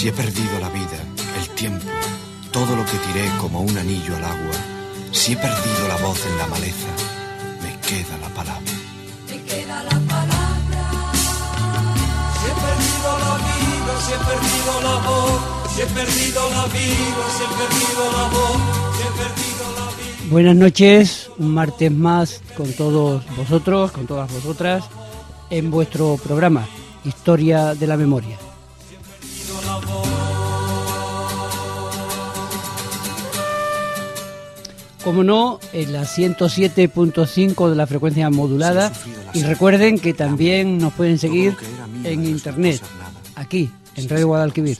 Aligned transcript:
Si 0.00 0.08
he 0.08 0.12
perdido 0.12 0.58
la 0.58 0.70
vida, 0.70 0.96
el 1.38 1.48
tiempo, 1.50 1.84
todo 2.50 2.74
lo 2.74 2.86
que 2.86 2.96
tiré 3.06 3.28
como 3.38 3.60
un 3.60 3.76
anillo 3.76 4.16
al 4.16 4.24
agua, 4.24 4.56
si 5.12 5.32
he 5.34 5.36
perdido 5.36 5.88
la 5.88 5.96
voz 5.98 6.24
en 6.24 6.38
la 6.38 6.46
maleza, 6.46 6.88
me 7.60 7.78
queda 7.86 8.16
la 8.16 8.28
palabra. 8.30 8.72
Me 9.28 9.42
queda 9.42 9.84
la 9.84 10.00
palabra. 10.08 11.12
Si 12.32 12.46
he 12.48 12.54
perdido 12.64 13.10
la 13.26 13.34
vida, 13.44 13.92
si 14.00 14.12
he 14.14 14.20
perdido 14.24 14.72
la 14.80 14.96
voz, 15.06 15.40
si 15.74 15.80
he 15.82 15.86
perdido 15.86 16.48
la 16.48 16.64
vida, 16.64 17.22
si 17.36 17.42
he 17.44 17.50
perdido 17.60 18.02
la 18.16 18.24
voz, 18.30 18.58
si 18.96 19.02
he 19.02 19.12
perdido 19.20 19.64
la 19.76 19.86
vida. 19.98 20.30
Buenas 20.30 20.56
noches, 20.56 21.30
un 21.36 21.52
martes 21.52 21.92
más 21.92 22.40
con 22.56 22.72
todos 22.72 23.22
vosotros, 23.36 23.92
con 23.92 24.06
todas 24.06 24.32
vosotras, 24.32 24.82
en 25.50 25.70
vuestro 25.70 26.16
programa 26.16 26.66
Historia 27.04 27.74
de 27.74 27.86
la 27.86 27.98
Memoria. 27.98 28.49
Como 35.04 35.24
no, 35.24 35.60
en 35.72 35.92
la 35.92 36.02
107.5 36.02 37.70
de 37.70 37.76
la 37.76 37.86
frecuencia 37.86 38.28
modulada. 38.30 38.92
Y 39.32 39.42
recuerden 39.42 39.98
que 39.98 40.12
también 40.12 40.78
nos 40.78 40.92
pueden 40.92 41.18
seguir 41.18 41.56
en 42.04 42.26
internet, 42.26 42.82
aquí, 43.34 43.70
en 43.96 44.08
Radio 44.08 44.26
Guadalquivir. 44.26 44.78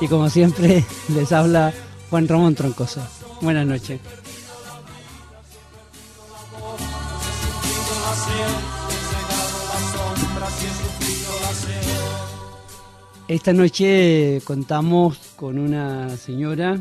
Y 0.00 0.08
como 0.08 0.28
siempre, 0.30 0.84
les 1.08 1.32
habla 1.32 1.72
Juan 2.10 2.28
Ramón 2.28 2.54
Troncoso. 2.54 3.00
Buenas 3.40 3.66
noches. 3.66 4.00
Esta 13.28 13.52
noche 13.52 14.40
contamos 14.44 15.18
con 15.36 15.58
una 15.58 16.16
señora 16.16 16.80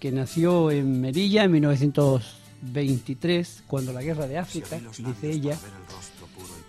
que 0.00 0.10
nació 0.10 0.72
en 0.72 1.00
Merilla 1.00 1.44
en 1.44 1.52
1923, 1.52 3.62
cuando 3.68 3.92
la 3.92 4.02
guerra 4.02 4.26
de 4.26 4.36
África, 4.36 4.80
dice 4.98 5.30
ella. 5.30 5.56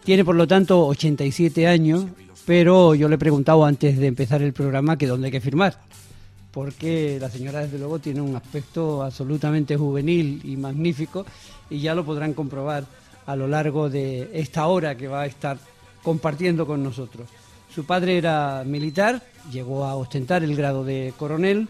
Tiene 0.03 0.23
por 0.23 0.35
lo 0.35 0.47
tanto 0.47 0.85
87 0.85 1.65
años, 1.65 2.05
pero 2.45 2.93
yo 2.93 3.09
le 3.09 3.15
he 3.15 3.17
preguntado 3.17 3.65
antes 3.65 3.97
de 3.97 4.05
empezar 4.05 4.43
el 4.43 4.53
programa 4.53 4.99
que 4.99 5.07
dónde 5.07 5.29
hay 5.29 5.31
que 5.31 5.41
firmar, 5.41 5.79
porque 6.51 7.17
la 7.19 7.31
señora 7.31 7.61
desde 7.61 7.79
luego 7.79 7.97
tiene 7.97 8.21
un 8.21 8.35
aspecto 8.35 9.01
absolutamente 9.01 9.77
juvenil 9.77 10.41
y 10.43 10.57
magnífico 10.57 11.25
y 11.71 11.79
ya 11.79 11.95
lo 11.95 12.05
podrán 12.05 12.35
comprobar 12.35 12.85
a 13.25 13.35
lo 13.35 13.47
largo 13.47 13.89
de 13.89 14.29
esta 14.31 14.67
hora 14.67 14.95
que 14.95 15.07
va 15.07 15.21
a 15.21 15.25
estar 15.25 15.57
compartiendo 16.03 16.67
con 16.67 16.83
nosotros. 16.83 17.27
Su 17.73 17.85
padre 17.85 18.17
era 18.17 18.63
militar, 18.65 19.21
llegó 19.49 19.85
a 19.85 19.95
ostentar 19.95 20.43
el 20.43 20.57
grado 20.57 20.83
de 20.83 21.13
coronel, 21.17 21.69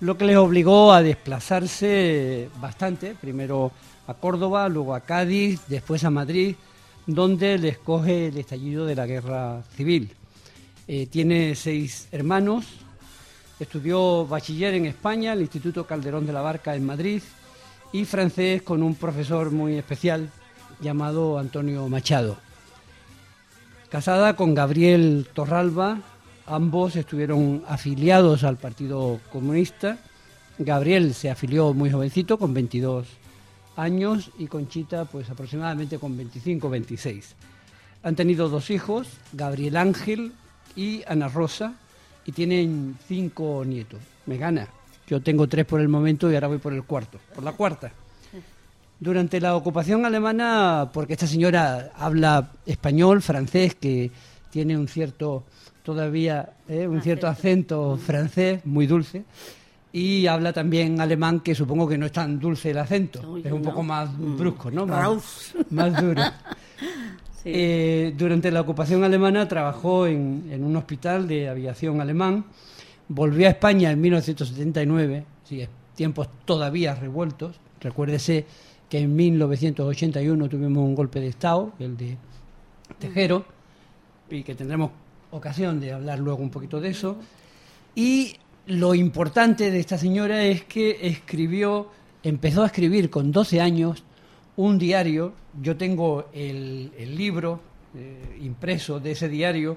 lo 0.00 0.18
que 0.18 0.26
les 0.26 0.36
obligó 0.36 0.92
a 0.92 1.02
desplazarse 1.02 2.50
bastante, 2.60 3.14
primero 3.14 3.72
a 4.06 4.14
Córdoba, 4.14 4.68
luego 4.68 4.94
a 4.94 5.00
Cádiz, 5.00 5.60
después 5.66 6.04
a 6.04 6.10
Madrid, 6.10 6.56
donde 7.06 7.56
les 7.56 7.78
coge 7.78 8.28
el 8.28 8.36
estallido 8.36 8.84
de 8.84 8.94
la 8.94 9.06
guerra 9.06 9.62
civil. 9.76 10.12
Eh, 10.86 11.06
tiene 11.06 11.54
seis 11.54 12.08
hermanos, 12.12 12.66
estudió 13.58 14.26
bachiller 14.26 14.74
en 14.74 14.86
España, 14.86 15.32
el 15.32 15.40
Instituto 15.40 15.86
Calderón 15.86 16.26
de 16.26 16.34
la 16.34 16.42
Barca 16.42 16.74
en 16.74 16.84
Madrid, 16.84 17.22
y 17.92 18.04
francés 18.04 18.60
con 18.60 18.82
un 18.82 18.94
profesor 18.94 19.50
muy 19.50 19.76
especial 19.76 20.30
llamado 20.82 21.38
Antonio 21.38 21.88
Machado. 21.88 22.49
Casada 23.90 24.36
con 24.36 24.54
Gabriel 24.54 25.26
Torralba, 25.34 25.98
ambos 26.46 26.94
estuvieron 26.94 27.64
afiliados 27.66 28.44
al 28.44 28.56
Partido 28.56 29.18
Comunista. 29.32 29.98
Gabriel 30.60 31.12
se 31.12 31.28
afilió 31.28 31.74
muy 31.74 31.90
jovencito, 31.90 32.38
con 32.38 32.54
22 32.54 33.08
años, 33.74 34.30
y 34.38 34.46
Conchita, 34.46 35.06
pues 35.06 35.28
aproximadamente 35.28 35.98
con 35.98 36.16
25 36.16 36.70
26. 36.70 37.34
Han 38.04 38.14
tenido 38.14 38.48
dos 38.48 38.70
hijos, 38.70 39.08
Gabriel 39.32 39.76
Ángel 39.76 40.34
y 40.76 41.02
Ana 41.08 41.26
Rosa, 41.26 41.74
y 42.24 42.30
tienen 42.30 42.96
cinco 43.08 43.64
nietos. 43.66 43.98
Me 44.24 44.36
gana. 44.36 44.68
Yo 45.08 45.20
tengo 45.20 45.48
tres 45.48 45.66
por 45.66 45.80
el 45.80 45.88
momento 45.88 46.30
y 46.30 46.36
ahora 46.36 46.46
voy 46.46 46.58
por 46.58 46.72
el 46.72 46.84
cuarto, 46.84 47.18
por 47.34 47.42
la 47.42 47.54
cuarta. 47.54 47.90
Durante 49.00 49.40
la 49.40 49.56
ocupación 49.56 50.04
alemana, 50.04 50.90
porque 50.92 51.14
esta 51.14 51.26
señora 51.26 51.90
habla 51.96 52.50
español, 52.66 53.22
francés, 53.22 53.74
que 53.74 54.10
tiene 54.50 54.76
un 54.76 54.88
cierto, 54.88 55.44
todavía, 55.82 56.50
eh, 56.68 56.86
un 56.86 57.00
cierto 57.00 57.26
acento 57.26 57.96
francés 57.96 58.60
muy 58.66 58.86
dulce, 58.86 59.24
y 59.90 60.26
habla 60.26 60.52
también 60.52 61.00
alemán, 61.00 61.40
que 61.40 61.54
supongo 61.54 61.88
que 61.88 61.96
no 61.96 62.04
es 62.06 62.12
tan 62.12 62.38
dulce 62.38 62.72
el 62.72 62.78
acento, 62.78 63.38
es 63.38 63.50
un 63.50 63.62
poco 63.62 63.82
más 63.82 64.10
Mm. 64.12 64.36
brusco, 64.36 64.70
¿no? 64.70 64.86
Más, 64.86 65.54
más 65.70 65.98
duro. 66.00 66.22
Sí. 67.42 67.50
Eh, 67.54 68.14
durante 68.18 68.50
la 68.50 68.60
ocupación 68.60 69.02
alemana 69.02 69.48
trabajó 69.48 70.06
en, 70.06 70.46
en 70.50 70.62
un 70.62 70.76
hospital 70.76 71.26
de 71.26 71.48
aviación 71.48 72.02
alemán, 72.02 72.44
volvió 73.08 73.46
a 73.46 73.50
España 73.50 73.90
en 73.90 73.98
1979, 74.00 75.24
sí, 75.44 75.66
tiempos 75.94 76.28
todavía 76.44 76.94
revueltos. 76.94 77.58
Recuérdese 77.80 78.44
que 78.90 78.98
en 78.98 79.14
1981 79.14 80.48
tuvimos 80.48 80.82
un 80.82 80.96
golpe 80.96 81.20
de 81.20 81.28
Estado, 81.28 81.72
el 81.78 81.96
de 81.96 82.18
Tejero, 82.98 83.44
y 84.28 84.42
que 84.42 84.56
tendremos 84.56 84.90
ocasión 85.30 85.78
de 85.78 85.92
hablar 85.92 86.18
luego 86.18 86.42
un 86.42 86.50
poquito 86.50 86.80
de 86.80 86.90
eso. 86.90 87.16
Y 87.94 88.34
lo 88.66 88.96
importante 88.96 89.70
de 89.70 89.78
esta 89.78 89.96
señora 89.96 90.42
es 90.42 90.64
que 90.64 90.98
escribió, 91.06 91.88
empezó 92.24 92.64
a 92.64 92.66
escribir 92.66 93.10
con 93.10 93.30
12 93.30 93.60
años 93.60 94.02
un 94.56 94.76
diario. 94.76 95.34
Yo 95.62 95.76
tengo 95.76 96.28
el, 96.32 96.90
libro 97.16 97.60
eh, 97.94 98.38
impreso 98.42 98.98
de 98.98 99.12
ese 99.12 99.28
diario 99.28 99.76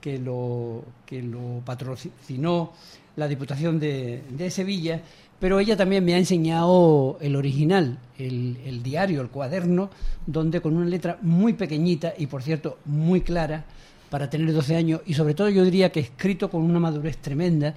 que 0.00 0.18
lo, 0.18 0.84
que 1.04 1.20
lo 1.20 1.62
patrocinó 1.64 2.72
la 3.16 3.26
Diputación 3.26 3.78
de 3.80 4.50
Sevilla, 4.50 5.02
pero 5.42 5.58
ella 5.58 5.76
también 5.76 6.04
me 6.04 6.14
ha 6.14 6.18
enseñado 6.18 7.18
el 7.20 7.34
original, 7.34 7.98
el, 8.16 8.80
diario, 8.84 9.20
el 9.20 9.28
cuaderno, 9.28 9.90
donde 10.24 10.60
con 10.60 10.76
una 10.76 10.86
letra 10.86 11.18
muy 11.20 11.54
pequeñita 11.54 12.14
y, 12.16 12.28
por 12.28 12.44
cierto, 12.44 12.78
muy 12.84 13.22
clara, 13.22 13.64
para 14.08 14.30
tener 14.30 14.52
12 14.52 14.76
años, 14.76 15.00
y 15.04 15.14
sobre 15.14 15.34
todo 15.34 15.48
yo 15.48 15.64
diría 15.64 15.90
que 15.90 15.98
escrito 15.98 16.48
con 16.48 16.62
una 16.62 16.78
madurez 16.78 17.16
tremenda, 17.16 17.74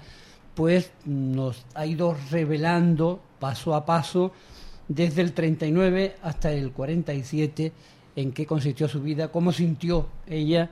pues 0.54 0.92
nos 1.06 1.66
ha 1.74 1.88
ido 1.88 2.16
revelando 2.30 3.20
paso 3.40 3.74
a 3.74 3.84
paso 3.84 4.32
desde 4.88 5.24
el 5.24 5.34
39 5.34 6.18
hasta 6.22 6.52
el 6.52 6.72
47 6.72 7.72
en 8.16 8.32
qué 8.32 8.46
consistió 8.46 8.88
su 8.88 9.02
vida, 9.02 9.30
cómo 9.30 9.52
sintió 9.52 10.08
ella, 10.28 10.70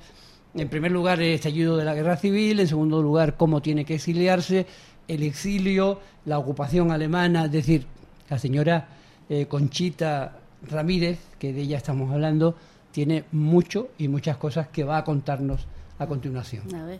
en 0.53 0.69
primer 0.69 0.91
lugar 0.91 1.19
el 1.19 1.33
estallido 1.33 1.75
de 1.75 1.85
la 1.85 1.95
guerra 1.95 2.17
civil, 2.17 2.59
en 2.59 2.67
segundo 2.67 3.01
lugar 3.01 3.35
cómo 3.35 3.63
tiene 3.63 3.83
que 3.83 3.95
exiliarse, 3.95 4.67
el 5.07 5.23
exilio, 5.23 5.99
la 6.25 6.39
ocupación 6.39 6.91
alemana, 6.91 7.45
es 7.45 7.51
decir, 7.51 7.85
la 8.29 8.39
señora 8.39 8.87
eh, 9.29 9.45
Conchita 9.47 10.39
Ramírez, 10.69 11.19
que 11.39 11.53
de 11.53 11.61
ella 11.61 11.77
estamos 11.77 12.11
hablando, 12.11 12.55
tiene 12.91 13.25
mucho 13.31 13.89
y 13.97 14.07
muchas 14.07 14.37
cosas 14.37 14.67
que 14.67 14.83
va 14.83 14.97
a 14.97 15.03
contarnos 15.03 15.65
a 15.99 16.07
continuación. 16.07 16.73
A 16.75 16.85
ver. 16.85 16.99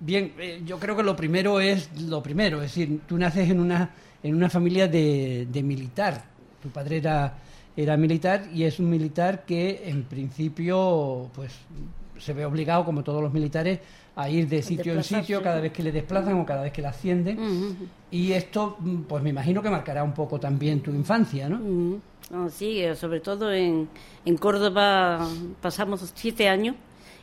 Bien, 0.00 0.32
eh, 0.38 0.62
yo 0.64 0.78
creo 0.78 0.96
que 0.96 1.02
lo 1.02 1.16
primero 1.16 1.60
es 1.60 1.90
lo 2.02 2.22
primero, 2.22 2.58
es 2.62 2.74
decir, 2.74 3.00
tú 3.06 3.18
naces 3.18 3.50
en 3.50 3.58
una, 3.58 3.90
en 4.22 4.34
una 4.34 4.48
familia 4.48 4.86
de, 4.86 5.48
de 5.50 5.62
militar. 5.62 6.24
Tu 6.62 6.70
padre 6.70 6.98
era, 6.98 7.36
era 7.76 7.96
militar 7.96 8.48
y 8.54 8.62
es 8.64 8.78
un 8.78 8.90
militar 8.90 9.44
que 9.44 9.82
en 9.88 10.04
principio 10.04 11.30
pues 11.34 11.52
se 12.18 12.32
ve 12.32 12.44
obligado, 12.44 12.84
como 12.84 13.02
todos 13.02 13.22
los 13.22 13.32
militares, 13.32 13.80
a 14.16 14.28
ir 14.28 14.48
de 14.48 14.62
sitio 14.62 14.94
en 14.94 15.04
sitio 15.04 15.42
cada 15.42 15.60
vez 15.60 15.72
que 15.72 15.82
le 15.82 15.92
desplazan 15.92 16.40
o 16.40 16.46
cada 16.46 16.62
vez 16.62 16.72
que 16.72 16.82
le 16.82 16.88
ascienden. 16.88 17.90
Y 18.10 18.32
esto, 18.32 18.76
mm, 18.80 19.02
pues 19.02 19.22
me 19.22 19.30
imagino 19.30 19.62
que 19.62 19.70
marcará 19.70 20.02
un 20.02 20.12
poco 20.12 20.40
también 20.40 20.80
tu 20.80 20.90
infancia, 20.90 21.48
¿no? 21.48 22.00
Sí, 22.50 22.80
eh, 22.82 22.94
sobre 22.94 23.20
todo 23.20 23.52
en, 23.52 23.88
en 24.24 24.36
Córdoba 24.36 25.26
pasamos 25.62 26.12
siete 26.14 26.48
años 26.48 26.76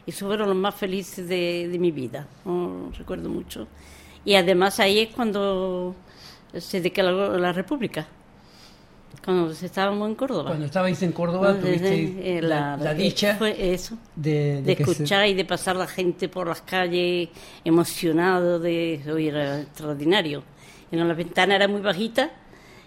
y 0.06 0.12
fueron 0.12 0.48
los 0.48 0.58
más 0.58 0.74
felices 0.74 1.28
de, 1.28 1.68
de 1.68 1.80
mi 1.80 1.92
vida, 1.92 2.28
no 2.46 2.92
recuerdo 2.98 3.30
mucho. 3.30 3.68
Y 4.24 4.36
además 4.36 4.80
ahí 4.80 5.00
es 5.00 5.10
cuando 5.14 5.96
se 6.58 6.82
declaró 6.82 7.38
la 7.38 7.54
República, 7.54 8.08
cuando 9.24 9.52
estábamos 9.52 10.10
en 10.10 10.16
Córdoba. 10.16 10.46
Cuando 10.50 10.66
estabais 10.66 11.02
en 11.04 11.12
Córdoba 11.12 11.48
Cuando- 11.50 11.68
tuviste 11.68 12.38
eh, 12.38 12.42
la, 12.42 12.78
la 12.78 12.94
dicha 12.94 13.36
fue 13.38 13.74
eso, 13.74 13.98
de, 14.16 14.56
de 14.56 14.62
de 14.62 14.76
que 14.76 14.86
se- 14.86 14.92
escuchar 14.92 15.28
y 15.28 15.34
de 15.34 15.46
pasar 15.46 15.76
la 15.76 15.88
gente 15.88 16.28
por 16.30 16.48
las 16.48 16.62
calles 16.62 17.30
emocionado 17.64 18.60
de 18.60 19.02
hoy 19.12 19.28
era 19.28 19.62
extraordinario 19.62 20.44
en 20.92 21.08
la 21.08 21.14
ventana 21.14 21.56
era 21.56 21.68
muy 21.68 21.82
bajita 21.82 22.32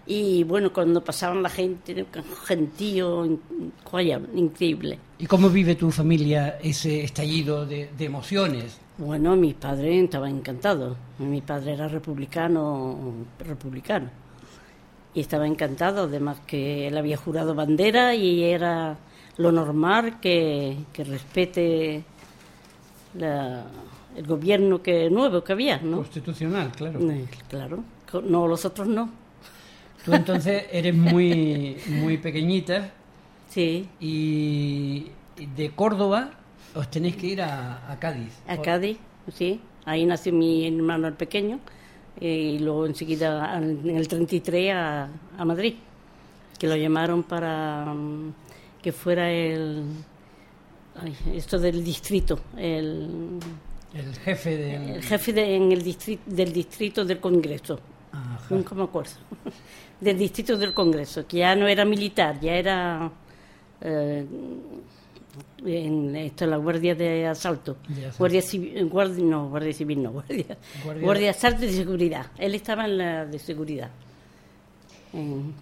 y 0.07 0.43
bueno 0.45 0.73
cuando 0.73 1.05
pasaban 1.05 1.43
la 1.43 1.51
gente 1.51 2.07
gentío 2.47 3.39
joya, 3.85 4.21
increíble 4.35 4.99
¿Y 5.19 5.27
cómo 5.27 5.51
vive 5.51 5.75
tu 5.75 5.91
familia 5.91 6.59
ese 6.63 7.03
estallido 7.05 7.67
de, 7.67 7.91
de 7.99 8.05
emociones? 8.05 8.79
bueno 8.97 9.37
mi 9.37 9.53
padre 9.55 10.01
estaba 10.01 10.31
encantado 10.31 10.97
mi 11.19 11.41
padre 11.43 11.75
era 11.75 11.89
republicano 11.89 12.97
republicano 13.41 14.09
y 15.15 15.21
estaba 15.21 15.47
encantado. 15.47 16.05
Además 16.05 16.39
que 16.47 16.87
él 16.89 16.97
había 16.99 17.17
jurado 17.17 17.55
bandera 17.55 18.15
y 18.15 18.45
era 18.45 18.97
lo 19.37 19.53
normal 19.53 20.21
que, 20.21 20.77
que 20.93 21.05
respete 21.05 22.03
la- 23.15 23.65
el 24.17 24.27
gobierno 24.27 24.83
que 24.83 25.09
nuevo 25.11 25.45
que 25.45 25.53
había 25.53 25.79
no 25.79 25.99
Constitucional, 25.99 26.73
claro. 26.73 26.99
Eh, 27.11 27.27
claro. 27.49 27.85
No 28.25 28.49
los 28.49 28.65
otros 28.65 28.89
no. 28.89 29.11
Tú 30.05 30.13
entonces 30.15 30.65
eres 30.73 30.95
muy, 30.95 31.77
muy 31.87 32.17
pequeñita. 32.19 32.91
Sí. 33.49 33.89
Y 34.01 35.07
de 35.57 35.71
Córdoba 35.71 36.31
os 36.75 36.91
tenéis 36.91 37.17
que 37.17 37.27
ir 37.29 37.43
a, 37.43 37.91
a 37.91 37.99
Cádiz. 37.99 38.33
a 38.47 38.57
Cádiz 38.61 38.99
sí. 39.33 39.61
Ahí 39.85 40.05
nació 40.05 40.33
mi 40.33 40.67
hermano 40.67 41.07
el 41.09 41.15
pequeño 41.15 41.61
y 42.21 42.59
luego 42.59 42.87
enseguida 42.87 43.57
en 43.59 43.89
el 43.97 44.09
33 44.09 44.73
a, 44.75 45.09
a 45.39 45.45
Madrid 45.45 45.75
que 46.59 46.67
lo 46.67 46.77
llamaron 46.77 47.23
para 47.23 47.85
mm, 47.95 48.33
que 48.83 48.93
fuera 48.93 49.31
el 49.31 49.85
ay, 51.01 51.15
esto 51.35 51.59
del 51.59 51.85
distrito 51.85 52.41
el, 52.57 53.39
El 53.95 54.15
jefe 54.17 54.57
del... 54.57 54.91
el 54.97 55.03
jefe 55.03 55.33
de- 55.33 55.55
en 55.57 55.71
el 55.73 55.83
distrito 55.83 56.23
del 56.27 56.53
distrito 56.53 57.05
del 57.05 57.21
Congreso 57.21 57.79
Ajá. 58.13 58.41
nunca 58.51 58.75
me 58.75 58.83
acuerdo 58.85 59.13
del 60.01 60.19
distrito 60.19 60.57
del 60.57 60.75
Congreso 60.75 61.27
que 61.27 61.39
ya 61.39 61.55
no 61.55 61.69
era 61.69 61.85
militar 61.85 62.41
ya 62.41 62.55
era 62.55 63.11
eh, 63.81 64.27
en 65.65 66.15
esto 66.17 66.47
la 66.47 66.57
guardia 66.57 66.95
de 66.95 67.27
asalto, 67.27 67.77
asalto. 67.89 68.19
guardia 68.19 68.43
civil 68.43 68.87
guardia, 68.89 69.25
no 69.25 69.49
guardia 69.49 69.73
civil 69.73 70.03
no 70.03 70.11
guardia 70.19 70.57
Guardia- 70.85 71.05
guardia, 71.05 71.23
de 71.25 71.29
asalto 71.31 71.65
y 71.65 71.73
seguridad 71.73 72.27
él 72.39 72.55
estaba 72.55 72.85
en 72.85 72.99
la 72.99 73.27
de 73.27 73.39
seguridad 73.39 73.91
en, 75.13 75.53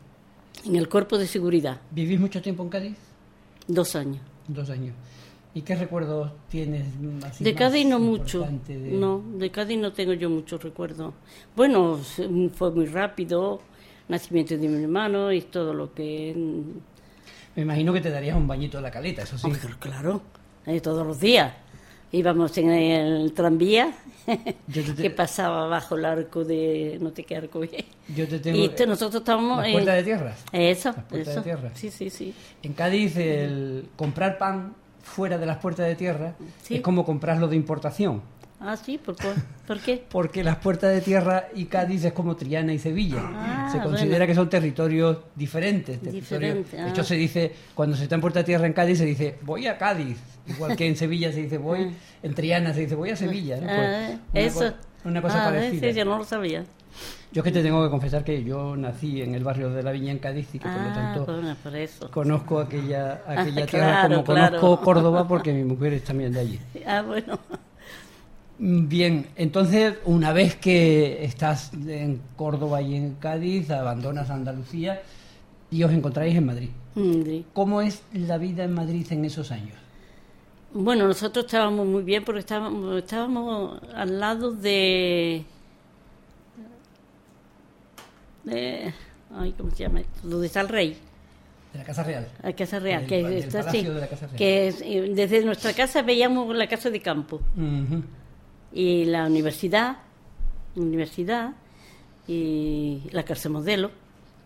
en 0.64 0.76
el 0.76 0.88
cuerpo 0.88 1.19
de 1.19 1.26
seguridad 1.26 1.81
¿Vivís 1.90 2.19
mucho 2.20 2.40
tiempo 2.43 2.62
en 2.62 2.69
Cádiz? 2.69 2.96
dos 3.69 3.94
años 3.96 4.20
Dos 4.49 4.70
años. 4.70 4.94
¿Y 5.55 5.62
qué 5.62 5.75
recuerdos 5.75 6.31
tienes 6.49 6.84
así 7.25 7.43
de 7.43 7.55
Cádiz 7.55 7.87
no 7.87 7.99
mucho 7.99 8.46
de- 8.69 8.76
no 8.93 9.23
de 9.38 9.50
Cádiz 9.50 9.78
no 9.78 9.93
tengo 9.93 10.12
yo 10.12 10.28
muchos 10.31 10.62
recuerdos 10.62 11.14
bueno 11.56 11.99
fue 12.55 12.70
muy 12.70 12.87
rápido 12.87 13.61
nacimiento 14.08 14.56
de 14.56 14.69
mi 14.69 14.82
hermano 14.82 15.32
y 15.32 15.40
todo 15.43 15.73
lo 15.75 15.93
que 15.94 16.32
Me 17.56 17.62
imagino 17.62 17.93
que 17.93 18.00
te 18.00 18.11
darías 18.11 18.37
un 18.37 18.47
bañito 18.47 18.76
en 18.79 18.85
la 18.85 18.91
caleta, 18.91 19.23
eso 19.23 19.37
sí. 19.38 19.47
Hombre, 19.47 19.61
claro, 19.81 20.20
eh, 20.67 20.81
todos 20.81 21.06
los 21.06 21.19
días. 21.20 21.53
Íbamos 22.12 22.56
en 22.58 22.70
el 22.70 23.32
tranvía 23.32 23.93
Yo 24.69 24.85
te- 24.85 24.94
que 25.03 25.11
pasaba 25.11 25.67
bajo 25.67 25.97
el 25.97 26.05
arco 26.05 26.44
de, 26.44 26.99
no 27.00 27.11
sé 27.14 27.25
qué 27.25 27.37
arco 27.37 27.64
es. 27.64 27.73
Yo 28.14 28.29
te 28.29 28.38
tengo... 28.38 28.58
Y 28.58 28.67
esto- 28.67 28.87
nosotros 28.87 29.23
estábamos 29.23 29.58
¿Las 29.58 29.67
en- 29.67 29.73
puertas 29.73 29.94
de 29.97 30.03
tierras? 30.05 30.44
Eso, 30.53 30.93
Las 30.94 31.05
puertas 31.05 31.29
eso. 31.32 31.41
de 31.41 31.44
tierra. 31.44 31.70
Sí, 31.75 31.91
sí, 31.91 32.11
sí. 32.11 32.35
En 32.62 32.75
Cádiz 32.75 33.17
el 33.17 33.88
comprar 33.97 34.38
pan 34.38 34.75
fuera 35.02 35.37
de 35.38 35.47
las 35.47 35.56
puertas 35.59 35.87
de 35.87 35.97
tierra 35.97 36.35
Sí. 36.62 36.76
es 36.76 36.81
como 36.81 37.05
comprarlo 37.05 37.49
de 37.49 37.56
importación. 37.56 38.23
Ah, 38.58 38.76
sí, 38.76 38.99
¿por, 38.99 39.17
qué? 39.17 39.29
¿Por 39.67 39.81
qué? 39.81 40.03
Porque 40.11 40.43
las 40.43 40.56
puertas 40.56 40.93
de 40.94 41.00
tierra 41.03 41.49
y 41.55 41.67
Cádiz 41.67 42.05
es 42.05 42.12
como 42.12 42.37
Triana 42.37 42.73
y 42.73 42.79
Sevilla. 42.79 43.19
Ah, 43.23 43.69
se 43.70 43.79
considera 43.81 44.19
bueno. 44.19 44.26
que 44.26 44.35
son 44.35 44.49
territorios 44.49 45.19
diferentes. 45.35 46.00
territorios- 46.00 46.55
Diferente, 46.56 46.76
De 46.76 46.82
ah. 46.82 46.88
hecho, 46.88 47.05
se 47.05 47.17
dice, 47.17 47.53
cuando 47.75 47.97
se 47.97 48.05
está 48.05 48.14
en 48.14 48.20
puerta 48.23 48.38
de 48.41 48.44
tierra 48.44 48.67
en 48.67 48.73
Cádiz, 48.73 48.99
se 48.99 49.05
dice, 49.05 49.37
voy 49.43 49.67
a 49.67 49.76
Cádiz. 49.76 50.19
Igual 50.47 50.75
que 50.76 50.87
en 50.87 50.97
Sevilla 50.97 51.32
se 51.32 51.43
dice, 51.43 51.58
voy, 51.58 51.94
en 52.23 52.35
Triana 52.35 52.73
se 52.73 52.81
dice, 52.81 52.94
voy 52.94 53.11
a 53.11 53.17
Sevilla. 53.17 53.56
¿no? 53.56 53.67
Pues, 53.67 53.79
Ah, 53.79 54.11
una 54.32 54.41
eso. 54.41 54.59
co- 54.61 55.09
una 55.09 55.23
cosa 55.23 55.43
Ah, 55.47 55.50
parecida. 55.50 55.88
Sí, 55.93 55.99
yo 55.99 56.05
no 56.05 56.19
lo 56.19 56.25
sabía. 56.25 56.64
Yo 57.32 57.41
es 57.43 57.44
que 57.44 57.52
te 57.52 57.62
tengo 57.62 57.85
que 57.85 57.91
confesar 57.91 58.25
que 58.25 58.43
yo 58.43 58.75
nací 58.76 59.20
en 59.20 59.35
el 59.35 59.44
barrio 59.44 59.69
de 59.69 59.82
la 59.82 59.93
Viña 59.93 60.12
en 60.12 60.19
Cádiz 60.19 60.49
y 60.55 60.59
que 60.59 60.67
por 60.67 60.81
lo 60.81 60.88
Ah, 60.88 60.93
tanto 60.94 61.26
bueno, 61.26 61.55
por 61.62 61.76
eso. 61.76 62.11
conozco 62.11 62.59
aquella, 62.61 63.20
aquella 63.26 63.64
Ah, 63.64 63.67
tierra 63.67 63.67
claro, 63.69 64.09
como 64.14 64.25
claro. 64.25 64.61
conozco 64.61 64.81
Córdoba 64.85 65.29
porque 65.29 65.52
mi 65.52 65.62
mujer 65.64 65.93
es 65.93 66.05
también 66.05 66.32
de 66.32 66.41
allí. 66.41 66.61
Ah, 66.87 67.02
bueno. 67.02 67.38
Bien, 68.58 69.26
entonces 69.37 69.94
una 70.06 70.32
vez 70.32 70.56
que 70.56 71.25
estás 71.25 71.73
en 71.87 72.23
Córdoba 72.37 72.81
y 72.81 72.94
en 72.94 73.14
Cádiz, 73.17 73.70
abandonas 73.70 74.31
Andalucía 74.31 75.03
y 75.70 75.82
os 75.82 75.93
encontráis 75.93 76.35
en 76.37 76.47
Madrid. 76.47 76.70
Sí. 76.94 77.44
¿Cómo 77.53 77.82
es 77.82 78.03
la 78.14 78.38
vida 78.38 78.64
en 78.64 78.73
Madrid 78.73 79.06
en 79.11 79.25
esos 79.26 79.53
años? 79.53 79.76
Bueno, 80.73 81.06
nosotros 81.06 81.44
estábamos 81.44 81.87
muy 81.87 82.03
bien 82.03 82.25
porque 82.25 82.40
estábamos, 82.40 82.97
estábamos 82.99 83.80
al 83.95 84.19
lado 84.21 84.52
de, 84.52 85.45
de- 88.45 88.92
ay, 89.37 89.54
¿cómo 89.57 89.71
se 89.71 89.76
llama? 89.85 90.00
esto? 90.00 90.28
Donde 90.28 90.47
está 90.47 90.61
el 90.62 90.69
rey, 90.69 90.97
De 91.73 91.78
la 91.78 91.85
Casa 91.85 92.02
Real. 92.02 92.26
la 92.42 92.52
Casa 92.54 92.78
Real, 92.78 93.07
que 93.07 93.38
está 93.38 93.59
Palacio 93.59 93.80
así, 93.80 93.88
de 93.95 94.00
la 94.00 94.07
Casa 94.09 94.26
Real. 94.26 94.37
que 94.38 94.69
es- 94.69 94.80
eh, 94.83 95.12
desde 95.14 95.45
nuestra 95.45 95.73
casa 95.75 96.00
veíamos 96.02 96.54
la 96.57 96.66
casa 96.69 96.88
de 96.90 97.00
campo 97.00 97.37
Ujú. 97.57 98.02
Y 98.76 99.06
la 99.06 99.26
universidad, 99.26 99.97
universidad 100.75 101.54
y 102.28 103.00
la 103.11 103.25
cárcel 103.25 103.52
modelo 103.52 103.90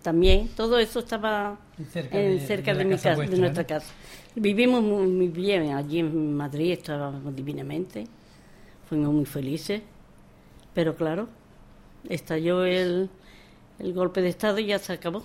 también, 0.03 0.49
todo 0.57 0.79
eso 0.79 1.01
estaba 1.01 1.59
Cerca 1.93 2.17
en- 2.19 2.39
de- 2.39 2.47
cerca 2.47 2.73
de 2.75 2.85
mi 2.85 2.93
casa 2.93 3.03
casa, 3.11 3.17
vuestra, 3.17 3.35
de 3.37 3.41
nuestra 3.41 3.63
¿no? 3.65 3.69
casa. 3.69 3.93
Vivimos 4.37 4.83
muy, 4.83 5.07
muy 5.09 5.29
bien 5.29 5.73
allí 5.75 5.99
en 5.99 6.37
Madrid, 6.37 6.73
estábamos 6.73 7.35
divinamente, 7.35 8.07
fuimos 8.89 9.13
muy 9.13 9.27
felices, 9.27 9.83
pero 10.75 10.95
claro, 10.95 11.29
estalló 12.09 12.65
el, 12.65 13.11
el 13.81 13.93
golpe 13.93 14.23
de 14.23 14.29
Estado 14.29 14.59
y 14.61 14.67
ya 14.67 14.79
se 14.79 14.93
acabó. 14.93 15.25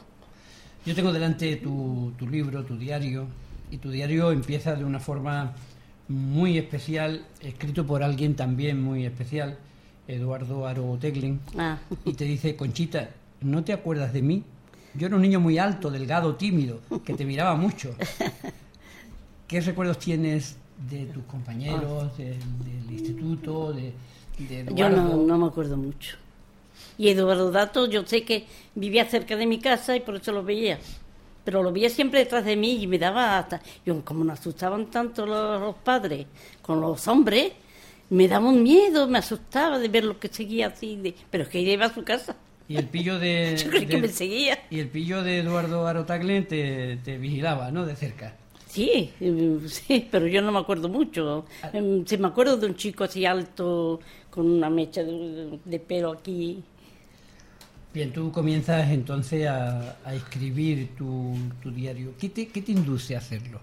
Yo 0.85 0.95
tengo 0.95 1.13
delante 1.13 1.55
tu, 1.57 2.11
tu 2.17 2.27
libro, 2.27 2.63
tu 2.65 2.75
diario, 2.77 3.27
y 3.71 3.77
tu 3.77 3.89
diario 3.91 4.31
empieza 4.31 4.75
de 4.75 4.83
una 4.83 4.99
forma 4.99 5.53
muy 6.07 6.57
especial, 6.57 7.25
escrito 7.41 7.85
por 7.85 8.03
alguien 8.03 8.35
también 8.35 8.81
muy 8.81 9.05
especial, 9.05 9.57
Eduardo 10.07 10.67
Aro 10.67 10.97
Teglin, 10.99 11.39
Ah, 11.57 11.79
y 12.05 12.13
te 12.13 12.25
dice, 12.25 12.55
Conchita, 12.55 13.09
¿no 13.41 13.63
te 13.63 13.73
acuerdas 13.73 14.13
de 14.13 14.21
mí? 14.21 14.43
Yo 14.93 15.07
era 15.07 15.15
un 15.15 15.21
niño 15.23 15.39
muy 15.39 15.57
alto, 15.57 15.89
delgado, 15.91 16.35
tímido, 16.35 16.79
que 17.03 17.13
te 17.15 17.25
miraba 17.25 17.55
mucho. 17.55 17.95
¿Qué 19.47 19.61
recuerdos 19.61 19.99
tienes 19.99 20.57
de 20.89 21.05
tus 21.07 21.23
compañeros, 21.25 22.17
de- 22.17 22.37
del 22.37 22.91
instituto, 22.91 23.73
de, 23.73 23.93
de 24.39 24.65
yo 24.75 24.89
no, 24.89 25.15
no 25.17 25.37
me 25.37 25.45
acuerdo 25.47 25.77
mucho. 25.77 26.17
Y 26.97 27.09
Eduardo 27.09 27.51
Dato, 27.51 27.89
yo 27.89 28.05
sé 28.05 28.23
que 28.23 28.45
vivía 28.75 29.05
cerca 29.05 29.35
de 29.35 29.45
mi 29.47 29.59
casa 29.59 29.95
y 29.95 30.01
por 30.01 30.15
eso 30.15 30.31
lo 30.31 30.43
veía. 30.43 30.79
Pero 31.45 31.63
lo 31.63 31.71
veía 31.71 31.89
siempre 31.89 32.19
detrás 32.19 32.43
de 32.43 32.55
mí 32.57 32.81
y 32.81 32.87
me 32.87 32.97
daba 32.99 33.37
hasta... 33.39 33.61
Yo, 33.85 34.03
como 34.03 34.25
nos 34.25 34.39
asustaban 34.39 34.87
tanto 34.87 35.25
los, 35.25 35.61
los 35.61 35.75
padres 35.75 36.25
con 36.61 36.81
los 36.81 37.07
hombres, 37.07 37.53
me 38.09 38.27
daba 38.27 38.49
un 38.49 38.61
miedo, 38.63 39.07
me 39.07 39.19
asustaba 39.19 39.79
de 39.79 39.87
ver 39.87 40.03
lo 40.03 40.19
que 40.19 40.27
seguía 40.27 40.67
así. 40.67 40.97
de- 40.97 41.15
pero 41.29 41.43
es 41.43 41.49
que 41.49 41.59
ella 41.59 41.73
iba 41.73 41.85
a 41.85 41.93
su 41.93 42.03
casa. 42.03 42.35
Y 42.67 42.77
el 42.77 42.87
pillo 42.87 43.19
de... 43.19 43.55
Yo 43.63 43.69
creí 43.69 43.85
que 43.85 43.97
me 43.97 44.07
seguía. 44.07 44.57
Y 44.71 44.79
el 44.79 44.87
pillo 44.89 45.21
de 45.23 45.39
Eduardo 45.39 45.85
Arotagle 45.87 46.41
te, 46.41 46.97
te 46.97 47.17
vigilaba, 47.19 47.69
¿no? 47.71 47.85
De 47.85 47.95
cerca. 47.95 48.35
Sí, 48.67 49.11
eh, 49.21 49.59
sí, 49.67 50.07
pero 50.11 50.27
yo 50.27 50.41
no 50.41 50.51
me 50.51 50.59
acuerdo 50.59 50.89
mucho. 50.89 51.45
Em, 51.71 52.05
Sí 52.05 52.17
me 52.17 52.27
acuerdo 52.27 52.57
de 52.57 52.65
un 52.65 52.75
chico 52.75 53.05
así 53.05 53.25
alto, 53.25 54.01
con 54.29 54.49
una 54.49 54.69
mecha 54.69 55.01
de, 55.03 55.59
de 55.63 55.79
pelo 55.79 56.11
aquí. 56.11 56.61
Bien, 57.95 58.11
tú 58.11 58.29
comienzas 58.29 58.91
entonces 58.91 59.47
a, 59.47 59.97
a 60.03 60.13
escribir 60.13 60.89
tu, 60.97 61.33
tu 61.63 61.71
diario. 61.71 62.13
¿Qué 62.19 62.27
te, 62.27 62.49
¿Qué 62.49 62.61
te 62.61 62.73
induce 62.73 63.15
a 63.15 63.19
hacerlo? 63.19 63.61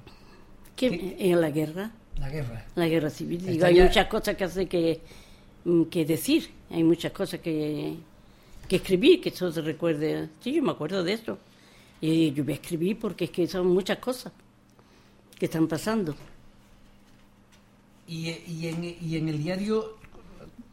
que 0.74 1.16
En 1.18 1.38
la 1.38 1.50
guerra, 1.50 1.90
La 2.18 2.30
guerra. 2.30 2.64
la 2.74 2.88
guerra 2.88 3.10
civil. 3.10 3.44
Digo, 3.44 3.66
hay 3.66 3.78
muchas 3.78 4.06
cosas 4.06 4.34
que 4.34 4.44
hace 4.44 4.66
que, 4.66 5.02
mm, 5.66 5.82
que 5.84 6.06
decir, 6.06 6.48
hay 6.70 6.82
muchas 6.82 7.12
cosas 7.12 7.40
que, 7.40 7.94
que 8.68 8.76
escribir, 8.76 9.20
que 9.20 9.28
eso 9.28 9.52
se 9.52 9.60
recuerde. 9.60 10.30
Sí, 10.40 10.54
yo 10.54 10.62
me 10.62 10.70
acuerdo 10.72 11.04
de 11.04 11.12
eso. 11.12 11.38
Y 12.00 12.32
yo 12.32 12.42
voy 12.42 12.54
a 12.54 12.56
escribir 12.56 12.98
porque 12.98 13.26
es 13.26 13.30
que 13.30 13.46
son 13.46 13.66
muchas 13.66 13.98
cosas 13.98 14.32
que 15.38 15.44
están 15.44 15.68
pasando. 15.68 16.16
Y, 18.08 18.30
y 18.30 18.66
en, 18.68 18.84
y 18.84 19.16
en 19.16 19.28
el 19.28 19.42
diario, 19.42 19.98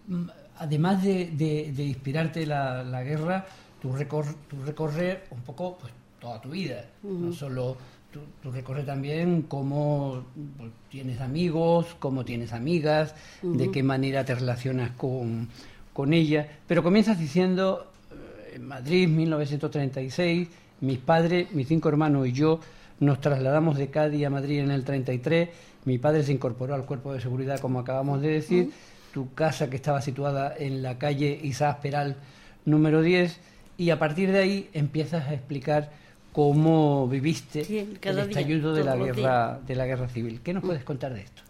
mm, 0.08 0.30
además 0.60 1.04
de, 1.04 1.32
de- 1.32 1.72
de 1.76 1.84
inspirarte 1.84 2.46
la, 2.46 2.84
la 2.84 3.04
guerra, 3.04 3.46
tú, 3.82 3.92
recor- 3.94 4.36
tú 4.48 4.58
recorres 4.66 5.18
un 5.32 5.42
poco 5.42 5.78
pues, 5.80 5.92
toda 6.20 6.40
tu 6.42 6.50
vida. 6.50 6.86
No 7.04 7.34
solo 7.34 7.78
tú, 8.12 8.20
tú 8.44 8.52
recorres 8.52 8.86
también 8.86 9.44
cómo 9.44 10.24
pues, 10.58 10.70
tienes 10.90 11.22
amigos, 11.22 11.96
cómo 12.00 12.26
tienes 12.26 12.54
amigas, 12.54 13.16
de 13.42 13.72
qué 13.72 13.84
manera 13.84 14.26
te 14.26 14.36
relacionas 14.36 14.92
con, 14.92 15.48
con 15.94 16.14
ellas. 16.14 16.46
Pero 16.68 16.84
comienzas 16.84 17.18
diciendo, 17.20 17.92
eh, 18.12 18.54
en 18.56 18.66
Madrid, 18.68 19.08
1936, 19.08 20.48
mis 20.82 20.98
padres, 20.98 21.52
mis 21.54 21.68
cinco 21.68 21.90
hermanos 21.90 22.28
y 22.28 22.32
yo 22.32 22.60
nos 23.00 23.22
trasladamos 23.22 23.78
de 23.78 23.88
Cádiz 23.90 24.26
a 24.26 24.30
Madrid 24.30 24.60
en 24.60 24.72
el 24.72 24.84
33. 24.84 25.50
Mi 25.86 25.98
padre 25.98 26.24
se 26.24 26.34
incorporó 26.34 26.74
al 26.76 26.86
cuerpo 26.86 27.14
de 27.14 27.22
seguridad, 27.22 27.60
como 27.60 27.80
acabamos 27.80 28.22
de 28.22 28.28
decir. 28.30 28.72
Tu 29.14 29.34
casa, 29.34 29.70
que 29.70 29.76
estaba 29.76 30.02
situada 30.02 30.54
en 30.58 30.84
la 30.84 30.98
calle 30.98 31.40
Isaac 31.44 31.82
Peral, 31.82 32.16
número 32.66 33.02
10. 33.02 33.40
Y 33.78 33.90
a 33.90 34.00
partir 34.00 34.32
de 34.32 34.40
ahí 34.40 34.70
empiezas 34.74 35.28
a 35.28 35.34
explicar 35.34 35.92
cómo 36.32 37.08
viviste 37.08 37.66
Sí, 37.66 37.80
el 37.80 38.00
día, 38.00 38.24
estallido 38.24 38.74
de 38.74 38.84
la, 38.84 38.96
guerra, 38.96 39.60
de 39.66 39.76
la 39.76 39.86
guerra 39.86 40.08
civil. 40.10 40.42
¿Qué 40.44 40.54
nos 40.54 40.64
puedes 40.64 40.84
contar 40.84 41.14
de 41.14 41.22
esto? 41.22 41.42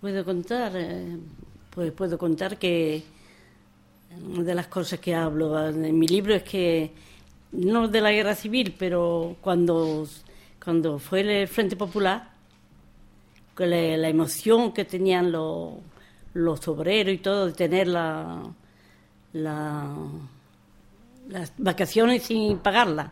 Puedo 0.00 0.24
contar, 0.24 0.72
eh, 0.76 1.16
pues 1.70 1.90
puedo 1.92 2.18
contar 2.18 2.58
que 2.58 3.02
una 4.24 4.44
de 4.44 4.54
las 4.54 4.66
cosas 4.68 5.00
que 5.00 5.14
hablo 5.14 5.68
en 5.68 5.98
mi 5.98 6.06
libro 6.06 6.34
es 6.34 6.42
que 6.42 6.92
no 7.52 7.88
de 7.88 8.00
la 8.00 8.12
guerra 8.12 8.34
civil, 8.34 8.74
pero 8.78 9.36
cuando, 9.40 10.06
cuando 10.62 10.98
fue 10.98 11.20
el 11.20 11.48
Frente 11.48 11.76
Popular, 11.76 12.35
la, 13.64 13.96
la 13.96 14.08
emoción 14.08 14.72
que 14.72 14.84
tenían 14.84 15.32
los, 15.32 15.74
los 16.34 16.68
obreros 16.68 17.14
y 17.14 17.18
todo 17.18 17.46
de 17.46 17.52
tener 17.52 17.88
la, 17.88 18.42
la- 19.32 19.96
las 21.28 21.52
vacaciones 21.58 22.22
sin 22.24 22.58
pagarlas. 22.58 23.10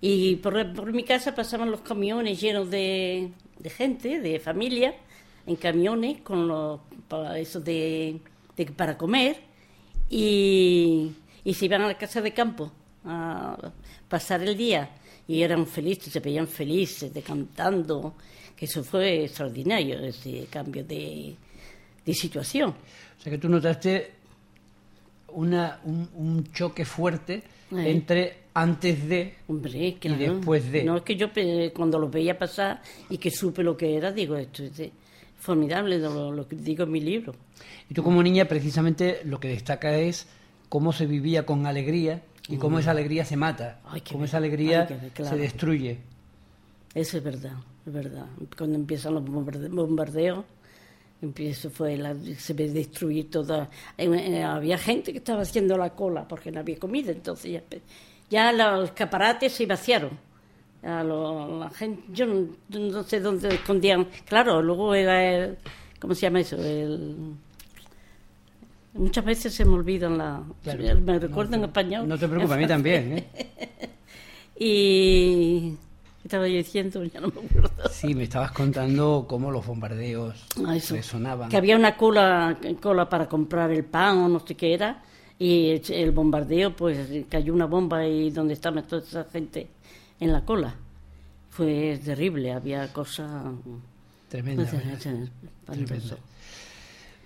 Y 0.00 0.36
por, 0.36 0.72
por 0.72 0.92
mi 0.92 1.04
casa 1.04 1.34
pasaban 1.34 1.70
los 1.70 1.80
camiones 1.80 2.40
llenos 2.40 2.70
de, 2.70 3.32
de 3.58 3.70
gente, 3.70 4.20
de 4.20 4.40
familia, 4.40 4.94
en 5.46 5.56
camiones 5.56 6.20
con 6.22 6.48
los 6.48 6.80
para 7.08 7.38
eso 7.38 7.60
de, 7.60 8.20
de- 8.56 8.66
para 8.66 8.96
comer. 8.96 9.38
Y, 10.08 11.12
y 11.44 11.54
se 11.54 11.64
iban 11.66 11.82
a 11.82 11.88
la 11.88 11.98
casa 11.98 12.20
de 12.22 12.32
campo 12.32 12.72
a 13.04 13.56
pasar 14.08 14.42
el 14.42 14.56
día. 14.56 14.90
Y 15.28 15.42
eran 15.42 15.66
felices, 15.66 16.12
se 16.12 16.20
veían 16.20 16.48
felices, 16.48 17.12
de 17.12 17.22
cantando, 17.22 18.14
que 18.60 18.66
eso 18.66 18.84
fue 18.84 19.24
extraordinario, 19.24 19.98
ese 20.00 20.46
cambio 20.50 20.84
de, 20.84 21.34
de 22.04 22.14
situación. 22.14 22.70
O 23.18 23.22
sea 23.22 23.32
que 23.32 23.38
tú 23.38 23.48
notaste 23.48 24.10
una, 25.28 25.80
un, 25.84 26.08
un 26.14 26.52
choque 26.52 26.84
fuerte 26.84 27.42
Eh. 27.72 27.88
entre 27.90 28.36
antes 28.52 29.08
de 29.08 29.34
Hombre, 29.46 29.96
claro. 30.00 30.18
después 30.34 30.72
de. 30.72 30.82
No, 30.82 30.96
es 30.96 31.02
que 31.04 31.14
yo 31.14 31.32
pe- 31.32 31.72
cuando 31.72 32.00
los 32.00 32.10
veía 32.10 32.36
pasar 32.36 32.82
y 33.08 33.16
que 33.16 33.30
supe 33.30 33.62
lo 33.62 33.76
que 33.76 33.94
era, 33.96 34.10
digo, 34.10 34.36
esto 34.36 34.64
es 34.64 34.76
de- 34.76 34.90
formidable, 35.38 35.96
lo, 35.98 36.32
lo 36.32 36.46
que 36.48 36.56
digo 36.56 36.82
en 36.84 36.90
mi 36.90 37.00
libro. 37.00 37.32
Y 37.88 37.94
tú 37.94 38.02
como 38.02 38.22
niña 38.24 38.44
precisamente 38.46 39.20
lo 39.24 39.38
que 39.38 39.46
destaca 39.48 39.96
es 39.96 40.26
cómo 40.68 40.92
se 40.92 41.06
vivía 41.06 41.46
con 41.46 41.64
alegría 41.64 42.22
y 42.48 42.56
cómo 42.56 42.80
esa 42.80 42.90
alegría 42.90 43.24
se 43.24 43.36
mata, 43.36 43.80
Ay, 43.86 44.00
cómo 44.02 44.20
ver- 44.20 44.28
esa 44.28 44.36
alegría 44.38 44.88
ay, 44.90 45.10
claro. 45.14 45.30
se 45.36 45.40
destruye. 45.40 45.98
Eso 46.94 47.18
es 47.18 47.24
verdad, 47.24 47.52
es 47.86 47.92
verdad. 47.92 48.26
Cuando 48.56 48.76
empiezan 48.76 49.14
los 49.14 49.24
bombarde- 49.24 49.68
bombardeos, 49.68 50.44
empiezo 51.22 51.70
fue 51.70 51.96
la, 51.96 52.14
se 52.38 52.52
ve 52.54 52.68
destruir 52.70 53.30
toda. 53.30 53.68
había 53.96 54.78
gente 54.78 55.12
que 55.12 55.18
estaba 55.18 55.42
haciendo 55.42 55.76
la 55.76 55.90
cola 55.90 56.26
porque 56.26 56.50
no 56.50 56.60
había 56.60 56.78
comida, 56.78 57.12
entonces 57.12 57.62
ya, 58.30 58.52
los 58.52 58.84
escaparates 58.90 59.52
se 59.52 59.66
vaciaron. 59.66 60.10
A 60.82 61.04
lo- 61.04 61.60
la 61.60 61.70
gente, 61.70 62.02
yo 62.12 62.26
no, 62.26 62.46
no 62.70 63.02
sé 63.04 63.20
dónde 63.20 63.48
escondían. 63.54 64.08
Claro, 64.26 64.62
luego 64.62 64.94
era 64.94 65.22
el. 65.22 65.58
¿Cómo 66.00 66.14
se 66.14 66.22
llama 66.22 66.40
eso? 66.40 66.56
El, 66.56 67.34
muchas 68.94 69.24
veces 69.24 69.52
se 69.54 69.64
me 69.66 69.74
olvidan 69.74 70.16
la. 70.16 70.42
Claro. 70.62 71.00
Me 71.02 71.18
recuerdo 71.18 71.54
en 71.56 71.64
español. 71.64 72.08
No 72.08 72.16
te 72.18 72.26
preocupes, 72.26 72.56
a 72.56 72.58
mí 72.58 72.66
también. 72.66 73.18
¿eh? 73.18 73.26
Y. 74.62 75.76
¿Qué 76.22 76.28
estaba 76.28 76.46
yo 76.48 76.56
diciendo? 76.56 77.02
Ya 77.04 77.20
no 77.20 77.28
me 77.28 77.40
acuerdo. 77.46 77.70
Sí, 77.90 78.14
me 78.14 78.24
estabas 78.24 78.52
contando 78.52 79.24
cómo 79.28 79.50
los 79.50 79.66
bombardeos 79.66 80.46
Ah, 80.66 80.76
eso. 80.76 80.94
resonaban. 80.94 81.48
Que 81.48 81.56
había 81.56 81.76
una 81.76 81.96
cola, 81.96 82.58
cola 82.80 83.08
para 83.08 83.26
comprar 83.28 83.70
el 83.70 83.84
pan 83.84 84.18
o 84.18 84.28
no 84.28 84.40
sé 84.46 84.54
qué 84.54 84.74
era, 84.74 85.02
y 85.38 85.80
el, 85.88 86.10
bombardeo, 86.10 86.76
pues 86.76 87.08
cayó 87.30 87.54
una 87.54 87.64
bomba 87.64 88.06
y 88.06 88.30
donde 88.30 88.52
estaba 88.52 88.82
toda 88.82 89.02
esa 89.02 89.24
gente 89.24 89.68
en 90.20 90.32
la 90.32 90.44
cola. 90.44 90.74
Fue 91.48 91.98
terrible, 92.04 92.52
había 92.52 92.92
cosas. 92.92 93.30
Tremenda. 94.28 94.64
pues, 94.70 94.82
espantoso. 94.84 95.26
Tremenda. 95.66 96.16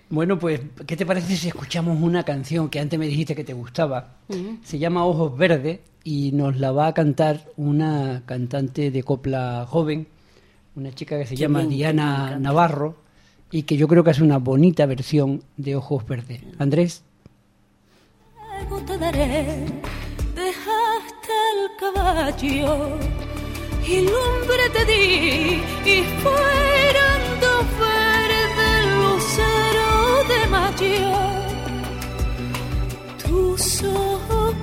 Bueno, 0.09 0.39
pues, 0.39 0.61
¿qué 0.87 0.95
te 0.95 1.05
parece 1.05 1.35
si 1.35 1.49
escuchamos 1.49 2.01
una 2.01 2.23
canción 2.23 2.69
que 2.69 2.79
antes 2.79 2.97
me 2.97 3.07
dijiste 3.07 3.35
que 3.35 3.43
te 3.43 3.53
gustaba? 3.53 4.15
Se 4.63 4.79
llama 4.79 5.05
Ojos 5.05 5.37
Verdes 5.37 5.79
y 6.05 6.31
nos 6.33 6.57
la 6.59 6.71
va 6.71 6.87
a 6.87 6.93
cantar 6.93 7.51
una 7.57 8.21
cantante 8.27 8.91
de 8.91 9.03
copla 9.03 9.65
joven, 9.67 10.07
una 10.75 10.93
chica 10.93 11.17
que 11.17 11.25
se 11.25 11.35
llama 11.35 11.59
bien, 11.59 11.71
Diana. 11.71 12.37
Navarro 12.39 12.95
y 13.51 13.63
que 13.63 13.75
yo 13.75 13.87
creo 13.87 14.03
que 14.03 14.11
hace 14.11 14.23
una 14.23 14.37
bonita 14.37 14.85
versión 14.85 15.43
de 15.57 15.75
Ojos 15.75 16.05
Verdes. 16.05 16.41
Andrés, 16.59 17.03
Luego 18.37 18.85
te 18.85 18.97
daré, 18.99 19.65
dejaste 20.35 21.33
el 21.53 21.77
caballo 21.79 22.97
y 23.85 24.01
lumbre 24.01 24.69
te 24.73 24.85
di 24.85 25.61
y 25.85 26.03
fueron 26.21 27.19
dos 27.41 27.65
verdes 27.79 28.81
luceros 28.95 30.27
de 30.29 30.47
mayo. 30.49 31.11
Tus 33.27 33.83
ojos 33.83 34.55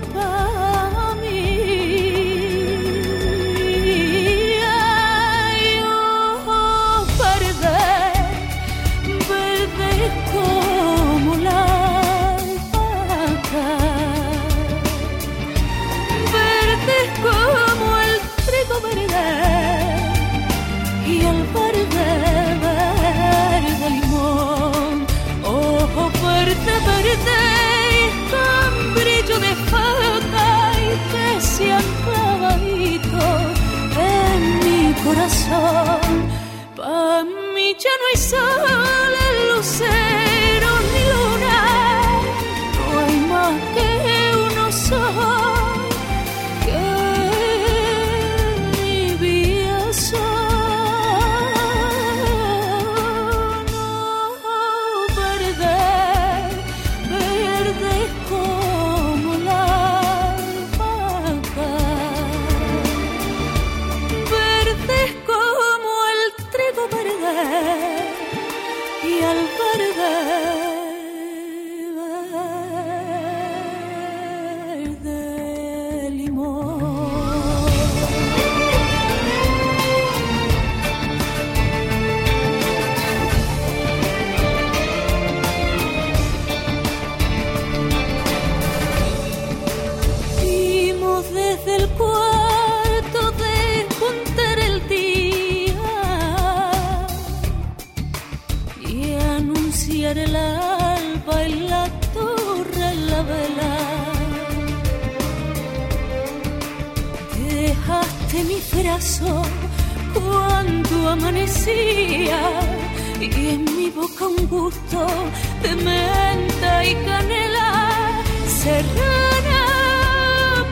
serrana 118.63 119.63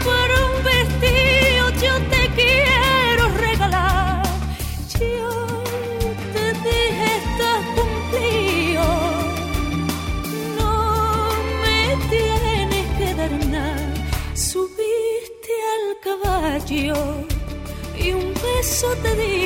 por 0.07 0.29
un 0.45 0.53
vestido 0.71 1.63
yo 1.85 1.95
te 2.13 2.23
quiero 2.39 3.25
regalar. 3.47 4.23
Yo 5.01 5.29
te 6.35 6.45
dije 6.67 7.09
estás 7.21 7.63
cumplido. 7.77 8.87
No 10.59 10.75
me 11.65 11.81
tienes 12.13 12.87
que 12.99 13.09
dar 13.21 13.33
nada. 13.57 13.95
Subiste 14.35 15.53
al 15.75 15.87
caballo 16.07 16.99
y 17.99 18.13
un 18.13 18.33
beso 18.35 18.87
te 19.03 19.11
di 19.21 19.40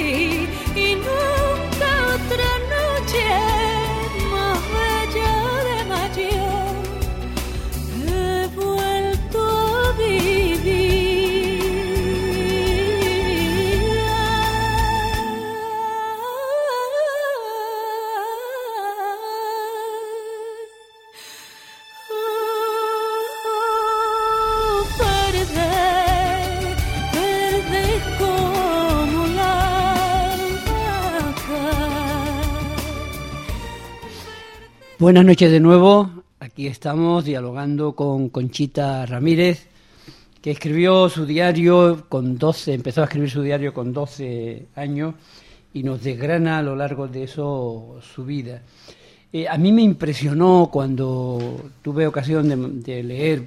Buenas 35.04 35.26
noches 35.26 35.52
de 35.52 35.60
nuevo. 35.60 36.08
Aquí 36.40 36.66
estamos 36.66 37.26
dialogando 37.26 37.94
con 37.94 38.30
Conchita 38.30 39.04
Ramírez, 39.04 39.66
que 40.40 40.50
escribió 40.50 41.10
su 41.10 41.26
diario 41.26 42.06
con 42.08 42.38
12, 42.38 42.72
empezó 42.72 43.02
a 43.02 43.04
escribir 43.04 43.28
su 43.28 43.42
diario 43.42 43.74
con 43.74 43.92
12 43.92 44.68
años 44.76 45.14
y 45.74 45.82
nos 45.82 46.02
desgrana 46.02 46.56
a 46.56 46.62
lo 46.62 46.74
largo 46.74 47.06
de 47.06 47.24
eso 47.24 47.98
su 48.14 48.24
vida. 48.24 48.62
Eh, 49.30 49.46
a 49.46 49.58
mí 49.58 49.72
me 49.72 49.82
impresionó 49.82 50.70
cuando 50.72 51.70
tuve 51.82 52.06
ocasión 52.06 52.48
de, 52.48 52.56
de 52.94 53.02
leer 53.02 53.44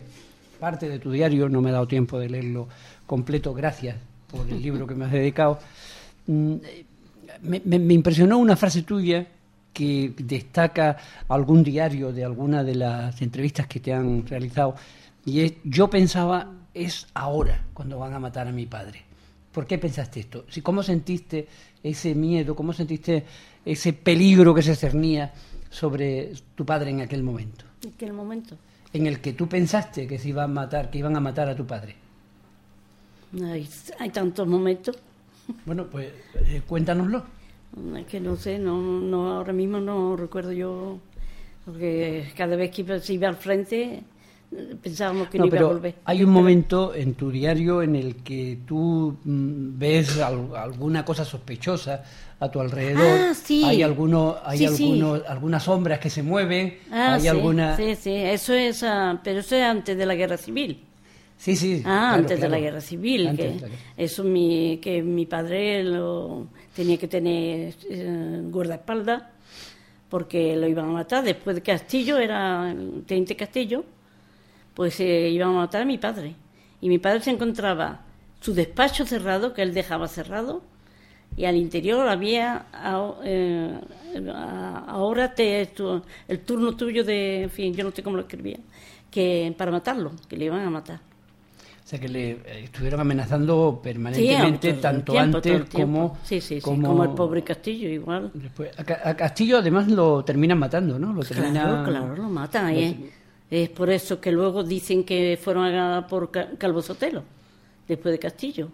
parte 0.59 0.87
de 0.87 0.99
tu 0.99 1.09
diario, 1.09 1.49
no 1.49 1.59
me 1.59 1.71
he 1.71 1.73
dado 1.73 1.87
tiempo 1.87 2.19
de 2.19 2.29
leerlo 2.29 2.67
completo, 3.07 3.55
gracias 3.55 3.95
por 4.29 4.47
el 4.47 4.61
libro 4.61 4.85
que 4.85 4.93
me 4.93 5.05
has 5.05 5.11
dedicado. 5.11 5.57
Mm, 6.27 6.53
me- 7.41 7.61
me 7.79 7.93
impresionó 7.95 8.37
una 8.37 8.55
frase 8.55 8.83
tuya 8.83 9.25
que 9.77 10.11
destaca 10.17 10.97
algún 11.27 11.63
diario 11.63 12.11
de 12.11 12.25
alguna 12.25 12.63
de 12.63 12.73
las 12.73 13.21
entrevistas 13.21 13.67
que 13.67 13.79
te 13.79 13.93
han 13.93 14.25
realizado 14.25 14.73
y 15.23 15.41
es, 15.41 15.53
yo 15.63 15.87
pensaba 15.87 16.51
es 16.73 17.05
ahora 17.13 17.63
cuando 17.75 17.99
van 17.99 18.11
a 18.15 18.19
matar 18.19 18.47
a 18.47 18.51
mi 18.51 18.65
padre. 18.65 19.03
¿Por 19.51 19.67
qué 19.67 19.77
pensaste 19.77 20.21
esto? 20.21 20.45
Si, 20.49 20.63
¿Cómo 20.63 20.81
sentiste 20.81 21.47
ese 21.83 22.15
miedo? 22.15 22.55
¿Cómo 22.55 22.73
sentiste 22.73 23.23
ese 23.63 23.93
peligro 23.93 24.55
que 24.55 24.63
se 24.63 24.75
cernía 24.75 25.31
sobre 25.69 26.31
tu 26.55 26.65
padre 26.65 26.89
en 26.89 27.01
aquel 27.01 27.21
momento? 27.21 27.65
¿En 27.83 27.91
qué 27.91 28.11
momento? 28.11 28.57
En 28.93 29.05
el 29.05 29.19
que 29.19 29.33
tú 29.33 29.47
pensaste 29.47 30.07
que 30.07 30.17
se 30.17 30.29
iban 30.29 30.45
a 30.45 30.53
matar, 30.53 30.89
que 30.89 30.97
iban 30.97 31.15
a 31.15 31.19
matar 31.19 31.49
a 31.49 31.55
tu 31.55 31.67
padre. 31.67 31.95
Hay, 33.43 33.69
hay 33.99 34.09
tantos 34.09 34.47
momentos 34.47 34.97
Bueno, 35.67 35.85
pues 35.85 36.09
eh, 36.33 36.63
cuéntanoslo. 36.65 37.36
Es 37.97 38.05
que 38.07 38.19
no 38.19 38.35
sé, 38.35 38.59
no, 38.59 38.81
no 39.01 39.31
ahora 39.33 39.53
mismo 39.53 39.79
no 39.79 40.15
recuerdo 40.15 40.51
yo, 40.51 40.97
porque 41.65 42.25
cada 42.35 42.55
vez 42.55 42.71
que 42.71 42.81
iba, 42.81 42.99
se 42.99 43.13
iba 43.13 43.27
al 43.27 43.35
frente 43.35 44.03
pensábamos 44.81 45.27
que 45.27 45.37
no, 45.37 45.45
No, 45.45 45.47
iba 45.55 45.59
a 45.59 45.63
volver. 45.73 45.95
hay 46.05 46.23
un 46.23 46.29
momento 46.29 46.95
en 46.95 47.15
tu 47.15 47.29
diario 47.29 47.81
en 47.81 47.97
el 47.97 48.15
que 48.23 48.59
tú 48.65 49.17
mm, 49.25 49.77
ves 49.77 50.19
al- 50.21 50.55
alguna 50.55 51.03
cosa 51.03 51.25
sospechosa 51.25 52.01
a 52.39 52.49
tu 52.49 52.61
alrededor. 52.61 53.19
Ah, 53.29 53.33
sí. 53.33 53.61
Hay 53.65 53.83
alguno, 53.83 54.37
hay 54.45 54.59
Sí, 54.59 54.67
sí. 54.69 54.83
algunos, 54.85 55.21
algunas 55.27 55.63
sombras 55.63 55.99
que 55.99 56.09
se 56.09 56.23
mueven. 56.23 56.77
Ah, 56.89 57.15
hay 57.15 57.21
sí, 57.23 57.27
alguna. 57.27 57.75
sí, 57.75 57.95
sí, 57.95 58.11
eso 58.15 58.53
es, 58.53 58.83
ah, 58.83 59.19
pero 59.21 59.41
eso 59.41 59.53
es 59.57 59.63
antes 59.63 59.97
de 59.97 60.05
la 60.05 60.15
guerra 60.15 60.37
civil. 60.37 60.79
Sí, 61.37 61.55
sí, 61.57 61.81
Ah, 61.83 61.89
claro, 62.11 62.13
antes 62.21 62.39
de 62.39 62.49
la 62.49 62.59
guerra 62.59 62.79
civil, 62.81 63.27
Antes 63.27 63.45
que 63.45 63.53
de 63.55 63.59
la 63.61 63.67
guerra. 63.67 63.81
eso 63.97 64.23
mi, 64.23 64.79
que 64.81 65.03
mi 65.03 65.25
padre 65.25 65.83
lo 65.83 66.47
tenía 66.77 66.97
que 66.97 67.07
tener 67.07 67.73
eh, 67.89 68.41
guardaespaldas 68.43 69.23
porque 70.09 70.55
lo 70.55 70.67
iban 70.67 70.89
a 70.89 70.91
matar. 70.91 71.23
Después 71.23 71.55
de 71.55 71.63
Castillo, 71.63 72.19
era 72.19 72.69
el 72.69 73.03
teniente 73.07 73.35
Castillo, 73.35 73.83
pues 74.75 74.99
eh, 74.99 75.27
iban 75.29 75.49
a 75.49 75.65
matar 75.65 75.81
a 75.81 75.85
mi 75.85 75.97
padre. 75.97 76.35
Y 76.79 76.87
mi 76.87 76.99
padre 76.99 77.21
se 77.21 77.31
encontraba 77.31 78.01
su 78.39 78.53
despacho 78.53 79.07
cerrado, 79.07 79.53
que 79.53 79.63
él 79.63 79.73
dejaba 79.73 80.07
cerrado, 80.07 80.61
y 81.35 81.45
al 81.45 81.55
interior 81.55 82.07
había 82.07 82.67
eh, 83.23 83.81
ahora 84.87 85.33
el 85.35 86.39
turno 86.45 86.75
tuyo 86.77 87.03
de, 87.03 87.41
en 87.43 87.49
fin, 87.49 87.73
yo 87.73 87.83
no 87.83 87.91
sé 87.91 88.03
cómo 88.03 88.17
lo 88.17 88.21
escribía, 88.21 88.59
que 89.09 89.51
para 89.57 89.71
matarlo, 89.71 90.11
que 90.29 90.37
le 90.37 90.45
iban 90.45 90.61
a 90.61 90.69
matar. 90.69 91.06
O 91.87 91.89
sea, 91.89 91.99
que 92.01 92.09
le 92.09 92.31
eh, 92.31 92.39
estuvieron 92.65 92.99
amenazando 92.99 93.79
permanentemente, 93.81 94.73
todo 94.73 94.81
tanto 94.81 95.11
tiempo, 95.13 95.37
antes 95.37 95.69
como. 95.71 96.17
Sí, 96.21 96.41
sí, 96.41 96.55
sí, 96.55 96.61
como 96.61 97.01
el 97.05 97.11
pobre 97.11 97.45
Castillo, 97.45 97.87
igual. 97.87 98.29
Después, 98.33 98.77
a, 98.77 98.83
Ca- 98.83 98.99
a 99.05 99.15
Castillo, 99.15 99.59
además, 99.59 99.87
lo 99.87 100.21
terminan 100.25 100.59
matando, 100.59 100.99
¿no? 100.99 101.13
Lo 101.13 101.21
terminan- 101.23 101.53
Claro, 101.85 101.89
claro, 101.89 102.15
lo 102.17 102.23
matan. 102.29 102.73
lo 102.73 102.79
¿eh? 102.81 102.97
Es 103.49 103.69
por 103.69 103.89
eso 103.89 104.19
que 104.19 104.33
luego 104.33 104.65
dicen 104.65 105.05
que 105.05 105.39
fueron 105.41 105.73
a 105.73 106.05
por 106.07 106.29
Ca- 106.29 106.49
Calvo 106.57 106.81
Sotelo, 106.81 107.23
después 107.87 108.11
de 108.11 108.19
Castillo. 108.19 108.67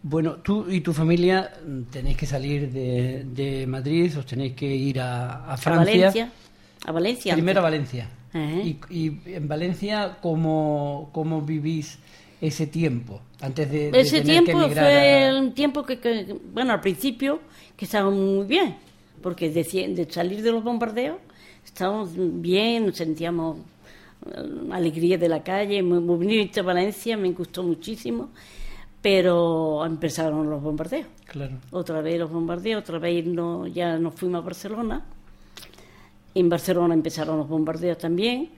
Bueno, 0.00 0.34
tú 0.36 0.66
y 0.70 0.80
tu 0.80 0.92
familia 0.92 1.50
mm, 1.66 1.82
tenéis 1.90 2.16
que 2.16 2.26
salir 2.26 2.70
de, 2.70 3.24
de 3.24 3.66
Madrid, 3.66 4.16
os 4.16 4.24
tenéis 4.24 4.52
que 4.54 4.66
ir 4.72 5.00
a, 5.00 5.46
a 5.46 5.52
A 5.54 5.56
Francia. 5.56 5.84
Valencia. 5.96 6.32
A 6.86 6.92
Valencia. 6.92 7.34
Primero 7.34 7.58
a. 7.58 7.62
Valencia. 7.64 8.08
Y, 8.34 8.76
y 8.90 9.20
en 9.34 9.48
Valencia, 9.48 10.18
¿cómo, 10.20 11.10
¿cómo 11.12 11.40
vivís 11.42 11.98
ese 12.40 12.66
tiempo? 12.66 13.20
Antes 13.40 13.70
de, 13.70 13.90
de 13.90 14.00
Ese 14.00 14.20
tener 14.20 14.38
que 14.40 14.44
tiempo 14.44 14.64
emigrar 14.64 14.84
fue 14.84 15.24
a- 15.28 15.38
un 15.40 15.54
tiempo 15.54 15.82
que, 15.84 15.98
que- 15.98 16.36
bueno, 16.52 16.72
al 16.72 16.80
principio, 16.80 17.40
que 17.76 17.84
estábamos 17.86 18.14
muy 18.18 18.46
bien, 18.46 18.76
porque 19.22 19.48
de, 19.50 20.06
salir 20.10 20.42
de 20.42 20.52
los 20.52 20.62
bombardeos, 20.62 21.16
estábamos 21.64 22.10
bien, 22.14 22.86
nos 22.86 22.96
sentíamos 22.96 23.58
eh, 24.26 24.68
alegría 24.72 25.16
de 25.18 25.28
la 25.28 25.42
calle, 25.42 25.82
muy, 25.82 26.00
muy 26.00 26.16
bonito 26.16 26.62
Valencia, 26.64 27.16
me 27.16 27.30
gustó 27.32 27.62
muchísimo, 27.62 28.30
pero 29.00 29.84
empezaron 29.86 30.50
los 30.50 30.60
bombardeos. 30.62 31.06
Claro. 31.24 31.56
Otra 31.70 32.00
vez 32.00 32.18
los 32.18 32.30
bombardeos, 32.30 32.82
otra 32.82 32.98
vez 32.98 33.24
no, 33.24 33.66
ya 33.66 33.96
nos 33.98 34.14
fuimos 34.14 34.42
a 34.42 34.44
Barcelona. 34.44 35.04
En 36.34 36.48
Barcelona 36.48 36.94
empezaron 36.94 37.38
los 37.38 37.48
bombardeos 37.48 37.98
también, 37.98 38.50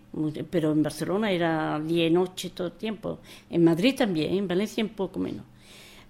pero 0.50 0.72
en 0.72 0.82
Barcelona 0.82 1.30
era 1.30 1.78
día 1.80 2.06
y 2.06 2.10
noche 2.10 2.50
todo 2.50 2.66
el 2.68 2.72
tiempo. 2.74 3.20
En 3.48 3.64
Madrid 3.64 3.94
también, 3.96 4.34
en 4.34 4.48
Valencia 4.48 4.82
un 4.82 4.90
poco 4.90 5.18
menos. 5.18 5.44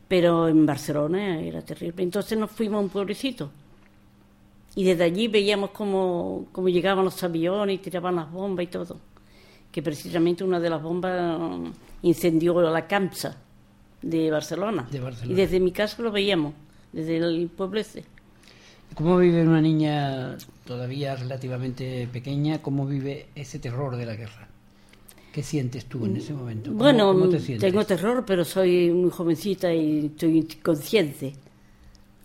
Pero 0.09 0.49
en 0.49 0.67
Barcelona 0.67 1.41
era 1.41 1.63
terrible. 1.63 2.03
Entonces 2.03 2.37
nos 2.37 2.51
fuimos 2.51 2.79
a 2.79 2.81
un 2.81 2.89
pueblecito. 2.89 3.51
Y 4.75 4.85
desde 4.85 5.05
allí 5.05 5.29
veíamos 5.29 5.71
cómo, 5.71 6.47
cómo 6.53 6.69
llegaban 6.69 7.05
los 7.05 7.23
aviones 7.23 7.77
y 7.77 7.79
tiraban 7.79 8.17
las 8.17 8.31
bombas 8.31 8.65
y 8.65 8.69
todo. 8.69 8.97
Que 9.71 9.83
precisamente 9.83 10.43
una 10.43 10.59
de 10.59 10.71
las 10.71 10.83
bombas 10.83 11.39
mm, 11.39 11.67
incendió 12.03 12.61
la 12.61 12.87
Camsa 12.87 13.37
de 14.03 14.31
Barcelona. 14.31 14.89
De 14.91 15.01
Barcelona. 15.01 15.33
Y 15.33 15.37
desde 15.37 15.61
mi 15.61 15.73
casa 15.73 16.03
lo 16.03 16.11
veíamos, 16.11 16.55
desde 16.93 17.19
el 17.19 17.49
pueblo 17.49 17.81
ese. 17.81 18.05
¿Cómo 18.95 19.19
vive 19.19 19.43
una 19.43 19.61
niña 19.61 20.37
todavía 20.75 21.17
relativamente 21.17 22.09
pequeña? 22.13 22.63
¿Cómo 22.63 22.87
vive 22.87 23.27
ese 23.35 23.59
terror 23.59 23.97
de 23.97 24.07
la 24.07 24.15
guerra? 24.15 24.47
¿Qué 25.33 25.43
sientes 25.43 25.87
tú 25.87 26.05
en 26.07 26.17
ese 26.17 26.33
momento? 26.33 26.71
¿Cómo- 26.71 26.79
Bueno, 26.85 27.13
¿cómo 27.13 27.29
te 27.29 27.41
sientes? 27.41 27.69
tengo 27.69 27.85
terror, 27.85 28.23
pero 28.25 28.45
soy 28.45 28.91
muy 28.93 29.11
jovencita 29.11 29.75
y 29.75 30.07
estoy 30.07 30.45
consciente, 30.63 31.33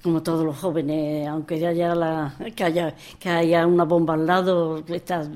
como 0.03 0.21
todos 0.21 0.45
los 0.45 0.55
jóvenes, 0.57 1.27
aunque 1.27 1.55
haya, 1.65 1.95
la, 1.95 2.35
que 2.55 2.63
haya, 2.63 2.95
que 3.19 3.29
haya 3.29 3.65
una 3.65 3.83
bomba 3.83 4.13
al 4.13 4.27
lado, 4.27 4.83
estás 4.89 5.27